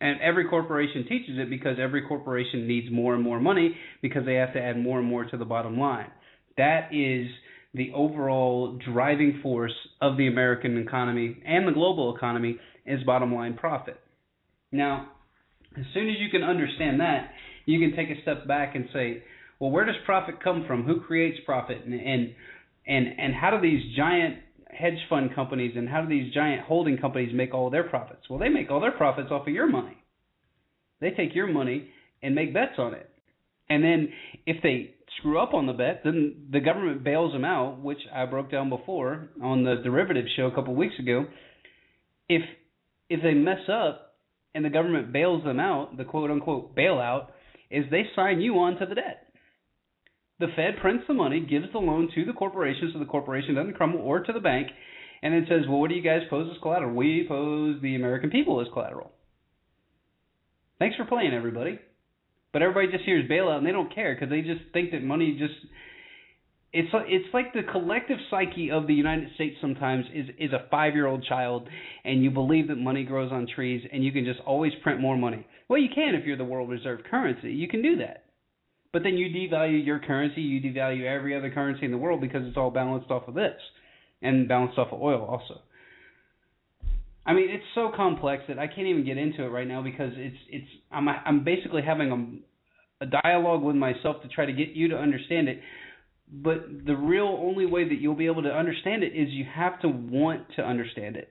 And 0.00 0.20
every 0.20 0.48
corporation 0.48 1.06
teaches 1.08 1.38
it 1.38 1.50
because 1.50 1.76
every 1.80 2.02
corporation 2.06 2.66
needs 2.66 2.90
more 2.90 3.14
and 3.14 3.22
more 3.22 3.40
money 3.40 3.76
because 4.02 4.24
they 4.24 4.34
have 4.34 4.52
to 4.54 4.60
add 4.60 4.78
more 4.78 4.98
and 4.98 5.08
more 5.08 5.24
to 5.24 5.36
the 5.36 5.44
bottom 5.44 5.78
line. 5.78 6.10
That 6.56 6.88
is 6.92 7.26
the 7.74 7.90
overall 7.94 8.78
driving 8.92 9.40
force 9.42 9.74
of 10.00 10.16
the 10.16 10.28
American 10.28 10.78
economy 10.78 11.42
and 11.44 11.66
the 11.66 11.72
global 11.72 12.14
economy 12.14 12.58
is 12.86 13.02
bottom 13.04 13.34
line 13.34 13.54
profit. 13.54 13.98
Now, 14.72 15.08
as 15.76 15.84
soon 15.94 16.08
as 16.08 16.16
you 16.18 16.28
can 16.30 16.42
understand 16.42 17.00
that, 17.00 17.30
you 17.66 17.78
can 17.78 17.96
take 17.96 18.16
a 18.16 18.20
step 18.22 18.46
back 18.46 18.74
and 18.74 18.86
say, 18.92 19.22
well, 19.58 19.70
where 19.70 19.84
does 19.84 19.94
profit 20.04 20.42
come 20.42 20.64
from? 20.66 20.84
Who 20.84 21.00
creates 21.00 21.38
profit? 21.44 21.84
And 21.84 21.94
and 21.94 22.34
and, 22.86 23.06
and 23.18 23.34
how 23.34 23.50
do 23.50 23.60
these 23.60 23.96
giant 23.96 24.36
hedge 24.68 24.98
fund 25.08 25.34
companies 25.34 25.72
and 25.76 25.88
how 25.88 26.02
do 26.02 26.08
these 26.08 26.32
giant 26.34 26.62
holding 26.62 26.98
companies 26.98 27.32
make 27.34 27.54
all 27.54 27.70
their 27.70 27.84
profits? 27.84 28.28
Well, 28.28 28.38
they 28.38 28.48
make 28.48 28.70
all 28.70 28.80
their 28.80 28.92
profits 28.92 29.28
off 29.30 29.46
of 29.46 29.54
your 29.54 29.68
money. 29.68 29.96
They 31.00 31.10
take 31.10 31.34
your 31.34 31.46
money 31.46 31.88
and 32.22 32.34
make 32.34 32.52
bets 32.52 32.74
on 32.78 32.94
it. 32.94 33.08
And 33.70 33.82
then 33.82 34.08
if 34.46 34.62
they 34.62 34.94
screw 35.18 35.40
up 35.40 35.54
on 35.54 35.66
the 35.66 35.72
bet, 35.72 36.02
then 36.04 36.48
the 36.50 36.60
government 36.60 37.04
bails 37.04 37.32
them 37.32 37.44
out, 37.44 37.80
which 37.80 38.00
I 38.14 38.26
broke 38.26 38.50
down 38.50 38.68
before 38.68 39.28
on 39.42 39.64
the 39.64 39.76
derivative 39.82 40.26
show 40.36 40.46
a 40.46 40.54
couple 40.54 40.72
of 40.72 40.78
weeks 40.78 40.98
ago. 40.98 41.26
If 42.28 42.42
if 43.14 43.22
they 43.22 43.34
mess 43.34 43.68
up 43.72 44.16
and 44.54 44.64
the 44.64 44.70
government 44.70 45.12
bails 45.12 45.44
them 45.44 45.60
out, 45.60 45.96
the 45.96 46.04
quote 46.04 46.30
unquote 46.30 46.76
bailout 46.76 47.28
is 47.70 47.84
they 47.90 48.02
sign 48.16 48.40
you 48.40 48.58
on 48.58 48.76
to 48.78 48.86
the 48.86 48.94
debt. 48.96 49.28
The 50.40 50.48
Fed 50.56 50.80
prints 50.80 51.04
the 51.06 51.14
money, 51.14 51.40
gives 51.40 51.66
the 51.72 51.78
loan 51.78 52.08
to 52.14 52.24
the 52.24 52.32
corporation 52.32 52.90
so 52.92 52.98
the 52.98 53.04
corporation 53.04 53.54
doesn't 53.54 53.74
crumble, 53.74 54.00
or 54.00 54.20
to 54.20 54.32
the 54.32 54.40
bank, 54.40 54.68
and 55.22 55.32
then 55.32 55.46
says, 55.48 55.62
Well, 55.68 55.80
what 55.80 55.90
do 55.90 55.96
you 55.96 56.02
guys 56.02 56.22
pose 56.28 56.50
as 56.52 56.60
collateral? 56.60 56.92
We 56.92 57.24
pose 57.28 57.80
the 57.80 57.94
American 57.94 58.30
people 58.30 58.60
as 58.60 58.66
collateral. 58.72 59.12
Thanks 60.80 60.96
for 60.96 61.04
playing, 61.04 61.32
everybody. 61.32 61.78
But 62.52 62.62
everybody 62.62 62.88
just 62.90 63.04
hears 63.04 63.30
bailout 63.30 63.58
and 63.58 63.66
they 63.66 63.72
don't 63.72 63.94
care 63.94 64.14
because 64.14 64.28
they 64.28 64.40
just 64.40 64.60
think 64.72 64.90
that 64.90 65.02
money 65.02 65.36
just 65.38 65.54
it's 66.74 66.88
it's 66.92 67.32
like 67.32 67.52
the 67.52 67.62
collective 67.70 68.18
psyche 68.30 68.72
of 68.72 68.88
the 68.88 68.94
United 68.94 69.28
States 69.36 69.56
sometimes 69.60 70.06
is 70.12 70.26
is 70.38 70.52
a 70.52 70.68
five 70.72 70.94
year 70.94 71.06
old 71.06 71.24
child, 71.24 71.68
and 72.04 72.22
you 72.22 72.32
believe 72.32 72.66
that 72.66 72.76
money 72.76 73.04
grows 73.04 73.30
on 73.30 73.46
trees, 73.46 73.86
and 73.92 74.02
you 74.04 74.10
can 74.10 74.24
just 74.24 74.40
always 74.40 74.72
print 74.82 75.00
more 75.00 75.16
money. 75.16 75.46
Well, 75.68 75.78
you 75.78 75.88
can 75.94 76.16
if 76.16 76.26
you're 76.26 76.36
the 76.36 76.44
world 76.44 76.68
reserve 76.68 77.00
currency. 77.08 77.52
You 77.52 77.68
can 77.68 77.80
do 77.80 77.98
that, 77.98 78.24
but 78.92 79.04
then 79.04 79.16
you 79.16 79.28
devalue 79.28 79.86
your 79.86 80.00
currency, 80.00 80.40
you 80.40 80.60
devalue 80.60 81.04
every 81.04 81.36
other 81.36 81.48
currency 81.48 81.84
in 81.84 81.92
the 81.92 81.98
world 81.98 82.20
because 82.20 82.42
it's 82.44 82.56
all 82.56 82.72
balanced 82.72 83.08
off 83.08 83.28
of 83.28 83.34
this, 83.34 83.54
and 84.20 84.48
balanced 84.48 84.76
off 84.76 84.88
of 84.90 85.00
oil 85.00 85.24
also. 85.24 85.60
I 87.24 87.34
mean, 87.34 87.50
it's 87.50 87.64
so 87.76 87.92
complex 87.94 88.42
that 88.48 88.58
I 88.58 88.66
can't 88.66 88.88
even 88.88 89.04
get 89.04 89.16
into 89.16 89.44
it 89.44 89.48
right 89.48 89.68
now 89.68 89.80
because 89.80 90.10
it's 90.16 90.36
it's 90.50 90.68
I'm 90.90 91.08
I'm 91.08 91.44
basically 91.44 91.82
having 91.82 92.42
a, 93.00 93.04
a 93.04 93.22
dialogue 93.22 93.62
with 93.62 93.76
myself 93.76 94.22
to 94.22 94.28
try 94.28 94.44
to 94.44 94.52
get 94.52 94.70
you 94.70 94.88
to 94.88 94.96
understand 94.96 95.48
it. 95.48 95.60
But 96.32 96.86
the 96.86 96.96
real 96.96 97.38
only 97.40 97.66
way 97.66 97.88
that 97.88 98.00
you'll 98.00 98.14
be 98.14 98.26
able 98.26 98.42
to 98.42 98.52
understand 98.52 99.02
it 99.02 99.14
is 99.14 99.28
you 99.30 99.44
have 99.54 99.80
to 99.82 99.88
want 99.88 100.42
to 100.56 100.62
understand 100.62 101.16
it. 101.16 101.28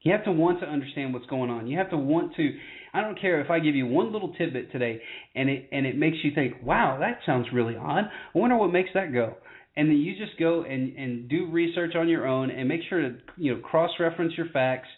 You 0.00 0.12
have 0.12 0.24
to 0.24 0.32
want 0.32 0.60
to 0.60 0.66
understand 0.66 1.14
what's 1.14 1.26
going 1.26 1.50
on. 1.50 1.68
You 1.68 1.78
have 1.78 1.90
to 1.90 1.96
want 1.96 2.34
to. 2.36 2.56
I 2.92 3.00
don't 3.00 3.18
care 3.20 3.40
if 3.40 3.50
I 3.50 3.60
give 3.60 3.76
you 3.76 3.86
one 3.86 4.12
little 4.12 4.34
tidbit 4.34 4.72
today, 4.72 5.00
and 5.36 5.48
it 5.48 5.68
and 5.70 5.86
it 5.86 5.96
makes 5.96 6.18
you 6.24 6.32
think, 6.34 6.62
"Wow, 6.62 6.98
that 6.98 7.20
sounds 7.24 7.46
really 7.52 7.76
odd. 7.76 8.04
I 8.34 8.38
wonder 8.38 8.56
what 8.56 8.72
makes 8.72 8.90
that 8.94 9.12
go." 9.12 9.36
and 9.76 9.88
then 9.88 9.96
you 9.96 10.16
just 10.16 10.38
go 10.38 10.62
and 10.62 10.96
and 10.96 11.28
do 11.28 11.46
research 11.50 11.94
on 11.94 12.08
your 12.08 12.26
own 12.26 12.50
and 12.50 12.68
make 12.68 12.80
sure 12.88 13.00
to 13.00 13.16
you 13.36 13.54
know 13.54 13.60
cross 13.60 13.90
reference 13.98 14.32
your 14.36 14.48
facts 14.52 14.88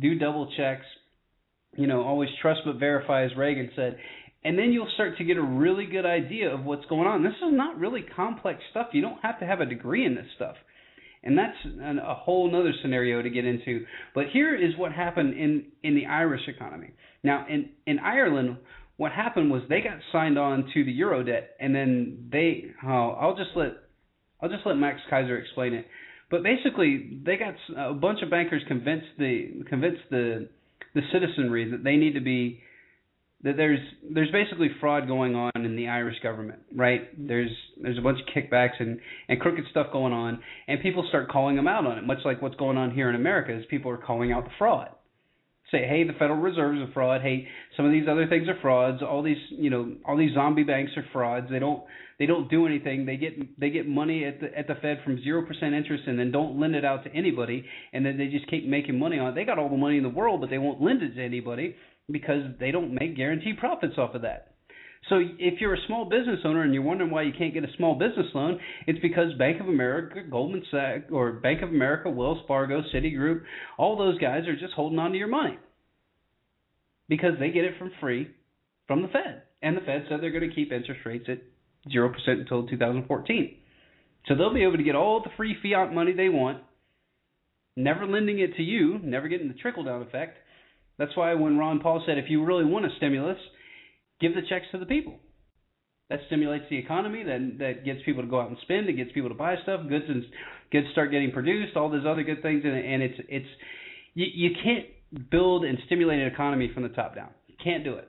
do 0.00 0.18
double 0.18 0.50
checks 0.56 0.86
you 1.76 1.86
know 1.86 2.02
always 2.02 2.28
trust 2.40 2.60
but 2.64 2.76
verify 2.76 3.24
as 3.24 3.30
reagan 3.36 3.70
said 3.76 3.96
and 4.44 4.58
then 4.58 4.72
you'll 4.72 4.90
start 4.94 5.16
to 5.18 5.24
get 5.24 5.36
a 5.36 5.42
really 5.42 5.86
good 5.86 6.04
idea 6.04 6.52
of 6.52 6.64
what's 6.64 6.84
going 6.86 7.06
on. 7.06 7.22
This 7.22 7.32
is 7.32 7.52
not 7.52 7.78
really 7.78 8.02
complex 8.02 8.60
stuff. 8.70 8.88
You 8.92 9.02
don't 9.02 9.20
have 9.22 9.38
to 9.40 9.46
have 9.46 9.60
a 9.60 9.66
degree 9.66 10.04
in 10.04 10.14
this 10.14 10.26
stuff. 10.36 10.56
And 11.22 11.38
that's 11.38 11.56
an, 11.64 11.98
a 11.98 12.14
whole 12.14 12.54
other 12.54 12.72
scenario 12.82 13.22
to 13.22 13.30
get 13.30 13.46
into. 13.46 13.86
But 14.14 14.24
here 14.32 14.54
is 14.54 14.76
what 14.76 14.92
happened 14.92 15.34
in 15.34 15.66
in 15.82 15.94
the 15.94 16.06
irish 16.06 16.42
economy. 16.48 16.90
Now 17.22 17.46
in 17.48 17.70
in 17.86 17.98
ireland 17.98 18.58
what 18.96 19.10
happened 19.10 19.50
was 19.50 19.62
they 19.68 19.80
got 19.80 19.98
signed 20.12 20.38
on 20.38 20.70
to 20.72 20.84
the 20.84 20.92
euro 20.92 21.24
debt 21.24 21.56
and 21.58 21.74
then 21.74 22.28
they 22.30 22.66
oh, 22.86 23.16
i'll 23.20 23.34
just 23.34 23.50
let 23.56 23.72
I'll 24.44 24.50
just 24.50 24.66
let 24.66 24.74
Max 24.74 25.00
Keiser 25.10 25.40
explain 25.40 25.72
it. 25.72 25.86
But 26.30 26.42
basically, 26.42 27.18
they 27.24 27.36
got 27.36 27.54
a 27.76 27.94
bunch 27.94 28.20
of 28.22 28.28
bankers 28.30 28.62
convinced 28.68 29.06
the 29.18 29.64
convinced 29.68 30.02
the 30.10 30.48
the 30.94 31.00
citizenry 31.12 31.70
that 31.70 31.82
they 31.82 31.96
need 31.96 32.12
to 32.12 32.20
be 32.20 32.60
that 33.44 33.58
there's 33.58 33.78
there's 34.10 34.30
basically 34.32 34.68
fraud 34.80 35.06
going 35.06 35.34
on 35.34 35.52
in 35.54 35.76
the 35.76 35.88
Irish 35.88 36.16
government, 36.22 36.60
right? 36.74 37.02
There's 37.16 37.50
there's 37.80 37.98
a 37.98 38.00
bunch 38.00 38.18
of 38.18 38.26
kickbacks 38.34 38.80
and 38.80 38.98
and 39.28 39.38
crooked 39.38 39.64
stuff 39.70 39.88
going 39.92 40.14
on, 40.14 40.40
and 40.66 40.80
people 40.80 41.04
start 41.10 41.30
calling 41.30 41.54
them 41.54 41.68
out 41.68 41.86
on 41.86 41.98
it, 41.98 42.04
much 42.04 42.20
like 42.24 42.40
what's 42.40 42.56
going 42.56 42.78
on 42.78 42.90
here 42.90 43.08
in 43.10 43.14
America, 43.14 43.56
is 43.56 43.64
people 43.68 43.90
are 43.90 43.98
calling 43.98 44.32
out 44.32 44.44
the 44.44 44.50
fraud. 44.58 44.88
Say, 45.70 45.86
hey, 45.88 46.04
the 46.04 46.12
Federal 46.12 46.38
Reserve 46.40 46.76
is 46.76 46.88
a 46.88 46.92
fraud. 46.92 47.20
Hey, 47.22 47.48
some 47.76 47.86
of 47.86 47.92
these 47.92 48.06
other 48.08 48.26
things 48.28 48.48
are 48.48 48.58
frauds. 48.60 49.02
All 49.02 49.22
these, 49.22 49.38
you 49.50 49.70
know, 49.70 49.94
all 50.04 50.16
these 50.16 50.34
zombie 50.34 50.62
banks 50.62 50.92
are 50.96 51.04
frauds. 51.12 51.48
They 51.50 51.58
don't 51.58 51.82
they 52.18 52.26
don't 52.26 52.48
do 52.48 52.66
anything. 52.66 53.04
They 53.04 53.16
get 53.16 53.60
they 53.60 53.68
get 53.68 53.86
money 53.86 54.24
at 54.24 54.40
the 54.40 54.56
at 54.56 54.68
the 54.68 54.74
Fed 54.80 55.00
from 55.04 55.22
zero 55.22 55.44
percent 55.44 55.74
interest 55.74 56.04
and 56.06 56.18
then 56.18 56.32
don't 56.32 56.58
lend 56.58 56.76
it 56.76 56.84
out 56.84 57.04
to 57.04 57.12
anybody, 57.14 57.66
and 57.92 58.06
then 58.06 58.16
they 58.16 58.28
just 58.28 58.48
keep 58.48 58.66
making 58.66 58.98
money 58.98 59.18
on 59.18 59.32
it. 59.32 59.34
They 59.34 59.44
got 59.44 59.58
all 59.58 59.68
the 59.68 59.76
money 59.76 59.98
in 59.98 60.02
the 60.02 60.08
world, 60.08 60.40
but 60.40 60.48
they 60.48 60.58
won't 60.58 60.80
lend 60.80 61.02
it 61.02 61.14
to 61.16 61.22
anybody 61.22 61.74
because 62.10 62.42
they 62.60 62.70
don't 62.70 62.94
make 62.94 63.16
guaranteed 63.16 63.58
profits 63.58 63.94
off 63.98 64.14
of 64.14 64.22
that. 64.22 64.54
So 65.08 65.16
if 65.38 65.60
you're 65.60 65.74
a 65.74 65.86
small 65.86 66.06
business 66.06 66.40
owner 66.44 66.62
and 66.62 66.72
you're 66.72 66.82
wondering 66.82 67.10
why 67.10 67.22
you 67.22 67.32
can't 67.36 67.52
get 67.52 67.64
a 67.64 67.76
small 67.76 67.94
business 67.94 68.26
loan, 68.34 68.58
it's 68.86 68.98
because 69.00 69.34
Bank 69.38 69.60
of 69.60 69.68
America, 69.68 70.22
Goldman 70.28 70.62
Sachs, 70.70 71.04
or 71.12 71.32
Bank 71.32 71.60
of 71.62 71.68
America, 71.68 72.08
Wells 72.08 72.38
Fargo, 72.48 72.82
Citigroup, 72.94 73.42
all 73.76 73.98
those 73.98 74.18
guys 74.18 74.46
are 74.46 74.56
just 74.56 74.72
holding 74.72 74.98
on 74.98 75.12
to 75.12 75.18
your 75.18 75.28
money 75.28 75.58
because 77.08 77.32
they 77.38 77.50
get 77.50 77.64
it 77.64 77.78
from 77.78 77.90
free 78.00 78.30
from 78.86 79.02
the 79.02 79.08
Fed. 79.08 79.42
And 79.62 79.76
the 79.76 79.82
Fed 79.82 80.06
said 80.08 80.20
they're 80.20 80.30
going 80.30 80.48
to 80.48 80.54
keep 80.54 80.72
interest 80.72 81.00
rates 81.04 81.26
at 81.28 81.42
0% 81.90 82.12
until 82.26 82.66
2014. 82.66 83.56
So 84.26 84.34
they'll 84.34 84.54
be 84.54 84.62
able 84.62 84.78
to 84.78 84.82
get 84.82 84.94
all 84.94 85.22
the 85.22 85.30
free 85.36 85.56
fiat 85.62 85.92
money 85.92 86.12
they 86.12 86.30
want, 86.30 86.62
never 87.76 88.06
lending 88.06 88.38
it 88.38 88.56
to 88.56 88.62
you, 88.62 88.98
never 89.02 89.28
getting 89.28 89.48
the 89.48 89.54
trickle 89.54 89.84
down 89.84 90.02
effect. 90.02 90.38
That's 90.98 91.16
why 91.16 91.34
when 91.34 91.58
Ron 91.58 91.80
Paul 91.80 92.02
said, 92.06 92.18
if 92.18 92.26
you 92.28 92.44
really 92.44 92.64
want 92.64 92.86
a 92.86 92.90
stimulus, 92.96 93.38
give 94.20 94.34
the 94.34 94.42
checks 94.48 94.66
to 94.72 94.78
the 94.78 94.86
people. 94.86 95.18
That 96.10 96.20
stimulates 96.26 96.66
the 96.68 96.78
economy. 96.78 97.22
That 97.24 97.56
that 97.58 97.84
gets 97.84 98.00
people 98.04 98.22
to 98.22 98.28
go 98.28 98.40
out 98.40 98.48
and 98.48 98.58
spend. 98.62 98.88
It 98.88 98.92
gets 98.92 99.10
people 99.12 99.30
to 99.30 99.34
buy 99.34 99.56
stuff. 99.62 99.80
Goods 99.88 100.04
and 100.08 100.24
goods 100.70 100.86
start 100.92 101.10
getting 101.10 101.32
produced. 101.32 101.76
All 101.76 101.88
those 101.88 102.04
other 102.06 102.22
good 102.22 102.42
things. 102.42 102.62
And, 102.64 102.76
and 102.76 103.02
it's 103.02 103.20
it's 103.28 103.48
you, 104.12 104.26
you 104.32 104.50
can't 104.62 105.30
build 105.30 105.64
and 105.64 105.78
stimulate 105.86 106.20
an 106.20 106.26
economy 106.26 106.70
from 106.74 106.82
the 106.82 106.90
top 106.90 107.14
down. 107.14 107.30
You 107.46 107.54
can't 107.62 107.84
do 107.84 107.94
it. 107.94 108.08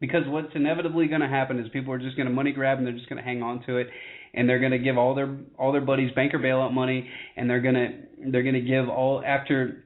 Because 0.00 0.22
what's 0.26 0.54
inevitably 0.54 1.06
going 1.06 1.20
to 1.22 1.28
happen 1.28 1.58
is 1.58 1.68
people 1.72 1.92
are 1.92 1.98
just 1.98 2.16
going 2.16 2.28
to 2.28 2.32
money 2.32 2.52
grab 2.52 2.78
and 2.78 2.86
they're 2.86 2.94
just 2.94 3.08
going 3.08 3.22
to 3.22 3.24
hang 3.24 3.42
on 3.42 3.64
to 3.66 3.78
it, 3.78 3.88
and 4.34 4.48
they're 4.48 4.60
going 4.60 4.72
to 4.72 4.78
give 4.78 4.98
all 4.98 5.14
their 5.14 5.38
all 5.58 5.72
their 5.72 5.80
buddies 5.80 6.10
banker 6.14 6.38
bailout 6.38 6.72
money, 6.72 7.08
and 7.36 7.48
they're 7.48 7.60
going 7.60 7.74
to 7.74 8.30
they're 8.30 8.42
going 8.42 8.54
to 8.54 8.60
give 8.60 8.88
all 8.88 9.22
after. 9.24 9.84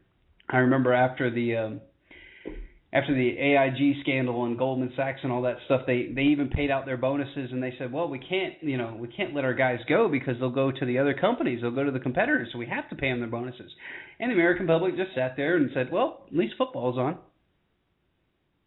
I 0.49 0.59
remember 0.59 0.95
after 0.95 1.31
the. 1.31 1.57
Um, 1.57 1.81
after 2.95 3.15
the 3.15 3.39
AIG 3.39 4.03
scandal 4.03 4.45
and 4.45 4.59
Goldman 4.59 4.93
Sachs 4.97 5.21
and 5.23 5.33
all 5.33 5.43
that 5.43 5.57
stuff, 5.65 5.83
they 5.87 6.13
they 6.15 6.23
even 6.23 6.49
paid 6.49 6.71
out 6.71 6.85
their 6.85 6.99
bonuses 6.99 7.51
and 7.51 7.63
they 7.63 7.75
said, 7.79 7.91
well, 7.91 8.09
we 8.09 8.19
can't 8.19 8.55
you 8.61 8.77
know 8.77 8.95
we 8.99 9.09
can't 9.09 9.35
let 9.35 9.45
our 9.45 9.55
guys 9.55 9.79
go 9.89 10.09
because 10.09 10.35
they'll 10.39 10.51
go 10.51 10.71
to 10.71 10.85
the 10.85 10.99
other 10.99 11.15
companies, 11.15 11.61
they'll 11.63 11.71
go 11.71 11.85
to 11.85 11.91
the 11.91 12.01
competitors, 12.01 12.49
so 12.53 12.59
we 12.59 12.67
have 12.67 12.89
to 12.91 12.97
pay 12.97 13.09
them 13.09 13.21
their 13.21 13.29
bonuses. 13.29 13.71
And 14.21 14.31
the 14.31 14.35
American 14.35 14.67
public 14.67 14.97
just 14.97 15.15
sat 15.15 15.35
there 15.37 15.57
and 15.57 15.71
said, 15.73 15.91
well, 15.91 16.25
at 16.27 16.37
least 16.37 16.55
football's 16.59 16.99
on. 16.99 17.19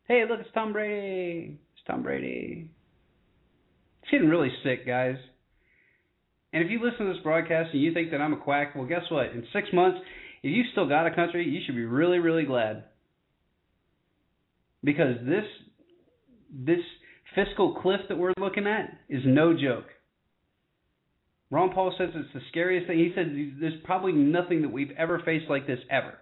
Hey, 0.07 0.23
look, 0.27 0.39
it's 0.39 0.49
Tom 0.53 0.73
Brady. 0.73 1.59
It's 1.75 1.83
Tom 1.87 2.03
Brady. 2.03 2.69
It's 4.01 4.11
getting 4.11 4.29
really 4.29 4.51
sick, 4.63 4.85
guys. 4.85 5.15
And 6.53 6.63
if 6.63 6.71
you 6.71 6.79
listen 6.83 7.05
to 7.05 7.13
this 7.13 7.21
broadcast 7.21 7.71
and 7.73 7.81
you 7.81 7.93
think 7.93 8.11
that 8.11 8.21
I'm 8.21 8.33
a 8.33 8.37
quack, 8.37 8.75
well, 8.75 8.85
guess 8.85 9.01
what? 9.09 9.27
In 9.27 9.45
six 9.51 9.67
months, 9.73 9.99
if 10.41 10.55
you 10.55 10.63
still 10.71 10.87
got 10.87 11.07
a 11.07 11.13
country, 11.13 11.47
you 11.47 11.59
should 11.65 11.75
be 11.75 11.85
really, 11.85 12.19
really 12.19 12.45
glad 12.45 12.83
because 14.85 15.15
this 15.25 15.45
this 16.53 16.79
fiscal 17.33 17.75
cliff 17.81 18.01
that 18.07 18.17
we're 18.17 18.33
looking 18.39 18.67
at 18.67 18.97
is 19.09 19.23
no 19.25 19.53
joke. 19.53 19.85
Ron 21.51 21.71
Paul 21.73 21.93
says 21.97 22.09
it's 22.15 22.33
the 22.33 22.41
scariest 22.49 22.87
thing. 22.87 22.97
He 22.97 23.11
said 23.13 23.33
there's 23.59 23.81
probably 23.83 24.13
nothing 24.13 24.61
that 24.61 24.71
we've 24.71 24.91
ever 24.97 25.21
faced 25.25 25.49
like 25.49 25.67
this 25.67 25.79
ever. 25.89 26.13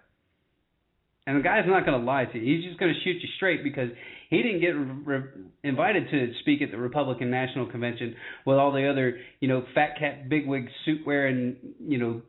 And 1.26 1.38
the 1.38 1.42
guy's 1.42 1.64
not 1.66 1.86
going 1.86 1.98
to 1.98 2.04
lie 2.04 2.26
to 2.26 2.38
you. 2.38 2.56
He's 2.56 2.66
just 2.66 2.78
going 2.78 2.92
to 2.92 3.00
shoot 3.00 3.16
you 3.22 3.28
straight 3.36 3.64
because 3.64 3.88
he 4.28 4.42
didn't 4.42 4.60
get 4.60 4.72
re- 4.72 5.22
invited 5.62 6.10
to 6.10 6.32
speak 6.40 6.60
at 6.60 6.70
the 6.70 6.76
Republican 6.76 7.30
National 7.30 7.66
Convention 7.66 8.14
with 8.44 8.58
all 8.58 8.72
the 8.72 8.86
other, 8.90 9.18
you 9.40 9.48
know, 9.48 9.64
fat 9.74 9.98
cat 9.98 10.28
bigwig 10.28 10.68
suit 10.84 11.00
wearing, 11.06 11.56
you 11.80 11.98
know, 11.98 12.22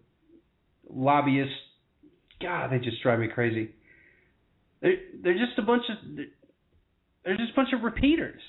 lobbyists. 0.90 1.54
God, 2.42 2.72
they 2.72 2.80
just 2.80 3.02
drive 3.04 3.20
me 3.20 3.28
crazy. 3.28 3.72
They're 5.24 5.34
just 5.34 5.58
a 5.58 5.64
bunch 5.64 5.84
of 5.90 5.98
they're 7.24 7.38
just 7.38 7.52
a 7.54 7.56
bunch 7.56 7.70
of 7.74 7.82
repeaters. 7.82 8.42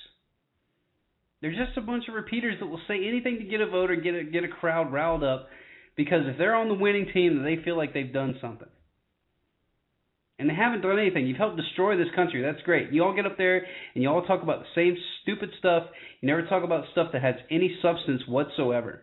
They're 1.40 1.50
just 1.50 1.76
a 1.76 1.80
bunch 1.80 2.04
of 2.08 2.14
repeaters 2.14 2.56
that 2.60 2.66
will 2.66 2.80
say 2.86 3.06
anything 3.06 3.38
to 3.38 3.44
get 3.44 3.60
a 3.60 3.66
vote 3.66 3.90
or 3.90 3.96
get 3.96 4.14
a 4.14 4.24
get 4.24 4.44
a 4.44 4.48
crowd 4.48 4.92
riled 4.92 5.24
up 5.24 5.48
because 5.96 6.22
if 6.26 6.36
they're 6.36 6.54
on 6.54 6.68
the 6.68 6.74
winning 6.74 7.08
team, 7.12 7.42
they 7.42 7.62
feel 7.64 7.76
like 7.76 7.94
they've 7.94 8.12
done 8.12 8.36
something. 8.40 8.68
And 10.38 10.50
they 10.50 10.54
haven't 10.54 10.82
done 10.82 10.98
anything. 10.98 11.26
You've 11.26 11.38
helped 11.38 11.56
destroy 11.56 11.96
this 11.96 12.14
country. 12.14 12.42
That's 12.42 12.62
great. 12.62 12.92
You 12.92 13.02
all 13.04 13.16
get 13.16 13.24
up 13.24 13.38
there 13.38 13.64
and 13.94 14.02
you 14.02 14.10
all 14.10 14.22
talk 14.22 14.42
about 14.42 14.60
the 14.60 14.66
same 14.74 14.94
stupid 15.22 15.48
stuff. 15.58 15.84
You 16.20 16.26
never 16.26 16.46
talk 16.46 16.62
about 16.62 16.84
stuff 16.92 17.08
that 17.14 17.22
has 17.22 17.36
any 17.50 17.78
substance 17.80 18.20
whatsoever. 18.28 19.02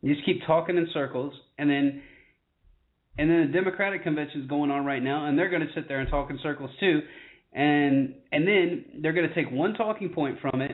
You 0.00 0.14
just 0.14 0.24
keep 0.24 0.40
talking 0.46 0.78
in 0.78 0.88
circles 0.94 1.34
and 1.58 1.68
then 1.68 2.02
and 3.18 3.30
then 3.30 3.46
the 3.46 3.52
Democratic 3.52 4.02
convention 4.02 4.42
is 4.42 4.48
going 4.48 4.70
on 4.70 4.84
right 4.84 5.02
now, 5.02 5.26
and 5.26 5.38
they're 5.38 5.50
going 5.50 5.62
to 5.62 5.72
sit 5.74 5.88
there 5.88 6.00
and 6.00 6.08
talk 6.08 6.30
in 6.30 6.38
circles 6.42 6.70
too, 6.80 7.00
and 7.52 8.14
and 8.30 8.46
then 8.46 8.84
they're 9.02 9.12
going 9.12 9.28
to 9.28 9.34
take 9.34 9.50
one 9.50 9.74
talking 9.74 10.10
point 10.10 10.38
from 10.40 10.60
it, 10.62 10.72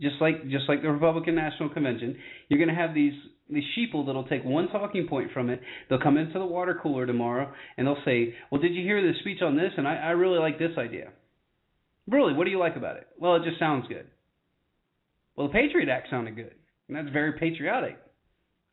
just 0.00 0.16
like 0.20 0.48
just 0.48 0.68
like 0.68 0.82
the 0.82 0.90
Republican 0.90 1.34
National 1.34 1.68
Convention. 1.68 2.16
You're 2.48 2.58
going 2.64 2.74
to 2.74 2.80
have 2.80 2.94
these 2.94 3.14
these 3.48 3.64
sheeple 3.76 4.06
that'll 4.06 4.28
take 4.28 4.44
one 4.44 4.68
talking 4.68 5.08
point 5.08 5.32
from 5.32 5.50
it. 5.50 5.60
They'll 5.88 6.00
come 6.00 6.16
into 6.16 6.38
the 6.38 6.46
water 6.46 6.78
cooler 6.80 7.04
tomorrow 7.04 7.52
and 7.76 7.86
they'll 7.86 8.02
say, 8.04 8.34
"Well, 8.50 8.60
did 8.60 8.74
you 8.74 8.84
hear 8.84 9.02
the 9.02 9.18
speech 9.20 9.42
on 9.42 9.56
this? 9.56 9.72
And 9.76 9.88
I, 9.88 9.96
I 9.96 10.10
really 10.10 10.38
like 10.38 10.58
this 10.58 10.78
idea. 10.78 11.10
Really, 12.06 12.32
what 12.32 12.44
do 12.44 12.50
you 12.50 12.58
like 12.58 12.76
about 12.76 12.96
it? 12.96 13.08
Well, 13.18 13.36
it 13.36 13.42
just 13.44 13.58
sounds 13.58 13.86
good. 13.88 14.06
Well, 15.36 15.48
the 15.48 15.52
Patriot 15.52 15.88
Act 15.88 16.08
sounded 16.10 16.36
good, 16.36 16.54
and 16.88 16.96
that's 16.96 17.12
very 17.12 17.38
patriotic. 17.38 17.98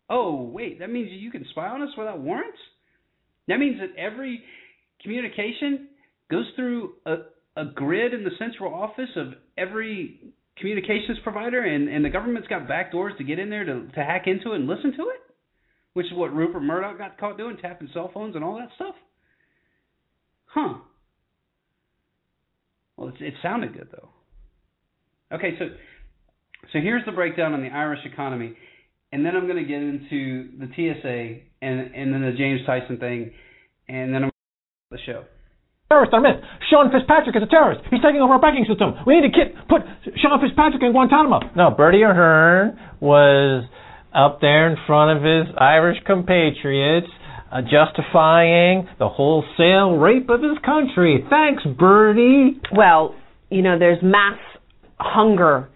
Oh, 0.09 0.43
wait, 0.43 0.79
that 0.79 0.89
means 0.89 1.09
you 1.11 1.31
can 1.31 1.45
spy 1.51 1.67
on 1.67 1.81
us 1.81 1.89
without 1.97 2.19
warrants? 2.19 2.57
That 3.47 3.59
means 3.59 3.79
that 3.79 3.99
every 3.99 4.41
communication 5.01 5.89
goes 6.29 6.45
through 6.55 6.93
a, 7.05 7.15
a 7.55 7.65
grid 7.75 8.13
in 8.13 8.23
the 8.23 8.31
central 8.39 8.73
office 8.73 9.09
of 9.15 9.33
every 9.57 10.19
communications 10.57 11.17
provider, 11.23 11.61
and, 11.63 11.89
and 11.89 12.03
the 12.03 12.09
government's 12.09 12.47
got 12.47 12.67
back 12.67 12.91
doors 12.91 13.13
to 13.17 13.23
get 13.23 13.39
in 13.39 13.49
there 13.49 13.65
to, 13.65 13.87
to 13.93 14.03
hack 14.03 14.23
into 14.27 14.53
it 14.53 14.57
and 14.57 14.67
listen 14.67 14.91
to 14.97 15.03
it? 15.09 15.21
Which 15.93 16.07
is 16.07 16.13
what 16.13 16.33
Rupert 16.33 16.63
Murdoch 16.63 16.97
got 16.97 17.17
caught 17.17 17.37
doing, 17.37 17.57
tapping 17.57 17.89
cell 17.93 18.11
phones 18.13 18.35
and 18.35 18.43
all 18.43 18.57
that 18.57 18.69
stuff? 18.75 18.95
Huh. 20.45 20.75
Well, 22.95 23.11
it 23.19 23.33
sounded 23.41 23.73
good, 23.73 23.89
though. 23.91 24.09
Okay, 25.35 25.55
so 25.59 25.65
so 26.73 26.79
here's 26.79 27.05
the 27.05 27.11
breakdown 27.11 27.53
on 27.53 27.61
the 27.61 27.69
Irish 27.69 27.99
economy 28.05 28.55
and 29.11 29.25
then 29.25 29.35
I'm 29.35 29.47
going 29.47 29.57
to 29.57 29.67
get 29.67 29.81
into 29.81 30.49
the 30.59 30.67
TSA 30.67 31.47
and 31.61 31.79
and 31.95 32.13
then 32.13 32.21
the 32.21 32.35
James 32.37 32.61
Tyson 32.65 32.97
thing, 32.97 33.31
and 33.87 34.13
then 34.13 34.23
I'm 34.23 34.29
gonna 34.29 34.91
the 34.91 34.99
show. 35.05 35.23
Terrorist 35.89 36.13
on 36.13 36.23
myth. 36.23 36.43
Sean 36.69 36.91
Fitzpatrick 36.91 37.35
is 37.35 37.43
a 37.43 37.47
terrorist. 37.47 37.81
He's 37.89 38.01
taking 38.01 38.19
over 38.19 38.33
our 38.33 38.41
banking 38.41 38.65
system. 38.67 38.93
We 39.07 39.19
need 39.19 39.31
to 39.31 39.33
kid, 39.33 39.55
put 39.69 39.81
Sean 40.19 40.39
Fitzpatrick 40.41 40.83
in 40.83 40.91
Guantanamo. 40.91 41.39
No, 41.55 41.71
Bertie 41.71 42.03
Ahern 42.03 42.77
was 42.99 43.63
up 44.13 44.41
there 44.41 44.69
in 44.69 44.75
front 44.85 45.17
of 45.17 45.23
his 45.23 45.55
Irish 45.57 45.97
compatriots, 46.05 47.07
uh, 47.51 47.61
justifying 47.61 48.87
the 48.99 49.07
wholesale 49.07 49.95
rape 49.95 50.29
of 50.29 50.41
his 50.41 50.57
country. 50.65 51.23
Thanks, 51.29 51.63
Bertie. 51.63 52.59
Well, 52.75 53.15
you 53.49 53.61
know, 53.61 53.79
there's 53.79 54.03
mass 54.03 54.39
hunger, 54.99 55.69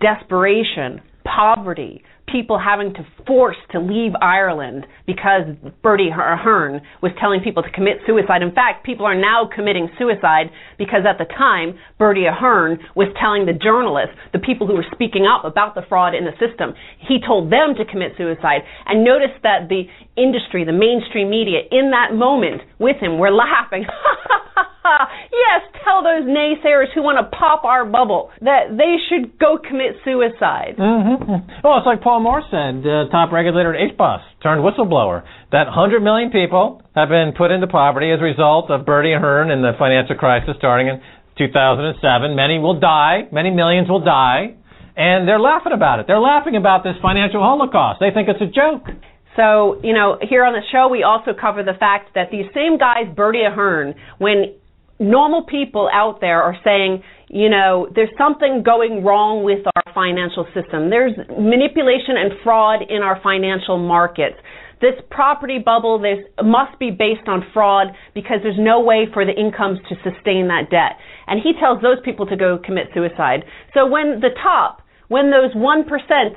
desperation, 0.00 1.02
poverty, 1.24 2.02
people 2.30 2.58
having 2.58 2.94
to 2.94 3.06
force 3.26 3.56
to 3.72 3.80
leave 3.80 4.12
Ireland 4.20 4.86
because 5.06 5.42
Bertie 5.82 6.10
Ahern 6.12 6.80
was 7.02 7.12
telling 7.20 7.40
people 7.40 7.62
to 7.62 7.70
commit 7.70 7.98
suicide. 8.06 8.42
In 8.42 8.52
fact, 8.52 8.84
people 8.84 9.06
are 9.06 9.18
now 9.18 9.48
committing 9.52 9.88
suicide 9.98 10.50
because 10.78 11.02
at 11.08 11.18
the 11.18 11.24
time, 11.24 11.78
Bertie 11.98 12.26
Ahern 12.26 12.78
was 12.94 13.08
telling 13.20 13.46
the 13.46 13.52
journalists, 13.52 14.14
the 14.32 14.38
people 14.38 14.66
who 14.66 14.74
were 14.74 14.86
speaking 14.92 15.26
up 15.26 15.44
about 15.44 15.74
the 15.74 15.82
fraud 15.88 16.14
in 16.14 16.24
the 16.24 16.36
system, 16.38 16.74
he 17.08 17.18
told 17.24 17.50
them 17.50 17.74
to 17.76 17.84
commit 17.84 18.12
suicide. 18.16 18.62
And 18.86 19.04
notice 19.04 19.34
that 19.42 19.68
the 19.68 19.84
industry, 20.16 20.64
the 20.64 20.72
mainstream 20.72 21.30
media, 21.30 21.60
in 21.70 21.90
that 21.90 22.14
moment 22.14 22.62
with 22.78 22.96
him 22.96 23.18
were 23.18 23.30
laughing. 23.30 23.84
yes, 25.32 25.60
tell 25.84 26.02
those 26.02 26.24
naysayers 26.24 26.92
who 26.94 27.02
want 27.02 27.18
to 27.18 27.26
pop 27.36 27.64
our 27.64 27.84
bubble 27.84 28.30
that 28.40 28.74
they 28.76 28.96
should 29.08 29.38
go 29.38 29.58
commit 29.58 29.96
suicide. 30.04 30.76
Mm-hmm. 30.78 31.62
Well, 31.64 31.78
it's 31.78 31.86
like 31.86 32.02
Paul 32.02 32.20
Moore 32.20 32.42
said, 32.50 32.84
uh, 32.84 33.10
top 33.10 33.32
regulator 33.32 33.74
at 33.74 33.96
HBOS 33.96 34.22
turned 34.42 34.62
whistleblower. 34.62 35.24
That 35.52 35.66
100 35.72 36.00
million 36.00 36.30
people 36.30 36.82
have 36.94 37.08
been 37.08 37.32
put 37.36 37.50
into 37.50 37.66
poverty 37.66 38.12
as 38.12 38.20
a 38.20 38.26
result 38.26 38.70
of 38.70 38.84
Bertie 38.84 39.12
Ahern 39.12 39.50
and 39.50 39.64
the 39.64 39.72
financial 39.78 40.16
crisis 40.16 40.54
starting 40.58 40.88
in 40.88 41.00
2007. 41.38 42.34
Many 42.34 42.58
will 42.58 42.78
die. 42.78 43.28
Many 43.32 43.50
millions 43.50 43.88
will 43.88 44.04
die. 44.04 44.56
And 44.98 45.28
they're 45.28 45.40
laughing 45.40 45.72
about 45.72 46.00
it. 46.00 46.06
They're 46.08 46.18
laughing 46.18 46.56
about 46.56 46.82
this 46.82 46.98
financial 47.00 47.40
holocaust. 47.40 48.00
They 48.00 48.10
think 48.10 48.28
it's 48.28 48.42
a 48.42 48.50
joke. 48.50 48.90
So, 49.38 49.78
you 49.84 49.94
know, 49.94 50.18
here 50.18 50.42
on 50.42 50.52
the 50.52 50.66
show, 50.72 50.88
we 50.90 51.04
also 51.04 51.30
cover 51.30 51.62
the 51.62 51.78
fact 51.78 52.18
that 52.18 52.34
these 52.34 52.50
same 52.52 52.76
guys, 52.76 53.06
Bertie 53.14 53.46
Ahern, 53.46 53.94
when 54.18 54.57
normal 54.98 55.44
people 55.44 55.88
out 55.92 56.20
there 56.20 56.42
are 56.42 56.56
saying, 56.64 57.02
you 57.28 57.48
know, 57.48 57.88
there's 57.94 58.10
something 58.16 58.62
going 58.64 59.04
wrong 59.04 59.44
with 59.44 59.64
our 59.76 59.94
financial 59.94 60.46
system. 60.54 60.90
There's 60.90 61.12
manipulation 61.38 62.16
and 62.16 62.32
fraud 62.42 62.80
in 62.88 63.02
our 63.02 63.20
financial 63.22 63.78
markets. 63.78 64.36
This 64.80 64.94
property 65.10 65.58
bubble 65.58 65.98
this 65.98 66.24
must 66.42 66.78
be 66.78 66.90
based 66.90 67.26
on 67.26 67.42
fraud 67.52 67.88
because 68.14 68.38
there's 68.42 68.58
no 68.58 68.80
way 68.80 69.06
for 69.12 69.26
the 69.26 69.34
incomes 69.34 69.80
to 69.88 69.96
sustain 69.96 70.48
that 70.48 70.70
debt. 70.70 70.98
And 71.26 71.40
he 71.42 71.52
tells 71.58 71.82
those 71.82 71.98
people 72.04 72.26
to 72.26 72.36
go 72.36 72.58
commit 72.64 72.86
suicide. 72.94 73.42
So 73.74 73.86
when 73.86 74.20
the 74.20 74.30
top, 74.40 74.82
when 75.08 75.30
those 75.30 75.52
1% 75.54 75.84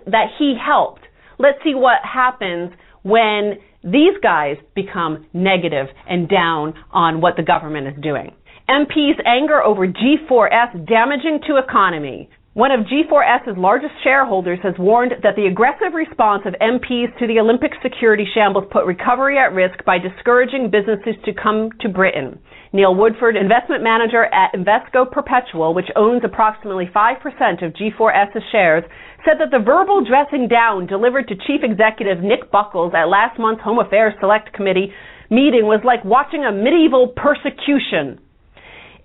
that 0.07 0.27
he 0.39 0.55
helped, 0.57 1.01
let's 1.37 1.57
see 1.63 1.75
what 1.75 1.99
happens 2.03 2.71
when 3.03 3.57
these 3.83 4.17
guys 4.21 4.57
become 4.75 5.25
negative 5.33 5.87
and 6.07 6.27
down 6.29 6.73
on 6.91 7.21
what 7.21 7.35
the 7.37 7.43
government 7.43 7.87
is 7.87 8.01
doing. 8.01 8.35
MPs' 8.71 9.19
anger 9.25 9.61
over 9.61 9.85
G4S 9.85 10.87
damaging 10.87 11.41
to 11.45 11.57
economy. 11.57 12.29
One 12.53 12.71
of 12.71 12.87
G4S's 12.87 13.57
largest 13.57 13.91
shareholders 14.01 14.59
has 14.63 14.75
warned 14.79 15.11
that 15.23 15.35
the 15.35 15.47
aggressive 15.47 15.91
response 15.93 16.43
of 16.45 16.55
MPs 16.61 17.11
to 17.19 17.27
the 17.27 17.39
Olympic 17.39 17.73
security 17.83 18.23
shambles 18.33 18.71
put 18.71 18.85
recovery 18.85 19.37
at 19.37 19.51
risk 19.51 19.83
by 19.83 19.99
discouraging 19.99 20.71
businesses 20.71 21.19
to 21.25 21.33
come 21.35 21.67
to 21.81 21.89
Britain. 21.89 22.39
Neil 22.71 22.95
Woodford, 22.95 23.35
investment 23.35 23.83
manager 23.83 24.31
at 24.31 24.55
Invesco 24.55 25.03
Perpetual, 25.03 25.73
which 25.73 25.91
owns 25.97 26.23
approximately 26.23 26.87
5% 26.95 27.65
of 27.65 27.73
G4S's 27.73 28.43
shares, 28.53 28.85
said 29.27 29.35
that 29.43 29.51
the 29.51 29.59
verbal 29.59 30.05
dressing 30.05 30.47
down 30.47 30.87
delivered 30.87 31.27
to 31.27 31.35
Chief 31.35 31.59
Executive 31.61 32.23
Nick 32.23 32.49
Buckles 32.51 32.93
at 32.95 33.11
last 33.11 33.37
month's 33.37 33.63
Home 33.63 33.79
Affairs 33.79 34.13
Select 34.21 34.53
Committee 34.53 34.93
meeting 35.29 35.67
was 35.67 35.81
like 35.83 36.05
watching 36.05 36.45
a 36.45 36.53
medieval 36.53 37.11
persecution 37.19 38.19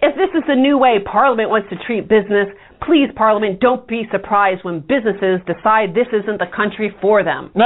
If 0.07 0.15
this 0.15 0.31
is 0.39 0.47
the 0.47 0.55
new 0.55 0.79
way 0.79 1.03
Parliament 1.03 1.51
wants 1.51 1.67
to 1.75 1.77
treat 1.83 2.07
business, 2.07 2.47
please, 2.87 3.11
Parliament, 3.19 3.59
don't 3.59 3.83
be 3.91 4.07
surprised 4.15 4.63
when 4.63 4.79
businesses 4.79 5.43
decide 5.51 5.99
this 5.99 6.07
isn't 6.15 6.39
the 6.39 6.47
country 6.47 6.95
for 7.03 7.25
them. 7.25 7.51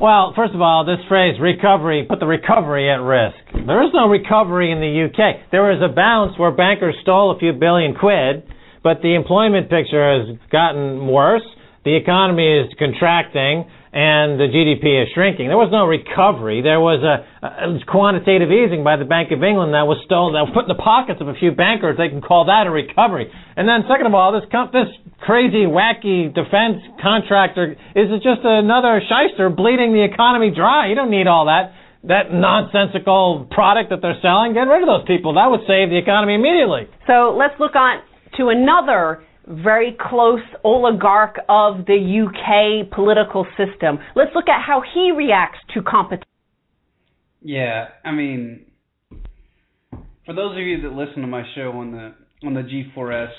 Well, 0.00 0.32
first 0.34 0.52
of 0.54 0.60
all, 0.60 0.84
this 0.84 0.98
phrase 1.06 1.38
recovery 1.38 2.06
put 2.08 2.18
the 2.18 2.26
recovery 2.26 2.90
at 2.90 2.98
risk. 2.98 3.38
There 3.54 3.84
is 3.84 3.92
no 3.94 4.08
recovery 4.08 4.72
in 4.72 4.80
the 4.80 4.90
UK. 5.06 5.52
There 5.52 5.62
was 5.62 5.78
a 5.78 5.94
bounce 5.94 6.36
where 6.40 6.50
bankers 6.50 6.96
stole 7.02 7.30
a 7.30 7.38
few 7.38 7.52
billion 7.52 7.94
quid, 7.94 8.42
but 8.82 8.98
the 9.02 9.14
employment 9.14 9.70
picture 9.70 10.02
has 10.02 10.34
gotten 10.50 11.06
worse. 11.06 11.46
The 11.84 11.94
economy 11.94 12.50
is 12.50 12.72
contracting 12.80 13.70
and 13.92 14.40
the 14.40 14.48
GDP 14.48 15.04
is 15.04 15.12
shrinking. 15.12 15.52
There 15.52 15.60
was 15.60 15.68
no 15.68 15.84
recovery. 15.84 16.64
There 16.64 16.80
was 16.80 17.04
a, 17.04 17.28
a 17.44 17.76
quantitative 17.84 18.48
easing 18.48 18.80
by 18.80 18.96
the 18.96 19.04
Bank 19.04 19.28
of 19.36 19.44
England 19.44 19.76
that 19.76 19.84
was 19.84 20.00
stolen, 20.08 20.32
that 20.32 20.48
was 20.48 20.52
put 20.56 20.64
in 20.64 20.72
the 20.72 20.80
pockets 20.80 21.20
of 21.20 21.28
a 21.28 21.36
few 21.36 21.52
bankers. 21.52 22.00
They 22.00 22.08
can 22.08 22.24
call 22.24 22.48
that 22.48 22.64
a 22.64 22.72
recovery. 22.72 23.28
And 23.28 23.68
then, 23.68 23.84
second 23.84 24.08
of 24.08 24.16
all, 24.16 24.32
this 24.32 24.48
this 24.72 24.88
crazy, 25.20 25.68
wacky 25.68 26.32
defense 26.32 26.80
contractor 27.04 27.76
is 27.92 28.08
just 28.24 28.40
another 28.48 29.04
shyster 29.04 29.52
bleeding 29.52 29.92
the 29.92 30.08
economy 30.08 30.48
dry. 30.48 30.88
You 30.88 30.96
don't 30.96 31.12
need 31.12 31.28
all 31.28 31.52
that 31.52 31.76
that 32.08 32.34
nonsensical 32.34 33.46
product 33.52 33.90
that 33.90 34.02
they're 34.02 34.18
selling. 34.22 34.54
Get 34.54 34.66
rid 34.66 34.82
of 34.82 34.88
those 34.88 35.06
people. 35.06 35.38
That 35.38 35.46
would 35.52 35.62
save 35.68 35.86
the 35.92 36.00
economy 36.00 36.34
immediately. 36.34 36.90
So 37.06 37.36
let's 37.38 37.54
look 37.60 37.76
on 37.76 38.02
to 38.38 38.48
another 38.48 39.22
very 39.46 39.96
close 39.98 40.40
oligarch 40.64 41.36
of 41.48 41.86
the 41.86 42.26
UK 42.26 42.90
political 42.90 43.46
system. 43.56 43.98
Let's 44.14 44.30
look 44.34 44.48
at 44.48 44.62
how 44.64 44.82
he 44.94 45.12
reacts 45.16 45.58
to 45.74 45.82
competition. 45.82 46.28
Yeah, 47.40 47.88
I 48.04 48.12
mean, 48.12 48.66
for 50.24 50.34
those 50.34 50.52
of 50.52 50.58
you 50.58 50.82
that 50.82 50.92
listen 50.92 51.22
to 51.22 51.26
my 51.26 51.42
show 51.54 51.72
on 51.72 51.92
the 51.92 52.14
on 52.46 52.54
the 52.54 52.62
G4S, 52.62 53.30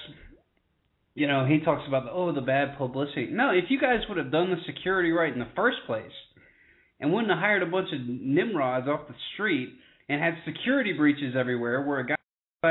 you 1.16 1.28
know, 1.28 1.46
he 1.46 1.60
talks 1.60 1.84
about 1.88 2.06
the, 2.06 2.12
oh 2.12 2.34
the 2.34 2.42
bad 2.42 2.78
publicity. 2.78 3.30
No, 3.32 3.52
if 3.52 3.66
you 3.70 3.80
guys 3.80 4.00
would 4.10 4.18
have 4.18 4.32
done 4.32 4.50
the 4.50 4.58
security 4.66 5.12
right 5.12 5.32
in 5.32 5.40
the 5.40 5.48
first 5.56 5.78
place, 5.86 6.12
and 7.00 7.12
wouldn't 7.12 7.32
have 7.32 7.40
hired 7.40 7.64
a 7.64 7.66
bunch 7.66 7.90
of 7.94 8.00
nimrods 8.08 8.88
off 8.88 9.08
the 9.08 9.16
street 9.34 9.70
and 10.10 10.22
had 10.22 10.36
security 10.46 10.94
breaches 10.94 11.36
everywhere, 11.38 11.82
where 11.82 12.00
a 12.00 12.06
guy 12.06 12.16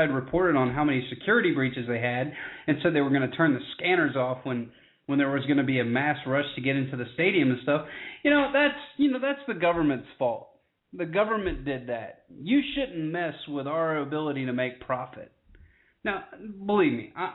had 0.01 0.13
reported 0.13 0.55
on 0.55 0.73
how 0.73 0.83
many 0.83 1.07
security 1.09 1.51
breaches 1.53 1.85
they 1.87 1.99
had 1.99 2.33
and 2.67 2.77
said 2.81 2.93
they 2.93 3.01
were 3.01 3.09
going 3.09 3.29
to 3.29 3.35
turn 3.35 3.53
the 3.53 3.59
scanners 3.77 4.15
off 4.15 4.39
when 4.43 4.71
when 5.05 5.19
there 5.19 5.29
was 5.29 5.45
going 5.45 5.57
to 5.57 5.63
be 5.63 5.79
a 5.79 5.85
mass 5.85 6.17
rush 6.25 6.45
to 6.55 6.61
get 6.61 6.77
into 6.77 6.95
the 6.95 7.05
stadium 7.13 7.51
and 7.51 7.59
stuff. 7.63 7.85
You 8.23 8.31
know, 8.31 8.51
that's 8.53 8.79
you 8.97 9.11
know, 9.11 9.19
that's 9.19 9.41
the 9.47 9.53
government's 9.53 10.07
fault. 10.17 10.49
The 10.93 11.05
government 11.05 11.65
did 11.65 11.87
that. 11.89 12.23
You 12.29 12.61
shouldn't 12.75 13.11
mess 13.11 13.33
with 13.47 13.67
our 13.67 13.97
ability 13.97 14.45
to 14.45 14.53
make 14.53 14.79
profit. 14.81 15.31
Now, 16.05 16.23
believe 16.65 16.93
me, 16.93 17.11
I 17.15 17.33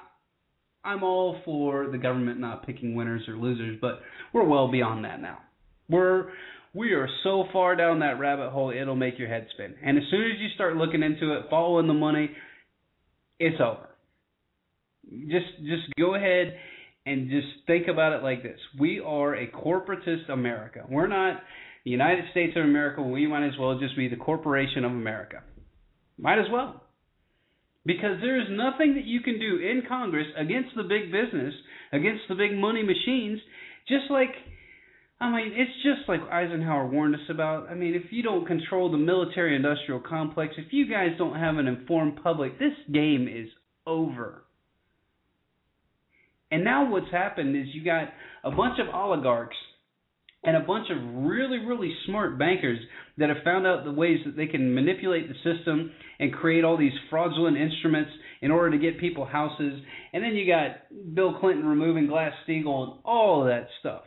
I'm 0.84 1.02
all 1.02 1.40
for 1.44 1.88
the 1.90 1.98
government 1.98 2.40
not 2.40 2.66
picking 2.66 2.94
winners 2.94 3.28
or 3.28 3.36
losers, 3.36 3.78
but 3.80 4.00
we're 4.32 4.46
well 4.46 4.70
beyond 4.70 5.04
that 5.04 5.20
now. 5.20 5.38
We're 5.88 6.30
we 6.74 6.92
are 6.92 7.08
so 7.24 7.44
far 7.52 7.74
down 7.76 8.00
that 8.00 8.18
rabbit 8.18 8.50
hole 8.50 8.70
it'll 8.70 8.94
make 8.94 9.18
your 9.18 9.28
head 9.28 9.46
spin. 9.54 9.74
And 9.82 9.98
as 9.98 10.04
soon 10.10 10.22
as 10.30 10.38
you 10.38 10.48
start 10.54 10.76
looking 10.76 11.02
into 11.02 11.34
it, 11.34 11.46
following 11.50 11.86
the 11.86 11.94
money, 11.94 12.30
it's 13.38 13.60
over. 13.60 13.88
Just 15.10 15.46
just 15.60 15.94
go 15.98 16.14
ahead 16.14 16.54
and 17.06 17.30
just 17.30 17.46
think 17.66 17.88
about 17.88 18.12
it 18.12 18.22
like 18.22 18.42
this. 18.42 18.58
We 18.78 19.00
are 19.00 19.34
a 19.34 19.46
corporatist 19.46 20.28
America. 20.28 20.84
We're 20.88 21.06
not 21.06 21.40
the 21.84 21.90
United 21.90 22.24
States 22.32 22.52
of 22.56 22.64
America. 22.64 23.02
We 23.02 23.26
might 23.26 23.46
as 23.46 23.54
well 23.58 23.78
just 23.78 23.96
be 23.96 24.08
the 24.08 24.16
corporation 24.16 24.84
of 24.84 24.92
America. 24.92 25.42
Might 26.18 26.38
as 26.38 26.46
well. 26.52 26.82
Because 27.86 28.20
there 28.20 28.38
is 28.38 28.48
nothing 28.50 28.94
that 28.96 29.04
you 29.04 29.20
can 29.20 29.38
do 29.38 29.56
in 29.56 29.82
Congress 29.88 30.26
against 30.36 30.70
the 30.76 30.82
big 30.82 31.10
business, 31.10 31.54
against 31.92 32.24
the 32.28 32.34
big 32.34 32.52
money 32.54 32.82
machines, 32.82 33.40
just 33.86 34.10
like 34.10 34.34
I 35.20 35.30
mean, 35.30 35.52
it's 35.52 35.72
just 35.82 36.08
like 36.08 36.20
Eisenhower 36.30 36.86
warned 36.86 37.16
us 37.16 37.20
about. 37.28 37.68
I 37.68 37.74
mean, 37.74 37.94
if 37.94 38.12
you 38.12 38.22
don't 38.22 38.46
control 38.46 38.90
the 38.90 38.98
military 38.98 39.56
industrial 39.56 40.00
complex, 40.00 40.54
if 40.58 40.72
you 40.72 40.88
guys 40.88 41.08
don't 41.18 41.36
have 41.36 41.56
an 41.56 41.66
informed 41.66 42.22
public, 42.22 42.58
this 42.58 42.74
game 42.92 43.26
is 43.26 43.48
over. 43.84 44.44
And 46.52 46.62
now 46.62 46.90
what's 46.90 47.10
happened 47.10 47.56
is 47.56 47.66
you 47.74 47.84
got 47.84 48.08
a 48.44 48.50
bunch 48.50 48.78
of 48.78 48.94
oligarchs 48.94 49.56
and 50.44 50.56
a 50.56 50.60
bunch 50.60 50.86
of 50.88 51.24
really, 51.24 51.58
really 51.58 51.92
smart 52.06 52.38
bankers 52.38 52.78
that 53.18 53.28
have 53.28 53.38
found 53.44 53.66
out 53.66 53.84
the 53.84 53.92
ways 53.92 54.20
that 54.24 54.36
they 54.36 54.46
can 54.46 54.72
manipulate 54.72 55.28
the 55.28 55.34
system 55.34 55.90
and 56.20 56.32
create 56.32 56.64
all 56.64 56.78
these 56.78 56.92
fraudulent 57.10 57.56
instruments 57.56 58.12
in 58.40 58.52
order 58.52 58.70
to 58.70 58.78
get 58.78 59.00
people 59.00 59.26
houses. 59.26 59.82
And 60.12 60.22
then 60.22 60.36
you 60.36 60.46
got 60.46 60.76
Bill 61.14 61.36
Clinton 61.40 61.66
removing 61.66 62.06
Glass 62.06 62.32
Steagall 62.48 62.84
and 62.84 63.00
all 63.04 63.42
of 63.42 63.48
that 63.48 63.66
stuff 63.80 64.02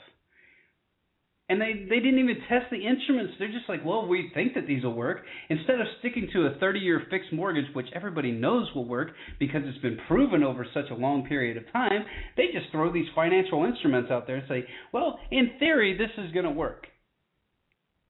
and 1.52 1.60
they 1.60 1.86
they 1.90 2.00
didn't 2.00 2.20
even 2.20 2.38
test 2.48 2.68
the 2.72 2.88
instruments. 2.88 3.34
They're 3.38 3.52
just 3.52 3.68
like, 3.68 3.84
well, 3.84 4.08
we 4.08 4.32
think 4.34 4.54
that 4.54 4.68
these 4.68 4.86
will 4.86 4.94
work. 4.94 5.24
Instead 5.50 5.82
of 5.82 5.88
sticking 6.00 6.30
to 6.32 6.46
a 6.46 6.52
30-year 6.52 7.04
fixed 7.10 7.34
mortgage, 7.34 7.66
which 7.74 7.88
everybody 7.94 8.32
knows 8.32 8.70
will 8.74 8.88
work 8.88 9.10
because 9.38 9.62
it's 9.66 9.78
been 9.80 9.98
proven 10.08 10.44
over 10.44 10.66
such 10.74 10.90
a 10.92 10.96
long 10.96 11.28
period 11.28 11.58
of 11.58 11.64
time, 11.74 12.06
they 12.38 12.46
just 12.54 12.72
throw 12.72 12.92
these 12.92 13.08
financial 13.14 13.66
instruments 13.66 14.10
out 14.10 14.28
there 14.28 14.38
and 14.38 14.46
say, 14.48 14.64
well, 14.94 15.20
in 15.30 15.52
theory, 15.60 15.98
this 15.98 16.12
is 16.24 16.32
going 16.32 16.46
to 16.46 16.52
work. 16.52 16.88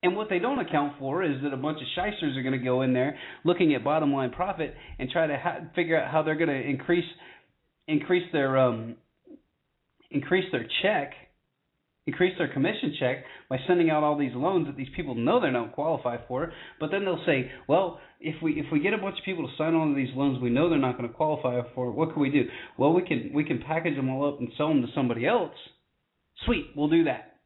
And 0.03 0.15
what 0.15 0.29
they 0.29 0.37
don't 0.37 0.59
account 0.59 0.99
for 0.99 1.23
is 1.23 1.41
that 1.41 1.51
a 1.51 1.57
bunch 1.57 1.79
of 1.79 1.87
shysters 1.95 2.37
are 2.37 2.43
going 2.43 2.57
to 2.57 2.63
go 2.63 2.83
in 2.83 2.93
there 2.93 3.17
looking 3.43 3.73
at 3.73 3.83
bottom 3.83 4.13
line 4.13 4.29
profit 4.29 4.75
and 4.99 5.09
try 5.09 5.25
to 5.25 5.37
ha- 5.37 5.61
figure 5.75 5.99
out 5.99 6.11
how 6.11 6.21
they're 6.21 6.35
going 6.35 6.49
to 6.49 6.69
increase 6.69 7.05
increase 7.87 8.31
their 8.31 8.57
um 8.57 8.95
increase 10.11 10.45
their 10.51 10.65
check 10.83 11.13
increase 12.07 12.35
their 12.37 12.51
commission 12.51 12.95
check 12.99 13.17
by 13.49 13.57
sending 13.67 13.89
out 13.89 14.03
all 14.03 14.17
these 14.17 14.33
loans 14.33 14.67
that 14.67 14.75
these 14.75 14.89
people 14.95 15.13
know 15.15 15.39
they 15.39 15.51
don't 15.51 15.71
qualify 15.71 16.17
for. 16.27 16.51
But 16.79 16.91
then 16.91 17.05
they'll 17.05 17.23
say, 17.25 17.51
well, 17.67 17.99
if 18.19 18.41
we 18.41 18.53
if 18.53 18.65
we 18.71 18.79
get 18.79 18.93
a 18.93 18.97
bunch 18.97 19.17
of 19.19 19.25
people 19.25 19.47
to 19.47 19.53
sign 19.57 19.73
on 19.75 19.89
to 19.89 19.95
these 19.95 20.15
loans 20.15 20.41
we 20.41 20.49
know 20.49 20.69
they're 20.69 20.79
not 20.79 20.97
going 20.97 21.09
to 21.09 21.15
qualify 21.15 21.61
for, 21.75 21.91
what 21.91 22.13
can 22.13 22.21
we 22.21 22.29
do? 22.29 22.45
Well, 22.77 22.93
we 22.93 23.03
can 23.03 23.31
we 23.33 23.43
can 23.43 23.61
package 23.65 23.95
them 23.95 24.09
all 24.09 24.27
up 24.27 24.39
and 24.39 24.49
sell 24.57 24.69
them 24.69 24.81
to 24.81 24.87
somebody 24.95 25.25
else. 25.25 25.53
Sweet, 26.45 26.67
we'll 26.75 26.89
do 26.89 27.03
that. 27.03 27.37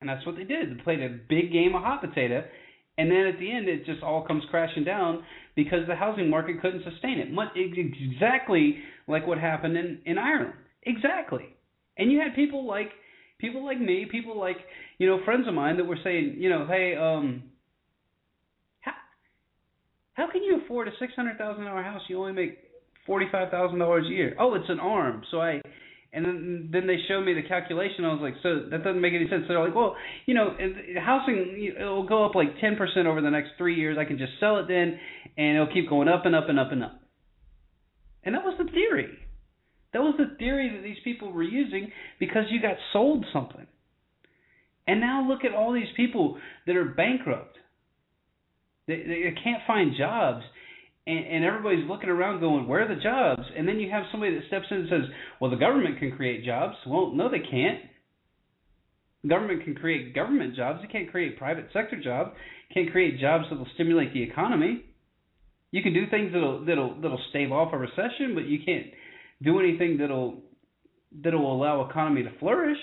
And 0.00 0.08
that's 0.08 0.24
what 0.26 0.36
they 0.36 0.44
did. 0.44 0.70
They 0.70 0.82
played 0.82 1.00
a 1.00 1.08
big 1.08 1.52
game 1.52 1.74
of 1.74 1.82
hot 1.82 2.00
potato. 2.00 2.44
And 2.96 3.10
then 3.10 3.26
at 3.26 3.40
the 3.40 3.50
end, 3.50 3.68
it 3.68 3.86
just 3.86 4.02
all 4.02 4.24
comes 4.24 4.44
crashing 4.50 4.84
down 4.84 5.24
because 5.56 5.80
the 5.88 5.96
housing 5.96 6.30
market 6.30 6.60
couldn't 6.60 6.84
sustain 6.84 7.18
it. 7.18 7.28
Exactly 7.56 8.78
like 9.08 9.26
what 9.26 9.38
happened 9.38 9.76
in, 9.76 9.98
in 10.06 10.16
Ireland. 10.16 10.54
Exactly. 10.84 11.56
And 11.98 12.10
you 12.10 12.20
had 12.20 12.34
people 12.34 12.66
like 12.66 12.90
people 13.38 13.64
like 13.64 13.80
me, 13.80 14.06
people 14.10 14.38
like 14.38 14.56
you 14.98 15.06
know 15.06 15.20
friends 15.24 15.46
of 15.48 15.54
mine 15.54 15.76
that 15.76 15.86
were 15.86 15.98
saying, 16.02 16.36
you 16.38 16.50
know, 16.50 16.66
hey, 16.68 16.96
um, 16.96 17.44
how 18.80 18.92
how 20.14 20.30
can 20.30 20.42
you 20.42 20.60
afford 20.64 20.88
a 20.88 20.92
six 20.98 21.12
hundred 21.14 21.38
thousand 21.38 21.64
dollar 21.64 21.82
house? 21.82 22.02
You 22.08 22.18
only 22.18 22.32
make 22.32 22.58
forty 23.06 23.26
five 23.30 23.50
thousand 23.50 23.78
dollars 23.78 24.06
a 24.08 24.12
year. 24.12 24.36
Oh, 24.38 24.54
it's 24.54 24.68
an 24.68 24.80
arm. 24.80 25.22
So 25.30 25.40
I, 25.40 25.60
and 26.12 26.24
then 26.24 26.68
then 26.72 26.86
they 26.86 26.96
showed 27.08 27.24
me 27.24 27.34
the 27.34 27.46
calculation. 27.46 28.04
I 28.04 28.12
was 28.12 28.20
like, 28.22 28.34
so 28.42 28.68
that 28.70 28.84
doesn't 28.84 29.00
make 29.00 29.14
any 29.14 29.28
sense. 29.28 29.44
They're 29.48 29.62
like, 29.62 29.74
well, 29.74 29.96
you 30.26 30.34
know, 30.34 30.56
housing 31.04 31.72
it'll 31.76 32.06
go 32.06 32.24
up 32.24 32.34
like 32.34 32.60
ten 32.60 32.76
percent 32.76 33.06
over 33.06 33.20
the 33.20 33.30
next 33.30 33.50
three 33.58 33.74
years. 33.74 33.98
I 33.98 34.04
can 34.04 34.18
just 34.18 34.32
sell 34.40 34.58
it 34.58 34.66
then, 34.68 34.98
and 35.36 35.56
it'll 35.56 35.72
keep 35.72 35.88
going 35.88 36.08
up 36.08 36.24
and 36.24 36.34
up 36.34 36.48
and 36.48 36.58
up 36.58 36.72
and 36.72 36.84
up. 36.84 37.00
And 38.24 38.34
that 38.34 38.44
was 38.44 38.54
the 38.58 38.70
theory. 38.70 39.13
That 39.94 40.02
was 40.02 40.16
the 40.18 40.36
theory 40.38 40.70
that 40.74 40.82
these 40.82 40.98
people 41.04 41.32
were 41.32 41.44
using 41.44 41.90
because 42.18 42.44
you 42.50 42.60
got 42.60 42.76
sold 42.92 43.24
something. 43.32 43.66
And 44.86 45.00
now 45.00 45.26
look 45.26 45.44
at 45.44 45.54
all 45.54 45.72
these 45.72 45.92
people 45.96 46.36
that 46.66 46.76
are 46.76 46.84
bankrupt. 46.84 47.56
They, 48.86 48.96
they 48.96 49.34
can't 49.42 49.62
find 49.66 49.92
jobs. 49.96 50.42
And, 51.06 51.24
and 51.26 51.44
everybody's 51.44 51.88
looking 51.88 52.10
around 52.10 52.40
going, 52.40 52.66
where 52.66 52.82
are 52.82 52.94
the 52.94 53.00
jobs? 53.00 53.42
And 53.56 53.68
then 53.68 53.78
you 53.78 53.88
have 53.90 54.04
somebody 54.10 54.34
that 54.34 54.46
steps 54.48 54.66
in 54.70 54.78
and 54.78 54.88
says, 54.90 55.10
well, 55.40 55.50
the 55.50 55.56
government 55.56 56.00
can 56.00 56.10
create 56.16 56.44
jobs. 56.44 56.74
Well, 56.86 57.12
no, 57.14 57.30
they 57.30 57.38
can't. 57.38 57.80
The 59.22 59.28
government 59.28 59.64
can 59.64 59.76
create 59.76 60.14
government 60.14 60.56
jobs. 60.56 60.80
It 60.82 60.90
can't 60.90 61.10
create 61.10 61.38
private 61.38 61.68
sector 61.72 61.98
jobs. 62.02 62.32
Can't 62.74 62.90
create 62.90 63.20
jobs 63.20 63.44
that 63.48 63.58
will 63.58 63.68
stimulate 63.74 64.12
the 64.12 64.22
economy. 64.22 64.84
You 65.70 65.82
can 65.82 65.94
do 65.94 66.06
things 66.10 66.32
that'll 66.32 66.64
that'll 66.64 67.00
that'll 67.00 67.20
stave 67.30 67.50
off 67.50 67.72
a 67.72 67.78
recession, 67.78 68.34
but 68.34 68.46
you 68.46 68.58
can't 68.64 68.86
do 69.42 69.60
anything 69.60 69.98
that'll 69.98 70.42
that'll 71.22 71.52
allow 71.52 71.88
economy 71.88 72.22
to 72.22 72.30
flourish. 72.38 72.78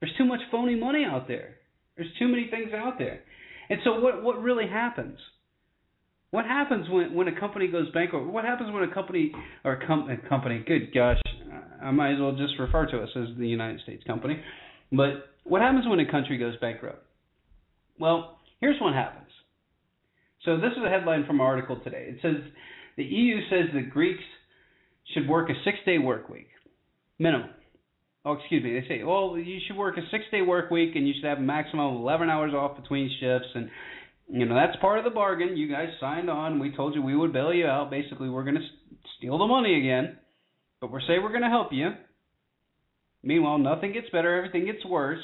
There's 0.00 0.12
too 0.18 0.24
much 0.24 0.40
phony 0.50 0.74
money 0.74 1.04
out 1.04 1.28
there. 1.28 1.56
There's 1.96 2.10
too 2.18 2.28
many 2.28 2.48
things 2.50 2.72
out 2.74 2.98
there. 2.98 3.20
And 3.70 3.80
so 3.84 4.00
what 4.00 4.22
what 4.22 4.42
really 4.42 4.68
happens? 4.68 5.18
What 6.30 6.44
happens 6.46 6.88
when 6.90 7.14
when 7.14 7.28
a 7.28 7.38
company 7.38 7.68
goes 7.68 7.90
bankrupt? 7.92 8.26
What 8.26 8.44
happens 8.44 8.72
when 8.72 8.82
a 8.82 8.92
company 8.92 9.32
or 9.64 9.74
a, 9.74 9.86
com- 9.86 10.10
a 10.10 10.28
company? 10.28 10.64
Good 10.66 10.92
gosh, 10.92 11.20
I 11.82 11.90
might 11.90 12.14
as 12.14 12.20
well 12.20 12.32
just 12.32 12.58
refer 12.58 12.86
to 12.86 13.02
us 13.02 13.10
as 13.16 13.28
the 13.38 13.46
United 13.46 13.80
States 13.82 14.02
company. 14.04 14.40
But 14.90 15.30
what 15.44 15.62
happens 15.62 15.86
when 15.86 16.00
a 16.00 16.10
country 16.10 16.38
goes 16.38 16.54
bankrupt? 16.60 17.04
Well, 17.98 18.38
here's 18.60 18.80
what 18.80 18.94
happens. 18.94 19.28
So 20.44 20.56
this 20.56 20.72
is 20.72 20.84
a 20.84 20.90
headline 20.90 21.24
from 21.26 21.36
an 21.36 21.46
article 21.46 21.80
today. 21.82 22.08
It 22.10 22.18
says 22.20 22.42
The 22.96 23.04
EU 23.04 23.36
says 23.48 23.70
the 23.72 23.82
Greeks 23.82 24.24
should 25.12 25.28
work 25.28 25.50
a 25.50 25.54
six-day 25.64 25.98
work 25.98 26.28
week, 26.28 26.48
minimum. 27.18 27.50
Oh, 28.24 28.32
excuse 28.32 28.64
me. 28.64 28.72
They 28.72 28.86
say, 28.88 29.02
well, 29.04 29.36
you 29.36 29.58
should 29.66 29.76
work 29.76 29.98
a 29.98 30.10
six-day 30.10 30.42
work 30.42 30.70
week, 30.70 30.96
and 30.96 31.06
you 31.06 31.12
should 31.14 31.28
have 31.28 31.38
a 31.38 31.42
maximum 31.42 31.94
of 31.94 32.00
11 32.00 32.30
hours 32.30 32.54
off 32.54 32.80
between 32.80 33.10
shifts, 33.20 33.48
and 33.54 33.68
you 34.30 34.46
know 34.46 34.54
that's 34.54 34.80
part 34.80 34.98
of 34.98 35.04
the 35.04 35.10
bargain. 35.10 35.56
You 35.56 35.70
guys 35.70 35.88
signed 36.00 36.30
on. 36.30 36.58
We 36.58 36.74
told 36.74 36.94
you 36.94 37.02
we 37.02 37.14
would 37.14 37.34
bail 37.34 37.52
you 37.52 37.66
out. 37.66 37.90
Basically, 37.90 38.30
we're 38.30 38.44
going 38.44 38.56
to 38.56 38.66
steal 39.18 39.36
the 39.36 39.46
money 39.46 39.78
again, 39.78 40.16
but 40.80 40.90
we're 40.90 41.02
saying 41.02 41.22
we're 41.22 41.28
going 41.28 41.42
to 41.42 41.48
help 41.48 41.68
you. 41.72 41.90
Meanwhile, 43.22 43.58
nothing 43.58 43.92
gets 43.92 44.08
better. 44.10 44.36
Everything 44.36 44.64
gets 44.64 44.84
worse. 44.86 45.22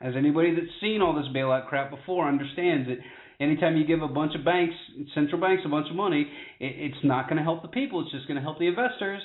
As 0.00 0.14
anybody 0.16 0.54
that's 0.54 0.66
seen 0.80 1.00
all 1.00 1.14
this 1.14 1.32
bailout 1.34 1.68
crap 1.68 1.90
before 1.90 2.26
understands 2.28 2.88
that 2.88 2.98
anytime 3.42 3.76
you 3.76 3.86
give 3.86 4.02
a 4.02 4.08
bunch 4.08 4.34
of 4.34 4.44
banks, 4.44 4.74
central 5.14 5.40
banks, 5.40 5.62
a 5.66 5.68
bunch 5.68 5.88
of 5.90 5.96
money, 5.96 6.26
it, 6.60 6.92
it's 6.92 7.04
not 7.04 7.28
going 7.28 7.38
to 7.38 7.42
help 7.42 7.62
the 7.62 7.68
people. 7.68 8.00
It's 8.02 8.12
just 8.12 8.26
going 8.26 8.36
to 8.36 8.42
help 8.42 8.58
the 8.58 8.68
investors. 8.68 9.22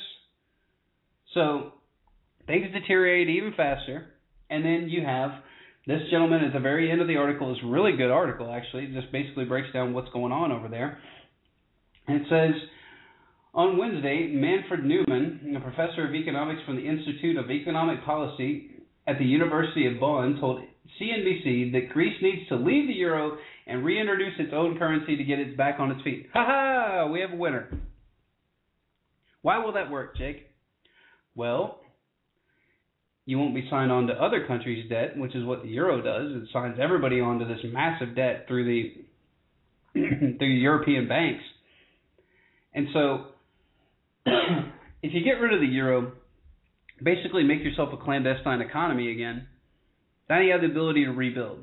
So 1.33 1.73
things 2.47 2.67
deteriorate 2.73 3.29
even 3.29 3.53
faster. 3.55 4.07
And 4.49 4.65
then 4.65 4.87
you 4.89 5.03
have 5.05 5.31
this 5.85 6.01
gentleman 6.09 6.43
at 6.43 6.53
the 6.53 6.59
very 6.59 6.91
end 6.91 7.01
of 7.01 7.07
the 7.07 7.17
article 7.17 7.51
is 7.51 7.57
really 7.65 7.95
good 7.95 8.11
article 8.11 8.51
actually. 8.51 8.85
It 8.85 8.93
just 8.93 9.11
basically 9.11 9.45
breaks 9.45 9.71
down 9.73 9.93
what's 9.93 10.09
going 10.11 10.31
on 10.31 10.51
over 10.51 10.67
there. 10.67 10.99
And 12.07 12.21
it 12.21 12.27
says 12.29 12.69
on 13.53 13.77
Wednesday, 13.77 14.29
Manfred 14.33 14.83
Neumann, 14.83 15.55
a 15.55 15.59
professor 15.59 16.07
of 16.07 16.13
economics 16.13 16.61
from 16.65 16.75
the 16.75 16.87
Institute 16.87 17.37
of 17.37 17.49
Economic 17.49 18.03
Policy 18.05 18.71
at 19.07 19.17
the 19.17 19.25
University 19.25 19.87
of 19.87 19.99
Bonn, 19.99 20.37
told 20.39 20.61
CNBC 21.01 21.71
that 21.73 21.89
Greece 21.93 22.15
needs 22.21 22.47
to 22.49 22.55
leave 22.55 22.87
the 22.87 22.93
euro 22.93 23.37
and 23.65 23.83
reintroduce 23.83 24.33
its 24.39 24.53
own 24.53 24.77
currency 24.77 25.15
to 25.17 25.23
get 25.23 25.39
it 25.39 25.57
back 25.57 25.79
on 25.79 25.91
its 25.91 26.01
feet. 26.03 26.27
Ha 26.33 26.45
ha! 26.45 27.07
We 27.11 27.21
have 27.21 27.31
a 27.31 27.35
winner. 27.35 27.69
Why 29.41 29.63
will 29.63 29.73
that 29.73 29.91
work, 29.91 30.17
Jake? 30.17 30.47
Well, 31.35 31.79
you 33.25 33.37
won't 33.37 33.53
be 33.53 33.67
signed 33.69 33.91
on 33.91 34.07
to 34.07 34.13
other 34.13 34.47
countries' 34.47 34.89
debt, 34.89 35.17
which 35.17 35.35
is 35.35 35.45
what 35.45 35.61
the 35.61 35.69
euro 35.69 36.01
does. 36.01 36.43
It 36.43 36.49
signs 36.51 36.77
everybody 36.81 37.19
onto 37.19 37.47
this 37.47 37.59
massive 37.65 38.15
debt 38.15 38.45
through 38.47 38.65
the 38.65 38.93
through 40.37 40.47
European 40.47 41.07
banks. 41.07 41.43
And 42.73 42.87
so, 42.93 43.25
if 45.03 45.13
you 45.13 45.23
get 45.23 45.41
rid 45.41 45.53
of 45.53 45.59
the 45.59 45.67
euro, 45.67 46.13
basically 47.03 47.43
make 47.43 47.63
yourself 47.63 47.89
a 47.93 47.97
clandestine 47.97 48.61
economy 48.61 49.11
again, 49.11 49.47
then 50.29 50.43
you 50.43 50.51
have 50.51 50.61
the 50.61 50.67
ability 50.67 51.05
to 51.05 51.11
rebuild. 51.11 51.59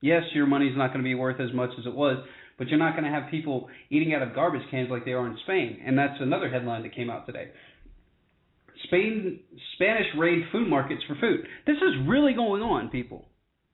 Yes, 0.00 0.22
your 0.34 0.46
money's 0.46 0.76
not 0.76 0.88
going 0.88 1.00
to 1.00 1.08
be 1.08 1.14
worth 1.14 1.40
as 1.40 1.52
much 1.54 1.70
as 1.78 1.86
it 1.86 1.94
was, 1.94 2.24
but 2.58 2.68
you're 2.68 2.78
not 2.78 2.92
going 2.92 3.04
to 3.04 3.10
have 3.10 3.30
people 3.30 3.68
eating 3.90 4.14
out 4.14 4.22
of 4.22 4.34
garbage 4.34 4.62
cans 4.70 4.90
like 4.90 5.04
they 5.04 5.12
are 5.12 5.26
in 5.26 5.36
Spain. 5.44 5.80
And 5.86 5.96
that's 5.96 6.20
another 6.20 6.50
headline 6.50 6.82
that 6.82 6.94
came 6.94 7.08
out 7.08 7.26
today. 7.26 7.50
Spain 8.84 9.40
Spanish 9.74 10.06
raid 10.18 10.42
food 10.50 10.68
markets 10.68 11.02
for 11.06 11.14
food. 11.20 11.46
This 11.66 11.76
is 11.76 12.08
really 12.08 12.34
going 12.34 12.62
on, 12.62 12.88
people. 12.88 13.26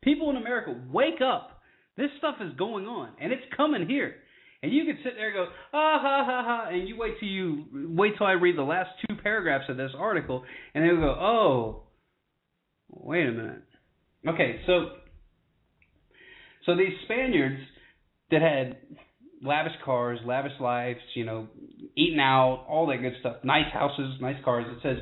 People 0.02 0.30
in 0.30 0.36
America, 0.36 0.74
wake 0.92 1.20
up. 1.24 1.62
This 1.96 2.10
stuff 2.18 2.36
is 2.40 2.52
going 2.56 2.86
on, 2.86 3.10
and 3.20 3.32
it's 3.32 3.42
coming 3.56 3.88
here. 3.88 4.14
And 4.62 4.72
you 4.72 4.84
can 4.84 4.98
sit 5.02 5.14
there 5.16 5.28
and 5.28 5.36
go, 5.36 5.46
ah 5.72 5.98
ha 6.00 6.24
ha 6.26 6.42
ha, 6.46 6.68
and 6.70 6.88
you 6.88 6.96
wait 6.96 7.18
till 7.20 7.28
you 7.28 7.64
wait 7.96 8.14
till 8.18 8.26
I 8.26 8.32
read 8.32 8.56
the 8.56 8.62
last 8.62 8.90
two 9.06 9.16
paragraphs 9.22 9.64
of 9.68 9.76
this 9.76 9.92
article, 9.96 10.44
and 10.74 10.82
then 10.82 10.90
you 10.90 11.00
go, 11.00 11.10
oh, 11.10 11.82
wait 12.88 13.26
a 13.26 13.32
minute. 13.32 13.62
Okay, 14.28 14.60
so 14.66 14.90
so 16.66 16.76
these 16.76 16.92
Spaniards 17.04 17.60
that 18.30 18.42
had 18.42 18.76
lavish 19.42 19.72
cars, 19.84 20.18
lavish 20.26 20.52
lives, 20.60 21.00
you 21.14 21.24
know, 21.24 21.48
eating 21.96 22.20
out, 22.20 22.66
all 22.68 22.86
that 22.88 22.98
good 22.98 23.14
stuff, 23.20 23.36
nice 23.42 23.72
houses, 23.72 24.20
nice 24.20 24.36
cars. 24.44 24.66
It 24.68 24.78
says 24.82 24.98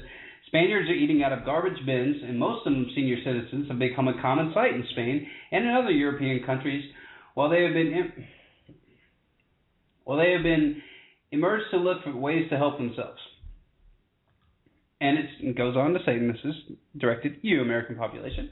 Spaniards 0.46 0.88
are 0.88 0.94
eating 0.94 1.24
out 1.24 1.32
of 1.32 1.44
garbage 1.44 1.84
bins, 1.84 2.16
and 2.22 2.38
most 2.38 2.66
of 2.66 2.72
them 2.72 2.86
senior 2.94 3.16
citizens 3.24 3.68
have 3.68 3.80
become 3.80 4.06
a 4.06 4.20
common 4.22 4.52
sight 4.54 4.74
in 4.74 4.84
Spain 4.92 5.26
and 5.50 5.64
in 5.64 5.74
other 5.74 5.90
European 5.90 6.44
countries. 6.46 6.84
While 7.34 7.50
they 7.50 7.64
have 7.64 7.72
been 7.72 8.12
well, 10.04 10.18
they 10.18 10.32
have 10.32 10.44
been 10.44 10.80
emerged 11.32 11.64
to 11.72 11.78
look 11.78 12.04
for 12.04 12.14
ways 12.14 12.48
to 12.50 12.56
help 12.56 12.78
themselves. 12.78 13.18
And 15.00 15.18
it 15.40 15.56
goes 15.56 15.76
on 15.76 15.94
to 15.94 15.98
say, 16.06 16.12
and 16.12 16.30
this 16.30 16.40
is 16.44 16.54
directed 16.96 17.42
to 17.42 17.46
you, 17.46 17.60
American 17.60 17.96
population. 17.96 18.48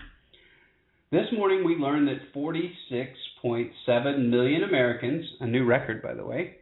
This 1.14 1.30
morning 1.32 1.62
we 1.64 1.76
learned 1.76 2.08
that 2.08 2.34
46.7 2.34 4.28
million 4.30 4.64
Americans, 4.64 5.24
a 5.38 5.46
new 5.46 5.64
record 5.64 6.02
by 6.02 6.12
the 6.12 6.26
way, 6.26 6.56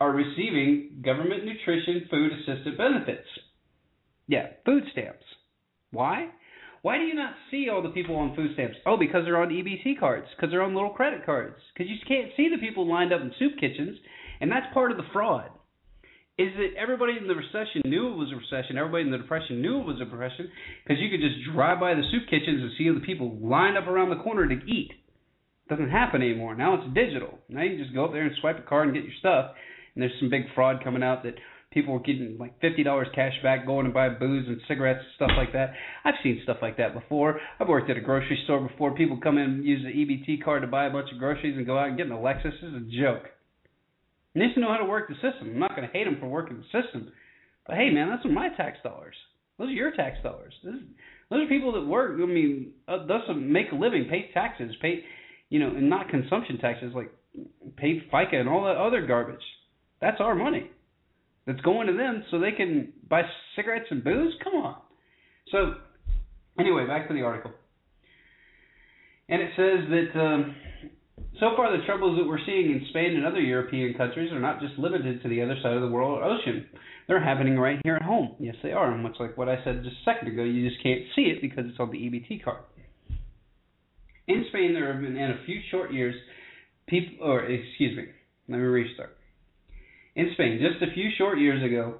are 0.00 0.12
receiving 0.12 1.02
government 1.04 1.44
nutrition 1.44 2.06
food 2.08 2.30
assistance 2.34 2.76
benefits. 2.78 3.26
Yeah, 4.28 4.46
food 4.64 4.84
stamps. 4.92 5.24
Why? 5.90 6.28
Why 6.82 6.98
do 6.98 7.02
you 7.02 7.14
not 7.14 7.34
see 7.50 7.68
all 7.68 7.82
the 7.82 7.88
people 7.88 8.14
on 8.14 8.36
food 8.36 8.52
stamps? 8.54 8.76
Oh, 8.86 8.96
because 8.96 9.24
they're 9.24 9.42
on 9.42 9.48
EBT 9.48 9.98
cards, 9.98 10.28
because 10.36 10.52
they're 10.52 10.62
on 10.62 10.76
little 10.76 10.90
credit 10.90 11.26
cards, 11.26 11.56
because 11.74 11.90
you 11.90 11.96
can't 12.06 12.30
see 12.36 12.48
the 12.48 12.64
people 12.64 12.88
lined 12.88 13.12
up 13.12 13.22
in 13.22 13.32
soup 13.40 13.54
kitchens, 13.58 13.98
and 14.40 14.52
that's 14.52 14.72
part 14.72 14.92
of 14.92 14.98
the 14.98 15.08
fraud. 15.12 15.50
Is 16.38 16.48
that 16.56 16.80
everybody 16.80 17.12
in 17.20 17.28
the 17.28 17.34
recession 17.34 17.82
knew 17.84 18.08
it 18.08 18.16
was 18.16 18.32
a 18.32 18.36
recession, 18.36 18.78
everybody 18.78 19.04
in 19.04 19.10
the 19.10 19.18
depression 19.18 19.60
knew 19.60 19.80
it 19.80 19.86
was 19.86 20.00
a 20.00 20.04
depression, 20.04 20.50
because 20.82 21.00
you 21.00 21.10
could 21.10 21.20
just 21.20 21.44
drive 21.52 21.78
by 21.78 21.94
the 21.94 22.02
soup 22.10 22.24
kitchens 22.30 22.62
and 22.62 22.72
see 22.78 22.88
the 22.88 23.04
people 23.04 23.36
lined 23.36 23.76
up 23.76 23.86
around 23.86 24.08
the 24.08 24.22
corner 24.22 24.48
to 24.48 24.54
eat. 24.66 24.90
Doesn't 25.68 25.90
happen 25.90 26.22
anymore. 26.22 26.54
Now 26.54 26.74
it's 26.74 26.94
digital. 26.94 27.38
Now 27.48 27.62
you 27.62 27.78
just 27.78 27.94
go 27.94 28.06
up 28.06 28.12
there 28.12 28.24
and 28.24 28.34
swipe 28.40 28.58
a 28.58 28.62
card 28.62 28.88
and 28.88 28.94
get 28.96 29.04
your 29.04 29.12
stuff. 29.20 29.52
And 29.94 30.02
there's 30.02 30.12
some 30.20 30.30
big 30.30 30.44
fraud 30.54 30.82
coming 30.82 31.02
out 31.02 31.22
that 31.24 31.34
people 31.70 31.94
were 31.94 32.00
getting 32.00 32.36
like 32.38 32.60
fifty 32.60 32.82
dollars 32.82 33.08
cash 33.14 33.32
back 33.42 33.66
going 33.66 33.84
and 33.86 33.94
buy 33.94 34.08
booze 34.08 34.46
and 34.48 34.60
cigarettes 34.68 35.00
and 35.00 35.14
stuff 35.16 35.36
like 35.36 35.52
that. 35.52 35.72
I've 36.04 36.14
seen 36.22 36.40
stuff 36.42 36.58
like 36.62 36.76
that 36.78 36.94
before. 36.94 37.40
I've 37.60 37.68
worked 37.68 37.90
at 37.90 37.96
a 37.96 38.00
grocery 38.00 38.40
store 38.44 38.66
before. 38.66 38.94
People 38.94 39.18
come 39.22 39.38
in 39.38 39.62
use 39.62 39.82
the 39.84 39.90
EBT 39.92 40.44
card 40.44 40.62
to 40.62 40.68
buy 40.68 40.86
a 40.86 40.90
bunch 40.90 41.12
of 41.12 41.18
groceries 41.18 41.56
and 41.56 41.66
go 41.66 41.78
out 41.78 41.88
and 41.88 41.96
get 41.96 42.06
an 42.06 42.12
Lexus. 42.12 42.52
This 42.60 42.70
is 42.70 42.74
a 42.74 43.02
joke. 43.02 43.24
You 44.34 44.46
need 44.46 44.54
to 44.54 44.60
know 44.60 44.68
how 44.68 44.78
to 44.78 44.84
work 44.84 45.08
the 45.08 45.14
system. 45.14 45.50
I'm 45.52 45.58
not 45.58 45.76
going 45.76 45.86
to 45.86 45.92
hate 45.92 46.04
them 46.04 46.16
for 46.18 46.28
working 46.28 46.56
the 46.56 46.82
system, 46.82 47.12
but 47.66 47.76
hey, 47.76 47.90
man, 47.90 48.08
that's 48.08 48.24
my 48.24 48.48
tax 48.56 48.78
dollars. 48.82 49.14
Those 49.58 49.68
are 49.68 49.72
your 49.72 49.92
tax 49.92 50.16
dollars. 50.22 50.54
This, 50.64 50.74
those 51.30 51.44
are 51.44 51.48
people 51.48 51.72
that 51.72 51.86
work. 51.86 52.18
I 52.20 52.26
mean, 52.26 52.72
uh, 52.88 53.06
thus 53.06 53.22
make 53.36 53.72
a 53.72 53.76
living, 53.76 54.06
pay 54.08 54.30
taxes, 54.32 54.74
pay, 54.80 55.00
you 55.50 55.60
know, 55.60 55.68
and 55.68 55.88
not 55.88 56.08
consumption 56.08 56.58
taxes 56.58 56.92
like 56.94 57.10
pay 57.76 58.00
FICA 58.12 58.34
and 58.34 58.48
all 58.48 58.64
that 58.64 58.76
other 58.76 59.06
garbage. 59.06 59.42
That's 60.00 60.20
our 60.20 60.34
money 60.34 60.70
that's 61.46 61.60
going 61.60 61.86
to 61.88 61.92
them 61.92 62.24
so 62.30 62.38
they 62.38 62.52
can 62.52 62.92
buy 63.08 63.22
cigarettes 63.56 63.86
and 63.90 64.02
booze? 64.02 64.34
Come 64.44 64.54
on. 64.54 64.76
So, 65.50 65.74
anyway, 66.58 66.86
back 66.86 67.08
to 67.08 67.14
the 67.14 67.22
article. 67.22 67.52
And 69.28 69.42
it 69.42 69.50
says 69.56 69.88
that 69.90 70.20
um, 70.20 70.54
so 71.42 71.56
far 71.56 71.76
the 71.76 71.84
troubles 71.84 72.16
that 72.16 72.28
we're 72.28 72.38
seeing 72.46 72.70
in 72.70 72.86
Spain 72.90 73.16
and 73.16 73.26
other 73.26 73.40
European 73.40 73.94
countries 73.94 74.30
are 74.30 74.38
not 74.38 74.60
just 74.60 74.78
limited 74.78 75.20
to 75.22 75.28
the 75.28 75.42
other 75.42 75.56
side 75.60 75.74
of 75.74 75.82
the 75.82 75.88
world 75.88 76.20
or 76.20 76.24
ocean. 76.24 76.66
They're 77.08 77.22
happening 77.22 77.58
right 77.58 77.80
here 77.82 77.96
at 77.96 78.02
home. 78.02 78.36
Yes, 78.38 78.54
they 78.62 78.70
are. 78.70 78.92
And 78.92 79.02
much 79.02 79.16
like 79.18 79.36
what 79.36 79.48
I 79.48 79.56
said 79.64 79.82
just 79.82 79.96
a 79.96 80.04
second 80.04 80.28
ago, 80.28 80.44
you 80.44 80.68
just 80.68 80.80
can't 80.84 81.00
see 81.16 81.22
it 81.22 81.42
because 81.42 81.64
it's 81.66 81.80
on 81.80 81.90
the 81.90 81.98
EBT 81.98 82.44
card. 82.44 82.62
In 84.28 84.44
Spain, 84.50 84.72
there 84.72 84.92
have 84.92 85.02
been, 85.02 85.16
in 85.16 85.30
a 85.32 85.44
few 85.44 85.58
short 85.72 85.92
years, 85.92 86.14
people, 86.86 87.26
or 87.26 87.40
excuse 87.40 87.96
me, 87.96 88.04
let 88.48 88.58
me 88.58 88.62
restart. 88.62 89.16
In 90.14 90.30
Spain, 90.34 90.60
just 90.62 90.80
a 90.80 90.94
few 90.94 91.10
short 91.18 91.40
years 91.40 91.64
ago, 91.64 91.96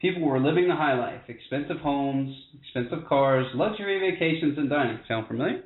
people 0.00 0.22
were 0.22 0.40
living 0.40 0.66
the 0.66 0.74
high 0.74 0.98
life 0.98 1.20
expensive 1.28 1.76
homes, 1.76 2.34
expensive 2.60 3.08
cars, 3.08 3.46
luxury 3.54 4.00
vacations, 4.10 4.58
and 4.58 4.68
dining. 4.68 4.98
Sound 5.06 5.28
familiar? 5.28 5.62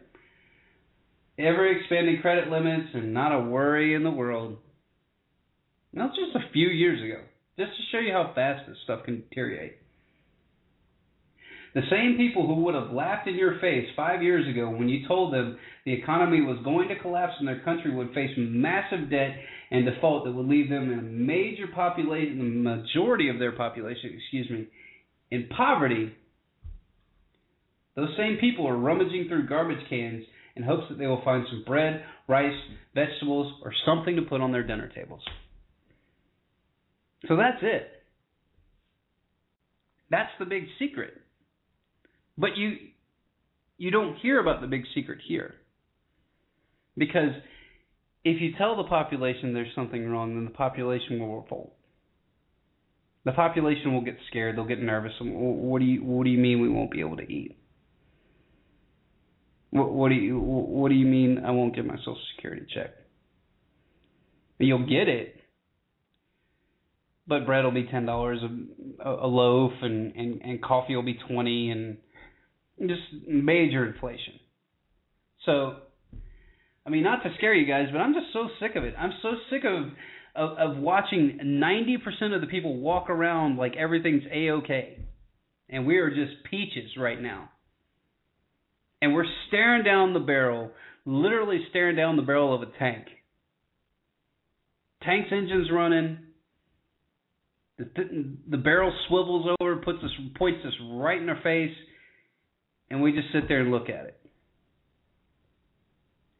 Ever 1.38 1.66
expanding 1.66 2.20
credit 2.22 2.48
limits 2.48 2.88
and 2.94 3.12
not 3.12 3.32
a 3.32 3.40
worry 3.40 3.94
in 3.94 4.02
the 4.02 4.10
world. 4.10 4.56
That's 5.92 6.16
just 6.16 6.36
a 6.36 6.52
few 6.52 6.68
years 6.68 7.02
ago, 7.02 7.22
just 7.58 7.76
to 7.76 7.82
show 7.90 7.98
you 7.98 8.12
how 8.12 8.32
fast 8.34 8.68
this 8.68 8.76
stuff 8.84 9.04
can 9.04 9.22
deteriorate. 9.28 9.76
The 11.74 11.82
same 11.90 12.16
people 12.16 12.46
who 12.46 12.62
would 12.64 12.74
have 12.74 12.90
laughed 12.90 13.28
in 13.28 13.34
your 13.34 13.58
face 13.60 13.86
five 13.94 14.22
years 14.22 14.48
ago 14.48 14.70
when 14.70 14.88
you 14.88 15.06
told 15.06 15.34
them 15.34 15.58
the 15.84 15.92
economy 15.92 16.40
was 16.40 16.56
going 16.64 16.88
to 16.88 16.98
collapse 16.98 17.34
and 17.38 17.46
their 17.46 17.60
country 17.60 17.94
would 17.94 18.14
face 18.14 18.30
massive 18.38 19.10
debt 19.10 19.36
and 19.70 19.84
default 19.84 20.24
that 20.24 20.32
would 20.32 20.46
leave 20.46 20.70
them 20.70 20.90
in 20.90 20.98
a 20.98 21.02
major 21.02 21.66
population, 21.74 22.38
the 22.38 22.44
majority 22.44 23.28
of 23.28 23.38
their 23.38 23.52
population, 23.52 24.18
excuse 24.18 24.48
me, 24.48 24.68
in 25.30 25.48
poverty, 25.54 26.14
those 27.94 28.08
same 28.16 28.38
people 28.40 28.66
are 28.66 28.76
rummaging 28.76 29.26
through 29.28 29.46
garbage 29.46 29.86
cans 29.90 30.24
in 30.56 30.62
hopes 30.62 30.84
that 30.88 30.98
they 30.98 31.06
will 31.06 31.22
find 31.22 31.46
some 31.50 31.64
bread, 31.66 32.02
rice, 32.26 32.58
vegetables, 32.94 33.52
or 33.62 33.72
something 33.84 34.16
to 34.16 34.22
put 34.22 34.40
on 34.40 34.52
their 34.52 34.66
dinner 34.66 34.90
tables. 34.94 35.22
So 37.28 37.36
that's 37.36 37.58
it. 37.62 37.90
That's 40.10 40.30
the 40.38 40.46
big 40.46 40.64
secret. 40.78 41.14
But 42.38 42.56
you 42.56 42.76
you 43.78 43.90
don't 43.90 44.16
hear 44.16 44.40
about 44.40 44.60
the 44.60 44.66
big 44.66 44.84
secret 44.94 45.18
here. 45.26 45.54
Because 46.96 47.30
if 48.24 48.40
you 48.40 48.52
tell 48.56 48.76
the 48.76 48.88
population 48.88 49.52
there's 49.52 49.74
something 49.74 50.08
wrong, 50.08 50.34
then 50.34 50.44
the 50.44 50.50
population 50.50 51.20
will 51.20 51.42
revolt. 51.42 51.74
The 53.24 53.32
population 53.32 53.92
will 53.92 54.02
get 54.02 54.16
scared. 54.30 54.56
They'll 54.56 54.66
get 54.66 54.80
nervous. 54.80 55.12
What 55.20 55.80
do 55.80 55.84
you 55.84 56.04
What 56.04 56.24
do 56.24 56.30
you 56.30 56.38
mean 56.38 56.60
we 56.60 56.68
won't 56.68 56.90
be 56.90 57.00
able 57.00 57.16
to 57.16 57.30
eat? 57.30 57.55
What, 59.76 59.92
what 59.92 60.08
do 60.08 60.14
you 60.14 60.38
What 60.38 60.88
do 60.88 60.94
you 60.94 61.06
mean 61.06 61.42
I 61.44 61.50
won't 61.50 61.74
get 61.74 61.86
my 61.86 61.96
Social 61.96 62.18
Security 62.34 62.66
check? 62.72 62.90
You'll 64.58 64.86
get 64.86 65.08
it, 65.08 65.36
but 67.26 67.44
bread 67.44 67.64
will 67.64 67.72
be 67.72 67.86
ten 67.86 68.06
dollars 68.06 68.40
a, 69.04 69.10
a 69.10 69.26
loaf, 69.26 69.72
and, 69.82 70.14
and 70.16 70.40
and 70.42 70.62
coffee 70.62 70.96
will 70.96 71.02
be 71.02 71.18
twenty, 71.28 71.70
and 71.70 71.98
just 72.80 73.02
major 73.28 73.86
inflation. 73.86 74.34
So, 75.44 75.76
I 76.86 76.90
mean, 76.90 77.02
not 77.02 77.22
to 77.22 77.30
scare 77.36 77.54
you 77.54 77.66
guys, 77.66 77.88
but 77.92 77.98
I'm 77.98 78.14
just 78.14 78.26
so 78.32 78.48
sick 78.60 78.76
of 78.76 78.84
it. 78.84 78.94
I'm 78.98 79.12
so 79.22 79.32
sick 79.50 79.64
of 79.64 79.92
of, 80.34 80.58
of 80.58 80.76
watching 80.76 81.38
90% 81.42 82.34
of 82.34 82.42
the 82.42 82.46
people 82.46 82.76
walk 82.76 83.08
around 83.08 83.56
like 83.56 83.74
everything's 83.76 84.22
a 84.30 84.50
okay, 84.50 84.98
and 85.68 85.86
we 85.86 85.96
are 85.96 86.10
just 86.10 86.44
peaches 86.50 86.90
right 86.98 87.20
now. 87.20 87.48
And 89.02 89.14
we're 89.14 89.26
staring 89.48 89.84
down 89.84 90.14
the 90.14 90.20
barrel, 90.20 90.70
literally 91.04 91.60
staring 91.70 91.96
down 91.96 92.16
the 92.16 92.22
barrel 92.22 92.54
of 92.54 92.62
a 92.62 92.78
tank. 92.78 93.06
Tank's 95.02 95.28
engine's 95.32 95.70
running. 95.70 96.18
The, 97.78 98.36
the 98.50 98.56
barrel 98.56 98.92
swivels 99.06 99.46
over, 99.60 99.76
puts 99.76 99.98
us, 100.02 100.10
points 100.36 100.64
us 100.66 100.72
right 100.92 101.20
in 101.20 101.28
our 101.28 101.40
face, 101.42 101.74
and 102.90 103.02
we 103.02 103.12
just 103.12 103.28
sit 103.32 103.48
there 103.48 103.60
and 103.60 103.70
look 103.70 103.90
at 103.90 104.06
it. 104.06 104.20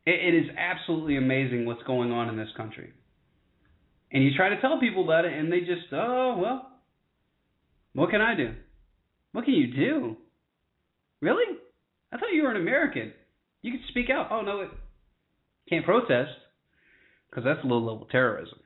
It, 0.07 0.35
it 0.35 0.39
is 0.39 0.51
absolutely 0.57 1.19
amazing 1.19 1.67
what's 1.67 1.83
going 1.83 2.11
on 2.11 2.31
in 2.31 2.37
this 2.37 2.49
country. 2.57 2.93
And 4.13 4.25
you 4.25 4.31
try 4.35 4.49
to 4.49 4.61
tell 4.61 4.81
people 4.81 5.05
about 5.05 5.27
it, 5.27 5.35
and 5.35 5.53
they 5.53 5.61
just, 5.61 5.93
oh, 5.93 6.39
well, 6.41 6.71
what 7.93 8.11
can 8.11 8.23
I 8.23 8.35
do? 8.35 8.55
What 9.33 9.45
can 9.45 9.55
you 9.55 9.75
do? 9.75 10.17
Really? 11.21 11.59
I 12.13 12.19
thought 12.19 12.33
you 12.33 12.43
were 12.43 12.51
an 12.51 12.61
American. 12.61 13.13
You 13.63 13.73
could 13.73 13.87
speak 13.89 14.11
out. 14.11 14.29
Oh, 14.31 14.43
no, 14.43 14.61
it 14.61 14.71
can't 15.69 15.85
protest 15.85 16.31
because 17.29 17.45
that's 17.45 17.61
low 17.65 17.79
level 17.79 18.07
terrorism. 18.11 18.59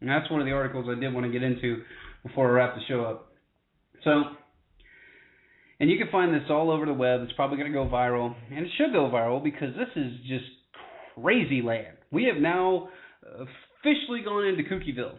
And 0.00 0.10
that's 0.10 0.30
one 0.30 0.40
of 0.40 0.46
the 0.46 0.52
articles 0.52 0.86
I 0.88 0.98
did 0.98 1.12
want 1.12 1.26
to 1.26 1.32
get 1.32 1.42
into 1.42 1.82
before 2.22 2.48
I 2.48 2.52
wrap 2.52 2.74
the 2.74 2.82
show 2.88 3.04
up. 3.04 3.32
So, 4.04 4.22
and 5.80 5.90
you 5.90 5.98
can 5.98 6.10
find 6.10 6.34
this 6.34 6.48
all 6.50 6.70
over 6.70 6.86
the 6.86 6.92
web. 6.92 7.22
It's 7.22 7.32
probably 7.32 7.56
going 7.56 7.72
to 7.72 7.76
go 7.76 7.86
viral, 7.86 8.34
and 8.50 8.66
it 8.66 8.72
should 8.76 8.92
go 8.92 9.10
viral 9.10 9.42
because 9.42 9.74
this 9.76 9.88
is 9.96 10.12
just 10.26 10.44
crazy 11.20 11.62
land. 11.62 11.96
We 12.10 12.24
have 12.24 12.40
now 12.40 12.88
officially 13.22 14.22
gone 14.24 14.44
into 14.44 14.62
Kookyville. 14.62 15.16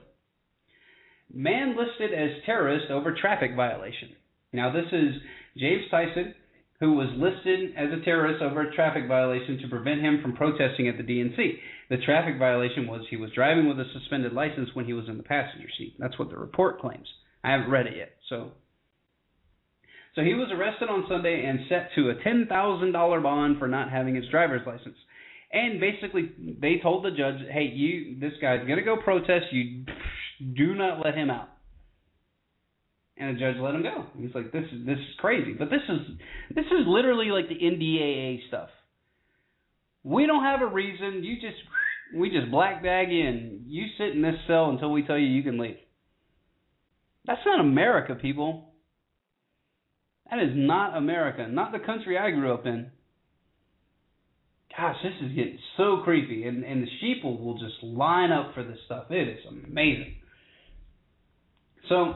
Man 1.33 1.75
listed 1.77 2.13
as 2.13 2.43
terrorist 2.45 2.89
over 2.89 3.15
traffic 3.19 3.51
violation. 3.55 4.09
Now, 4.51 4.71
this 4.73 4.85
is 4.91 5.13
James 5.57 5.83
Tyson, 5.91 6.33
who 6.79 6.93
was 6.93 7.09
listed 7.17 7.75
as 7.75 7.89
a 7.91 8.03
terrorist 8.05 8.41
over 8.41 8.61
a 8.61 8.75
traffic 8.75 9.07
violation 9.07 9.57
to 9.57 9.67
prevent 9.67 10.01
him 10.01 10.19
from 10.21 10.35
protesting 10.35 10.87
at 10.87 10.97
the 10.97 11.03
DNC. 11.03 11.59
The 11.89 11.97
traffic 12.05 12.39
violation 12.39 12.87
was 12.87 13.01
he 13.09 13.17
was 13.17 13.31
driving 13.31 13.67
with 13.67 13.79
a 13.79 13.91
suspended 13.93 14.33
license 14.33 14.69
when 14.73 14.85
he 14.85 14.93
was 14.93 15.09
in 15.09 15.17
the 15.17 15.23
passenger 15.23 15.67
seat. 15.77 15.95
That's 15.99 16.17
what 16.17 16.29
the 16.29 16.37
report 16.37 16.79
claims. 16.79 17.07
I 17.43 17.51
haven't 17.51 17.69
read 17.69 17.87
it 17.87 17.97
yet, 17.97 18.13
so. 18.29 18.51
So 20.15 20.21
he 20.21 20.33
was 20.33 20.49
arrested 20.51 20.89
on 20.89 21.05
Sunday 21.07 21.45
and 21.45 21.59
set 21.69 21.89
to 21.95 22.09
a 22.09 22.15
$10,000 22.15 23.23
bond 23.23 23.59
for 23.59 23.67
not 23.67 23.91
having 23.91 24.15
his 24.15 24.27
driver's 24.29 24.65
license. 24.65 24.97
And 25.51 25.79
basically, 25.79 26.31
they 26.61 26.79
told 26.81 27.03
the 27.03 27.11
judge, 27.11 27.41
"Hey, 27.51 27.65
you, 27.65 28.19
this 28.19 28.33
guy's 28.39 28.67
gonna 28.67 28.83
go 28.83 28.97
protest. 28.97 29.51
You 29.51 29.83
do 30.53 30.75
not 30.75 31.03
let 31.03 31.15
him 31.15 31.29
out." 31.29 31.49
And 33.19 33.35
the 33.35 33.39
judge 33.39 33.55
let 33.59 33.75
him 33.75 33.83
go. 33.83 34.05
He's 34.17 34.33
like, 34.33 34.51
"This 34.51 34.63
is 34.71 34.85
this 34.85 34.97
is 34.97 35.15
crazy." 35.17 35.53
But 35.53 35.69
this 35.69 35.81
is 35.89 36.17
this 36.55 36.65
is 36.65 36.87
literally 36.87 37.27
like 37.27 37.49
the 37.49 37.55
NDAA 37.55 38.47
stuff. 38.47 38.69
We 40.03 40.25
don't 40.25 40.43
have 40.43 40.61
a 40.61 40.67
reason. 40.67 41.23
You 41.23 41.35
just 41.35 41.57
we 42.15 42.29
just 42.29 42.49
black 42.49 42.81
bag 42.81 43.09
in. 43.09 43.65
You 43.67 43.87
sit 43.97 44.15
in 44.15 44.21
this 44.21 44.35
cell 44.47 44.69
until 44.69 44.91
we 44.91 45.03
tell 45.03 45.17
you 45.17 45.27
you 45.27 45.43
can 45.43 45.59
leave. 45.59 45.77
That's 47.25 47.41
not 47.45 47.59
America, 47.59 48.15
people. 48.15 48.73
That 50.31 50.39
is 50.39 50.51
not 50.55 50.95
America. 50.95 51.45
Not 51.47 51.73
the 51.73 51.79
country 51.79 52.17
I 52.17 52.31
grew 52.31 52.53
up 52.53 52.65
in 52.65 52.91
gosh, 54.79 54.95
this 55.03 55.13
is 55.21 55.35
getting 55.35 55.59
so 55.77 56.01
creepy. 56.03 56.45
And, 56.45 56.63
and 56.63 56.83
the 56.83 56.87
sheeple 57.01 57.39
will 57.39 57.57
just 57.57 57.83
line 57.83 58.31
up 58.31 58.53
for 58.53 58.63
this 58.63 58.77
stuff. 58.85 59.05
It 59.09 59.27
is 59.27 59.39
amazing. 59.47 60.15
So, 61.87 62.15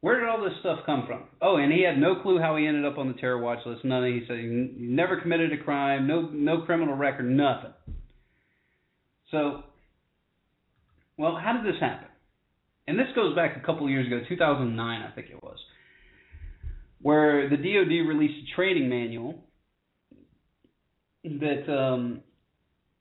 where 0.00 0.20
did 0.20 0.28
all 0.28 0.42
this 0.42 0.58
stuff 0.60 0.80
come 0.86 1.04
from? 1.06 1.24
Oh, 1.42 1.56
and 1.56 1.72
he 1.72 1.82
had 1.82 1.98
no 1.98 2.22
clue 2.22 2.38
how 2.38 2.56
he 2.56 2.66
ended 2.66 2.84
up 2.84 2.98
on 2.98 3.08
the 3.08 3.14
terror 3.14 3.38
watch 3.38 3.58
list. 3.66 3.84
Of, 3.84 4.04
he 4.04 4.22
said 4.28 4.38
he 4.38 4.46
never 4.78 5.20
committed 5.20 5.52
a 5.52 5.62
crime, 5.62 6.06
no 6.06 6.28
no 6.32 6.62
criminal 6.62 6.94
record, 6.94 7.28
nothing. 7.28 7.72
So, 9.30 9.64
well, 11.16 11.38
how 11.42 11.60
did 11.60 11.66
this 11.66 11.80
happen? 11.80 12.08
And 12.86 12.98
this 12.98 13.08
goes 13.14 13.34
back 13.34 13.56
a 13.56 13.66
couple 13.66 13.84
of 13.84 13.90
years 13.90 14.06
ago, 14.06 14.20
2009, 14.26 15.02
I 15.02 15.14
think 15.14 15.28
it 15.30 15.42
was, 15.42 15.58
where 17.02 17.50
the 17.50 17.56
DoD 17.56 18.08
released 18.08 18.50
a 18.50 18.56
training 18.56 18.88
manual 18.88 19.34
that 21.24 21.70
um 21.70 22.20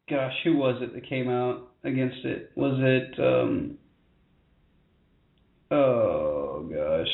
gosh, 0.09 0.33
who 0.43 0.57
was 0.57 0.81
it 0.81 0.93
that 0.93 1.07
came 1.07 1.29
out 1.29 1.69
against 1.83 2.25
it? 2.25 2.51
Was 2.55 2.77
it 2.79 3.19
um 3.19 3.77
oh 5.71 6.26
gosh. 6.69 7.07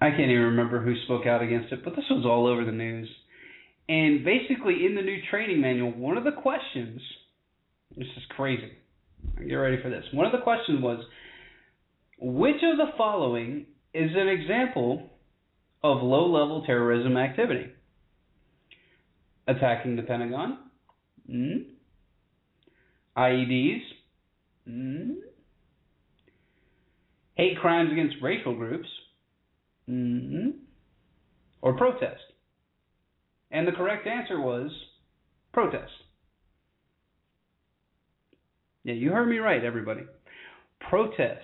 I 0.00 0.10
can't 0.10 0.30
even 0.30 0.42
remember 0.42 0.82
who 0.82 0.94
spoke 1.04 1.26
out 1.26 1.42
against 1.42 1.72
it, 1.72 1.84
but 1.84 1.94
this 1.94 2.04
was 2.10 2.24
all 2.26 2.46
over 2.46 2.64
the 2.64 2.72
news. 2.72 3.08
And 3.88 4.24
basically 4.24 4.86
in 4.86 4.94
the 4.94 5.02
new 5.02 5.18
training 5.30 5.60
manual, 5.60 5.92
one 5.92 6.16
of 6.16 6.24
the 6.24 6.32
questions 6.32 7.00
this 7.96 8.08
is 8.16 8.22
crazy. 8.30 8.72
Get 9.46 9.54
ready 9.54 9.80
for 9.82 9.90
this. 9.90 10.04
One 10.12 10.26
of 10.26 10.32
the 10.32 10.38
questions 10.38 10.82
was 10.82 11.04
which 12.18 12.56
of 12.56 12.78
the 12.78 12.92
following 12.96 13.66
is 13.92 14.10
an 14.16 14.28
example 14.28 15.10
of 15.84 16.02
low 16.02 16.26
level 16.26 16.64
terrorism 16.64 17.16
activity? 17.16 17.66
attacking 19.46 19.96
the 19.96 20.02
Pentagon, 20.02 20.58
mm. 21.30 21.64
IEDs, 23.16 23.80
mm. 24.68 25.14
Hate 27.42 27.58
crimes 27.58 27.90
against 27.90 28.16
racial 28.22 28.54
groups, 28.54 28.88
mm. 29.88 30.52
or 31.60 31.76
protest. 31.76 32.22
And 33.50 33.66
the 33.66 33.72
correct 33.72 34.06
answer 34.06 34.40
was 34.40 34.70
protest. 35.52 35.90
Yeah, 38.84 38.94
you 38.94 39.10
heard 39.10 39.28
me 39.28 39.38
right, 39.38 39.64
everybody. 39.64 40.02
Protest 40.88 41.40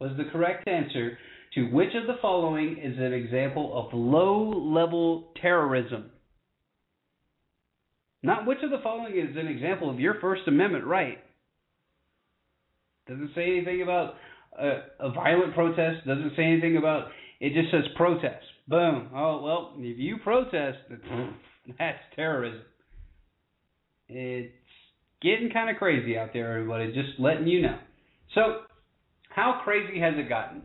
was 0.00 0.12
the 0.16 0.30
correct 0.30 0.68
answer 0.68 1.18
to 1.54 1.64
which 1.66 1.94
of 2.00 2.06
the 2.06 2.20
following 2.22 2.78
is 2.82 2.96
an 2.98 3.12
example 3.12 3.72
of 3.74 3.92
low 3.92 4.50
level 4.50 5.32
terrorism. 5.40 6.10
Not 8.22 8.46
which 8.46 8.58
of 8.62 8.70
the 8.70 8.80
following 8.82 9.18
is 9.18 9.36
an 9.36 9.48
example 9.48 9.90
of 9.90 9.98
your 9.98 10.14
First 10.20 10.42
Amendment 10.46 10.84
right. 10.84 11.18
Doesn't 13.08 13.32
say 13.34 13.46
anything 13.56 13.82
about 13.82 14.14
a, 14.58 14.78
a 15.00 15.12
violent 15.12 15.54
protest. 15.54 16.06
Doesn't 16.06 16.32
say 16.36 16.44
anything 16.44 16.76
about. 16.76 17.08
It 17.40 17.54
just 17.54 17.70
says 17.70 17.84
protest. 17.96 18.44
Boom. 18.68 19.10
Oh 19.14 19.42
well, 19.42 19.74
if 19.78 19.98
you 19.98 20.18
protest, 20.18 20.78
that's 21.78 21.98
terrorism. 22.14 22.62
It's 24.08 24.52
getting 25.22 25.50
kind 25.52 25.70
of 25.70 25.76
crazy 25.76 26.18
out 26.18 26.30
there, 26.32 26.56
everybody. 26.56 26.92
Just 26.92 27.18
letting 27.18 27.46
you 27.46 27.62
know. 27.62 27.78
So, 28.34 28.40
how 29.30 29.60
crazy 29.64 30.00
has 30.00 30.14
it 30.16 30.28
gotten? 30.28 30.62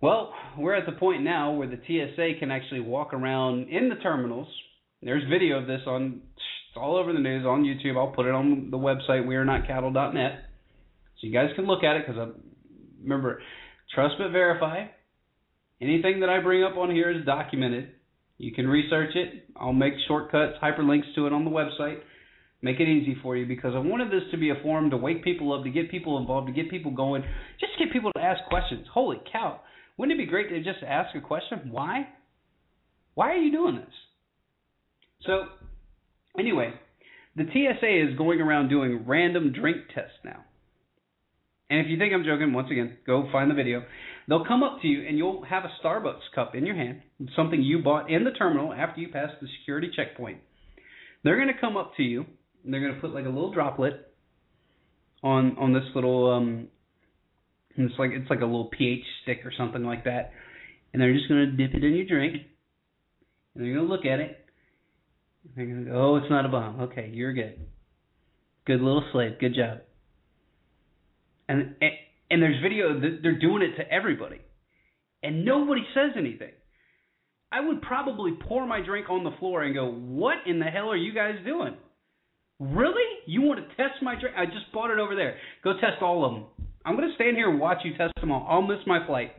Well, 0.00 0.32
we're 0.58 0.74
at 0.74 0.86
the 0.86 0.92
point 0.92 1.22
now 1.22 1.52
where 1.52 1.68
the 1.68 1.76
TSA 1.76 2.38
can 2.40 2.50
actually 2.50 2.80
walk 2.80 3.12
around 3.12 3.68
in 3.68 3.90
the 3.90 3.96
terminals 3.96 4.48
there's 5.02 5.22
video 5.30 5.58
of 5.58 5.66
this 5.66 5.80
on 5.86 6.20
it's 6.34 6.76
all 6.76 6.96
over 6.96 7.12
the 7.12 7.18
news 7.18 7.44
on 7.46 7.64
YouTube. 7.64 7.96
I'll 7.96 8.12
put 8.12 8.26
it 8.26 8.34
on 8.34 8.70
the 8.70 8.78
website 8.78 9.26
we 9.26 9.36
are 9.36 9.44
not 9.44 9.62
wearenotcattle.net 9.62 10.44
so 11.20 11.26
you 11.26 11.32
guys 11.32 11.50
can 11.54 11.66
look 11.66 11.84
at 11.84 11.96
it 11.96 12.06
because 12.06 12.18
I 12.18 12.30
remember 13.02 13.42
trust 13.94 14.14
but 14.18 14.30
verify. 14.30 14.86
Anything 15.80 16.20
that 16.20 16.28
I 16.28 16.40
bring 16.40 16.62
up 16.62 16.76
on 16.76 16.90
here 16.90 17.10
is 17.10 17.24
documented. 17.24 17.90
You 18.38 18.52
can 18.52 18.66
research 18.66 19.14
it. 19.14 19.48
I'll 19.56 19.72
make 19.72 19.94
shortcuts, 20.08 20.54
hyperlinks 20.62 21.14
to 21.14 21.26
it 21.26 21.32
on 21.32 21.44
the 21.44 21.50
website. 21.50 22.00
Make 22.62 22.80
it 22.80 22.88
easy 22.88 23.16
for 23.22 23.36
you 23.36 23.46
because 23.46 23.72
I 23.74 23.78
wanted 23.78 24.08
this 24.08 24.28
to 24.32 24.36
be 24.36 24.50
a 24.50 24.62
forum 24.62 24.90
to 24.90 24.96
wake 24.96 25.24
people 25.24 25.52
up, 25.52 25.64
to 25.64 25.70
get 25.70 25.90
people 25.90 26.18
involved, 26.18 26.48
to 26.48 26.52
get 26.52 26.70
people 26.70 26.90
going, 26.90 27.22
just 27.58 27.72
get 27.78 27.92
people 27.92 28.12
to 28.12 28.20
ask 28.20 28.40
questions. 28.48 28.86
Holy 28.92 29.16
cow. 29.32 29.60
Wouldn't 29.96 30.18
it 30.18 30.22
be 30.22 30.28
great 30.28 30.50
to 30.50 30.58
just 30.62 30.82
ask 30.86 31.14
a 31.16 31.20
question? 31.20 31.70
Why? 31.70 32.08
Why 33.14 33.30
are 33.30 33.38
you 33.38 33.50
doing 33.50 33.76
this? 33.76 33.94
So 35.26 35.44
Anyway, 36.38 36.72
the 37.36 37.44
TSA 37.44 38.10
is 38.10 38.16
going 38.16 38.40
around 38.40 38.68
doing 38.68 39.04
random 39.06 39.52
drink 39.52 39.78
tests 39.94 40.18
now. 40.24 40.44
And 41.70 41.78
if 41.80 41.86
you 41.88 41.96
think 41.98 42.12
I'm 42.12 42.24
joking, 42.24 42.52
once 42.52 42.68
again, 42.70 42.98
go 43.06 43.28
find 43.30 43.48
the 43.48 43.54
video. 43.54 43.84
They'll 44.28 44.44
come 44.44 44.64
up 44.64 44.82
to 44.82 44.88
you 44.88 45.06
and 45.06 45.16
you'll 45.16 45.44
have 45.44 45.64
a 45.64 45.70
Starbucks 45.82 46.34
cup 46.34 46.56
in 46.56 46.66
your 46.66 46.74
hand, 46.74 47.00
something 47.36 47.62
you 47.62 47.78
bought 47.78 48.10
in 48.10 48.24
the 48.24 48.32
terminal 48.32 48.72
after 48.72 49.00
you 49.00 49.08
pass 49.08 49.30
the 49.40 49.46
security 49.60 49.90
checkpoint. 49.94 50.38
They're 51.22 51.36
going 51.36 51.54
to 51.54 51.60
come 51.60 51.76
up 51.76 51.92
to 51.96 52.02
you 52.02 52.26
and 52.64 52.74
they're 52.74 52.80
going 52.80 52.94
to 52.94 53.00
put 53.00 53.14
like 53.14 53.24
a 53.24 53.28
little 53.28 53.52
droplet 53.52 54.08
on 55.22 55.56
on 55.58 55.72
this 55.72 55.84
little 55.94 56.30
um 56.30 56.68
it's 57.76 57.98
like 57.98 58.10
it's 58.12 58.28
like 58.28 58.40
a 58.40 58.46
little 58.46 58.70
pH 58.76 59.04
stick 59.22 59.40
or 59.44 59.52
something 59.56 59.84
like 59.84 60.04
that. 60.04 60.32
And 60.92 61.00
they're 61.00 61.14
just 61.14 61.28
going 61.28 61.46
to 61.46 61.52
dip 61.52 61.74
it 61.74 61.84
in 61.84 61.94
your 61.94 62.06
drink. 62.06 62.34
And 63.54 63.64
they're 63.64 63.74
going 63.74 63.86
to 63.86 63.92
look 63.92 64.04
at 64.04 64.18
it. 64.18 64.44
And 65.44 65.52
they're 65.54 65.66
going 65.66 65.84
to 65.84 65.90
go, 65.90 65.96
"Oh, 65.96 66.16
it's 66.16 66.30
not 66.30 66.44
a 66.44 66.48
bomb. 66.48 66.80
Okay, 66.80 67.10
you're 67.12 67.32
good. 67.32 67.60
Good 68.66 68.80
little 68.80 69.04
slave. 69.12 69.38
Good 69.38 69.54
job." 69.54 69.78
And 71.50 71.74
and 72.30 72.40
there's 72.40 72.62
video 72.62 73.00
they're 73.00 73.40
doing 73.40 73.62
it 73.62 73.76
to 73.76 73.92
everybody, 73.92 74.40
and 75.24 75.44
nobody 75.44 75.82
says 75.94 76.12
anything. 76.16 76.52
I 77.50 77.58
would 77.58 77.82
probably 77.82 78.38
pour 78.48 78.64
my 78.68 78.80
drink 78.80 79.10
on 79.10 79.24
the 79.24 79.32
floor 79.40 79.64
and 79.64 79.74
go, 79.74 79.90
"What 79.90 80.36
in 80.46 80.60
the 80.60 80.66
hell 80.66 80.92
are 80.92 80.96
you 80.96 81.12
guys 81.12 81.34
doing? 81.44 81.76
Really? 82.60 83.02
You 83.26 83.42
want 83.42 83.58
to 83.58 83.66
test 83.74 84.00
my 84.00 84.14
drink? 84.14 84.36
I 84.38 84.46
just 84.46 84.70
bought 84.72 84.92
it 84.92 85.00
over 85.00 85.16
there. 85.16 85.38
Go 85.64 85.72
test 85.72 86.00
all 86.00 86.24
of 86.24 86.34
them. 86.34 86.44
I'm 86.84 86.94
going 86.96 87.08
to 87.08 87.14
stand 87.16 87.36
here 87.36 87.50
and 87.50 87.58
watch 87.58 87.78
you 87.84 87.96
test 87.98 88.12
them 88.20 88.30
all. 88.30 88.46
I'll 88.48 88.62
miss 88.62 88.86
my 88.86 89.04
flight." 89.04 89.32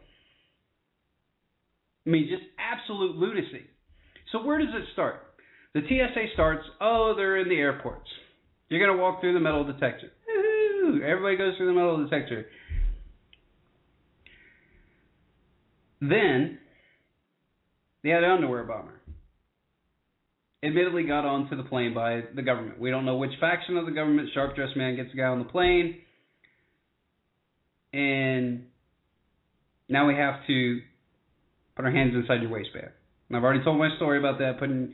I 2.06 2.10
mean, 2.10 2.28
just 2.30 2.44
absolute 2.60 3.16
lunacy. 3.16 3.68
So 4.34 4.44
where 4.44 4.58
does 4.58 4.74
it 4.74 4.84
start? 4.92 5.16
The 5.74 5.82
TSA 5.82 6.34
starts. 6.34 6.68
Oh, 6.82 7.14
they're 7.16 7.38
in 7.38 7.48
the 7.48 7.56
airports. 7.56 8.10
You're 8.68 8.86
going 8.86 8.98
to 8.98 9.02
walk 9.02 9.22
through 9.22 9.34
the 9.34 9.40
metal 9.40 9.64
detector. 9.64 10.12
Everybody 10.96 11.38
goes 11.38 11.58
through 11.58 11.68
the 11.68 11.74
metal 11.74 12.04
detector. 12.04 12.46
Then, 16.02 16.58
the 18.04 18.14
other 18.14 18.26
underwear 18.32 18.64
bomber 18.64 19.02
admittedly 20.64 21.04
got 21.04 21.26
onto 21.26 21.56
the 21.56 21.64
plane 21.64 21.94
by 21.94 22.22
the 22.36 22.42
government. 22.42 22.80
We 22.80 22.92
don't 22.92 23.06
know 23.06 23.18
which 23.18 23.32
faction 23.40 23.78
of 23.78 23.86
the 23.86 23.92
government. 23.92 24.30
Sharp 24.34 24.56
dressed 24.56 24.78
man 24.78 24.96
gets 24.96 25.10
the 25.12 25.18
guy 25.18 25.26
on 25.26 25.40
the 25.40 25.46
plane. 25.46 25.98
And 27.94 28.66
now 29.90 30.08
we 30.08 30.16
have 30.16 30.36
to 30.48 30.80
put 31.76 31.86
our 31.86 31.92
hands 31.92 32.14
inside 32.16 32.42
your 32.42 32.52
waistband. 32.52 32.90
And 33.28 33.38
I've 33.38 33.44
already 33.44 33.64
told 33.64 33.80
my 33.80 33.90
story 33.96 34.20
about 34.20 34.40
that, 34.40 34.60
putting 34.60 34.94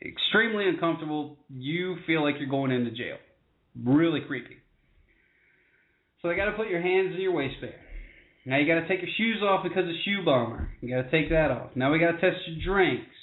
extremely 0.00 0.68
uncomfortable. 0.68 1.36
You 1.48 1.96
feel 2.06 2.22
like 2.22 2.36
you're 2.38 2.48
going 2.48 2.70
into 2.70 2.90
jail. 2.90 3.16
Really 3.84 4.20
creepy. 4.26 4.57
So 6.20 6.28
they 6.28 6.36
got 6.36 6.46
to 6.46 6.52
put 6.52 6.68
your 6.68 6.82
hands 6.82 7.14
in 7.14 7.20
your 7.20 7.32
waistband. 7.32 7.74
Now 8.44 8.58
you 8.58 8.66
got 8.66 8.80
to 8.80 8.88
take 8.88 9.00
your 9.00 9.10
shoes 9.16 9.42
off 9.42 9.62
because 9.62 9.88
of 9.88 9.94
shoe 10.04 10.24
bomber. 10.24 10.70
You 10.80 10.88
got 10.88 11.02
to 11.02 11.10
take 11.10 11.30
that 11.30 11.50
off. 11.50 11.70
Now 11.74 11.92
we 11.92 11.98
got 11.98 12.12
to 12.12 12.20
test 12.20 12.36
your 12.46 12.74
drinks. 12.74 13.14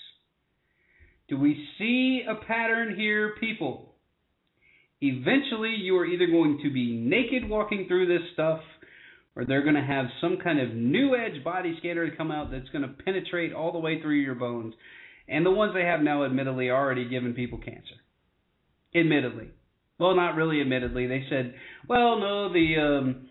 Do 1.27 1.39
we 1.39 1.67
see 1.77 2.23
a 2.29 2.35
pattern 2.45 2.95
here, 2.95 3.33
people? 3.39 3.95
Eventually, 5.01 5.75
you 5.77 5.97
are 5.97 6.05
either 6.05 6.27
going 6.27 6.59
to 6.63 6.71
be 6.71 6.95
naked 6.95 7.49
walking 7.49 7.85
through 7.87 8.07
this 8.07 8.27
stuff, 8.33 8.59
or 9.35 9.45
they're 9.45 9.63
going 9.63 9.75
to 9.75 9.81
have 9.81 10.05
some 10.21 10.37
kind 10.41 10.59
of 10.59 10.73
new 10.73 11.15
edge 11.15 11.43
body 11.43 11.75
scanner 11.79 12.09
to 12.09 12.15
come 12.15 12.31
out 12.31 12.51
that's 12.51 12.69
going 12.69 12.83
to 12.83 13.03
penetrate 13.03 13.51
all 13.51 13.71
the 13.71 13.79
way 13.79 14.01
through 14.01 14.19
your 14.19 14.35
bones. 14.35 14.73
And 15.27 15.45
the 15.45 15.51
ones 15.51 15.73
they 15.73 15.83
have 15.83 16.01
now, 16.01 16.23
admittedly, 16.23 16.69
are 16.69 16.79
already 16.79 17.09
giving 17.09 17.33
people 17.33 17.57
cancer. 17.57 17.95
Admittedly. 18.95 19.49
Well, 19.99 20.15
not 20.15 20.35
really 20.35 20.61
admittedly. 20.61 21.07
They 21.07 21.25
said, 21.29 21.53
well, 21.87 22.19
no, 22.19 22.51
the 22.51 22.75
um, 22.77 23.27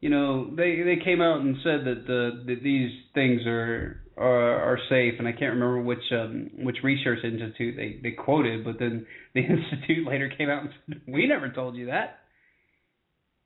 you 0.00 0.10
know, 0.10 0.50
they 0.54 0.82
they 0.82 1.02
came 1.04 1.20
out 1.20 1.40
and 1.40 1.56
said 1.62 1.84
that 1.84 2.04
the 2.06 2.44
that 2.46 2.62
these 2.62 2.90
things 3.14 3.42
are 3.46 4.02
are, 4.16 4.72
are 4.72 4.78
safe, 4.88 5.14
and 5.18 5.28
I 5.28 5.32
can't 5.32 5.54
remember 5.54 5.80
which 5.80 6.12
um, 6.12 6.50
which 6.58 6.78
research 6.82 7.24
institute 7.24 7.76
they 7.76 8.00
they 8.02 8.14
quoted, 8.14 8.64
but 8.64 8.78
then 8.78 9.06
the 9.34 9.40
institute 9.40 10.06
later 10.06 10.30
came 10.36 10.48
out 10.48 10.62
and 10.62 10.70
said, 10.88 11.00
"We 11.06 11.26
never 11.26 11.50
told 11.50 11.76
you 11.76 11.86
that. 11.86 12.18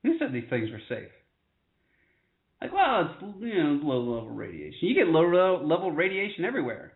Who 0.02 0.18
said 0.18 0.32
these 0.32 0.48
things 0.50 0.70
were 0.70 0.80
safe?" 0.88 1.10
Like, 2.60 2.72
well, 2.72 3.10
it's 3.10 3.36
you 3.40 3.62
know 3.62 3.80
low 3.82 4.00
level 4.00 4.30
radiation. 4.30 4.88
You 4.88 4.94
get 4.94 5.08
low 5.08 5.62
level 5.62 5.90
radiation 5.90 6.44
everywhere. 6.44 6.92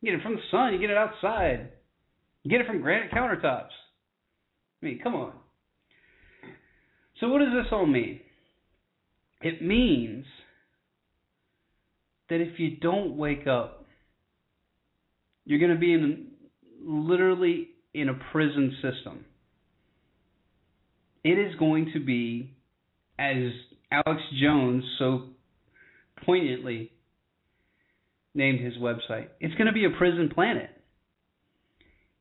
You 0.00 0.10
get 0.10 0.20
it 0.20 0.22
from 0.22 0.36
the 0.36 0.42
sun. 0.50 0.72
You 0.72 0.78
get 0.80 0.90
it 0.90 0.96
outside. 0.96 1.70
You 2.44 2.50
get 2.50 2.60
it 2.60 2.66
from 2.66 2.80
granite 2.80 3.12
countertops. 3.12 3.70
I 4.82 4.86
mean, 4.86 5.00
come 5.02 5.14
on. 5.14 5.32
So 7.20 7.28
what 7.28 7.40
does 7.40 7.52
this 7.52 7.66
all 7.72 7.86
mean? 7.86 8.20
It 9.40 9.62
means 9.62 10.24
that 12.28 12.40
if 12.40 12.58
you 12.58 12.76
don't 12.76 13.16
wake 13.16 13.46
up, 13.46 13.86
you're 15.44 15.58
going 15.58 15.72
to 15.72 15.78
be 15.78 15.92
in 15.92 16.26
literally 16.80 17.68
in 17.94 18.08
a 18.08 18.14
prison 18.32 18.76
system. 18.82 19.24
It 21.24 21.38
is 21.38 21.54
going 21.58 21.90
to 21.94 22.00
be, 22.00 22.54
as 23.18 23.52
Alex 23.90 24.22
Jones 24.40 24.84
so 24.98 25.24
poignantly 26.24 26.92
named 28.34 28.60
his 28.60 28.74
website, 28.74 29.28
it's 29.40 29.54
going 29.54 29.66
to 29.66 29.72
be 29.72 29.84
a 29.84 29.90
prison 29.90 30.30
planet. 30.32 30.70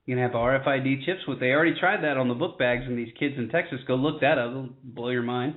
Going 0.07 0.17
to 0.17 0.23
have 0.23 0.31
RFID 0.31 1.05
chips. 1.05 1.27
What 1.27 1.41
they 1.41 1.47
already 1.47 1.75
tried 1.77 2.03
that 2.03 2.15
on 2.15 2.29
the 2.29 2.33
book 2.33 2.57
bags, 2.57 2.83
and 2.87 2.97
these 2.97 3.13
kids 3.19 3.35
in 3.37 3.49
Texas 3.49 3.79
go 3.87 3.95
look 3.95 4.21
that 4.21 4.37
up. 4.37 4.51
It'll 4.51 4.69
blow 4.81 5.09
your 5.09 5.21
mind. 5.21 5.55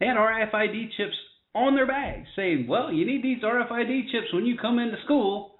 They 0.00 0.06
had 0.06 0.16
RFID 0.16 0.92
chips 0.96 1.14
on 1.54 1.74
their 1.74 1.86
bags 1.86 2.26
saying, 2.34 2.66
well, 2.66 2.90
you 2.90 3.04
need 3.04 3.22
these 3.22 3.42
RFID 3.42 4.10
chips 4.10 4.32
when 4.32 4.46
you 4.46 4.56
come 4.56 4.78
into 4.78 4.96
school, 5.04 5.56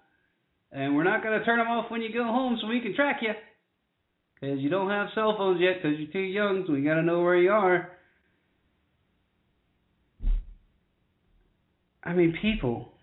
and 0.71 0.97
we're 0.97 1.05
not 1.05 1.23
going 1.23 1.39
to 1.39 1.45
turn 1.45 1.59
them 1.59 1.69
off 1.69 1.91
when 1.91 2.01
you 2.01 2.11
go 2.11 2.25
home 2.25 2.57
so 2.59 2.69
we 2.69 2.81
can 2.81 2.95
track 2.95 3.19
you. 3.21 3.33
Because 4.41 4.61
you 4.61 4.71
don't 4.71 4.89
have 4.89 5.09
cell 5.15 5.35
phones 5.37 5.61
yet 5.61 5.83
because 5.83 5.99
you're 5.99 6.11
too 6.11 6.19
young, 6.19 6.65
so 6.67 6.73
we 6.73 6.83
got 6.83 6.95
to 6.95 7.03
know 7.03 7.21
where 7.21 7.37
you 7.37 7.51
are. 7.51 7.91
I 12.03 12.15
mean, 12.15 12.37
people, 12.41 12.95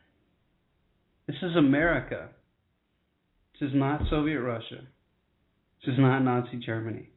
this 1.28 1.38
is 1.44 1.56
America. 1.56 2.30
This 3.54 3.70
is 3.70 3.76
not 3.76 4.02
Soviet 4.10 4.42
Russia. 4.42 4.88
This 5.86 5.94
is 5.94 6.00
not 6.00 6.20
Nazi 6.20 6.58
Germany. 6.58 7.10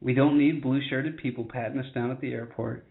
We 0.00 0.14
don't 0.14 0.38
need 0.38 0.62
blue 0.62 0.80
shirted 0.88 1.16
people 1.16 1.48
patting 1.50 1.78
us 1.78 1.86
down 1.94 2.10
at 2.10 2.20
the 2.20 2.32
airport 2.32 2.86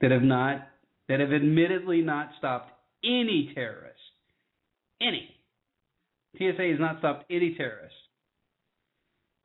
that 0.00 0.10
have 0.10 0.22
not 0.22 0.68
that 1.08 1.20
have 1.20 1.32
admittedly 1.32 2.02
not 2.02 2.30
stopped 2.38 2.70
any 3.02 3.50
terrorist. 3.54 3.96
Any. 5.00 5.34
TSA 6.36 6.70
has 6.70 6.80
not 6.80 6.98
stopped 6.98 7.24
any 7.30 7.54
terrorist. 7.54 7.94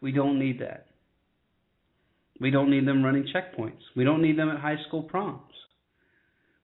We 0.02 0.12
don't 0.12 0.38
need 0.38 0.60
that. 0.60 0.88
We 2.42 2.52
don't 2.52 2.70
need 2.70 2.86
them 2.86 3.04
running 3.04 3.26
checkpoints. 3.34 3.80
We 3.96 4.04
don't 4.04 4.22
need 4.22 4.38
them 4.38 4.50
at 4.50 4.60
high 4.60 4.78
school 4.88 5.04
proms. 5.04 5.54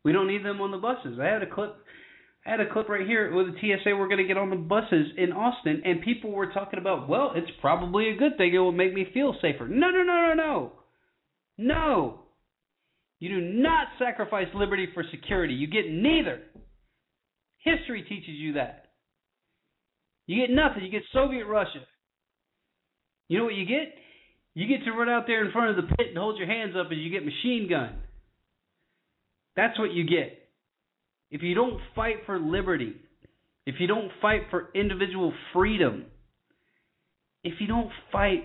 We 0.03 0.11
don't 0.11 0.27
need 0.27 0.43
them 0.43 0.59
on 0.59 0.71
the 0.71 0.77
buses. 0.77 1.17
I 1.21 1.25
had 1.25 1.43
a 1.43 1.49
clip 1.49 1.75
Had 2.49 2.61
a 2.61 2.73
clip 2.73 2.89
right 2.89 3.05
here 3.05 3.31
with 3.31 3.45
the 3.45 3.59
TSA 3.59 3.95
we're 3.95 4.07
going 4.07 4.17
to 4.17 4.23
get 4.23 4.35
on 4.35 4.49
the 4.49 4.55
buses 4.55 5.05
in 5.17 5.31
Austin, 5.31 5.83
and 5.85 6.01
people 6.01 6.31
were 6.31 6.51
talking 6.51 6.79
about, 6.79 7.07
well, 7.07 7.31
it's 7.35 7.51
probably 7.61 8.09
a 8.09 8.15
good 8.15 8.37
thing. 8.37 8.55
It 8.55 8.57
will 8.57 8.71
make 8.71 8.91
me 8.91 9.05
feel 9.13 9.35
safer. 9.39 9.67
No, 9.67 9.91
no, 9.91 10.01
no, 10.01 10.33
no, 10.33 10.33
no. 10.33 10.71
No. 11.59 12.21
You 13.19 13.29
do 13.29 13.39
not 13.39 13.89
sacrifice 13.99 14.47
liberty 14.55 14.87
for 14.95 15.03
security. 15.11 15.53
You 15.53 15.67
get 15.67 15.91
neither. 15.91 16.39
History 17.59 18.01
teaches 18.09 18.29
you 18.29 18.53
that. 18.53 18.85
You 20.25 20.41
get 20.41 20.51
nothing. 20.51 20.83
You 20.83 20.89
get 20.89 21.03
Soviet 21.13 21.45
Russia. 21.45 21.85
You 23.27 23.37
know 23.37 23.43
what 23.43 23.53
you 23.53 23.67
get? 23.67 23.93
You 24.55 24.67
get 24.67 24.83
to 24.85 24.91
run 24.91 25.07
out 25.07 25.25
there 25.27 25.45
in 25.45 25.51
front 25.51 25.69
of 25.69 25.75
the 25.75 25.95
pit 25.95 26.07
and 26.09 26.17
hold 26.17 26.39
your 26.39 26.47
hands 26.47 26.73
up 26.75 26.87
as 26.91 26.97
you 26.97 27.11
get 27.11 27.23
machine 27.23 27.67
gun. 27.69 27.95
That's 29.55 29.77
what 29.77 29.91
you 29.93 30.03
get. 30.03 30.48
If 31.31 31.41
you 31.43 31.55
don't 31.55 31.79
fight 31.95 32.17
for 32.25 32.39
liberty, 32.39 32.95
if 33.65 33.75
you 33.79 33.87
don't 33.87 34.11
fight 34.21 34.41
for 34.49 34.69
individual 34.73 35.33
freedom, 35.53 36.05
if 37.43 37.53
you 37.59 37.67
don't 37.67 37.91
fight 38.11 38.43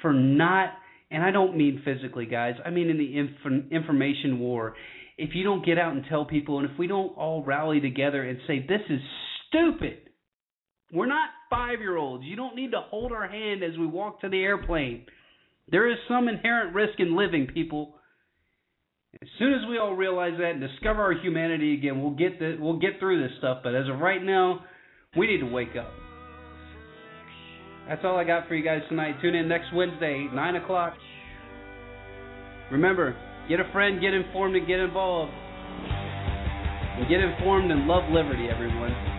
for 0.00 0.12
not 0.12 0.70
and 1.10 1.22
I 1.22 1.30
don't 1.30 1.56
mean 1.56 1.82
physically, 1.84 2.26
guys. 2.26 2.54
I 2.64 2.70
mean 2.70 2.90
in 2.90 2.98
the 2.98 3.18
inf- 3.18 3.70
information 3.70 4.40
war. 4.40 4.74
If 5.16 5.30
you 5.34 5.44
don't 5.44 5.64
get 5.64 5.78
out 5.78 5.92
and 5.94 6.04
tell 6.08 6.24
people, 6.24 6.58
and 6.58 6.68
if 6.68 6.76
we 6.76 6.88
don't 6.88 7.16
all 7.16 7.44
rally 7.44 7.80
together 7.80 8.24
and 8.24 8.38
say, 8.48 8.66
this 8.66 8.80
is 8.90 9.00
stupid. 9.48 9.98
We're 10.92 11.06
not 11.06 11.28
five 11.50 11.78
year 11.80 11.96
olds. 11.96 12.24
You 12.24 12.34
don't 12.34 12.56
need 12.56 12.72
to 12.72 12.80
hold 12.80 13.12
our 13.12 13.28
hand 13.28 13.62
as 13.62 13.78
we 13.78 13.86
walk 13.86 14.22
to 14.22 14.28
the 14.28 14.40
airplane. 14.40 15.06
There 15.68 15.88
is 15.90 15.98
some 16.08 16.28
inherent 16.28 16.74
risk 16.74 16.98
in 16.98 17.16
living, 17.16 17.46
people. 17.46 17.93
As 19.22 19.28
soon 19.38 19.54
as 19.54 19.60
we 19.68 19.78
all 19.78 19.94
realize 19.94 20.32
that 20.38 20.52
and 20.52 20.60
discover 20.60 21.02
our 21.02 21.12
humanity 21.12 21.74
again, 21.74 22.02
we'll 22.02 22.14
get 22.14 22.38
the, 22.38 22.56
we'll 22.58 22.78
get 22.78 22.98
through 22.98 23.22
this 23.22 23.36
stuff. 23.38 23.58
But 23.62 23.74
as 23.74 23.88
of 23.88 24.00
right 24.00 24.22
now, 24.22 24.64
we 25.16 25.26
need 25.26 25.40
to 25.40 25.46
wake 25.46 25.76
up. 25.78 25.90
That's 27.88 28.00
all 28.04 28.16
I 28.16 28.24
got 28.24 28.48
for 28.48 28.54
you 28.54 28.64
guys 28.64 28.80
tonight. 28.88 29.16
Tune 29.20 29.34
in 29.34 29.46
next 29.46 29.66
Wednesday, 29.74 30.28
9 30.32 30.56
o'clock. 30.56 30.94
Remember, 32.72 33.14
get 33.48 33.60
a 33.60 33.70
friend, 33.72 34.00
get 34.00 34.14
informed, 34.14 34.56
and 34.56 34.66
get 34.66 34.78
involved. 34.80 35.32
And 36.96 37.08
get 37.08 37.20
informed 37.20 37.70
and 37.70 37.86
love 37.86 38.10
liberty, 38.10 38.48
everyone. 38.48 39.13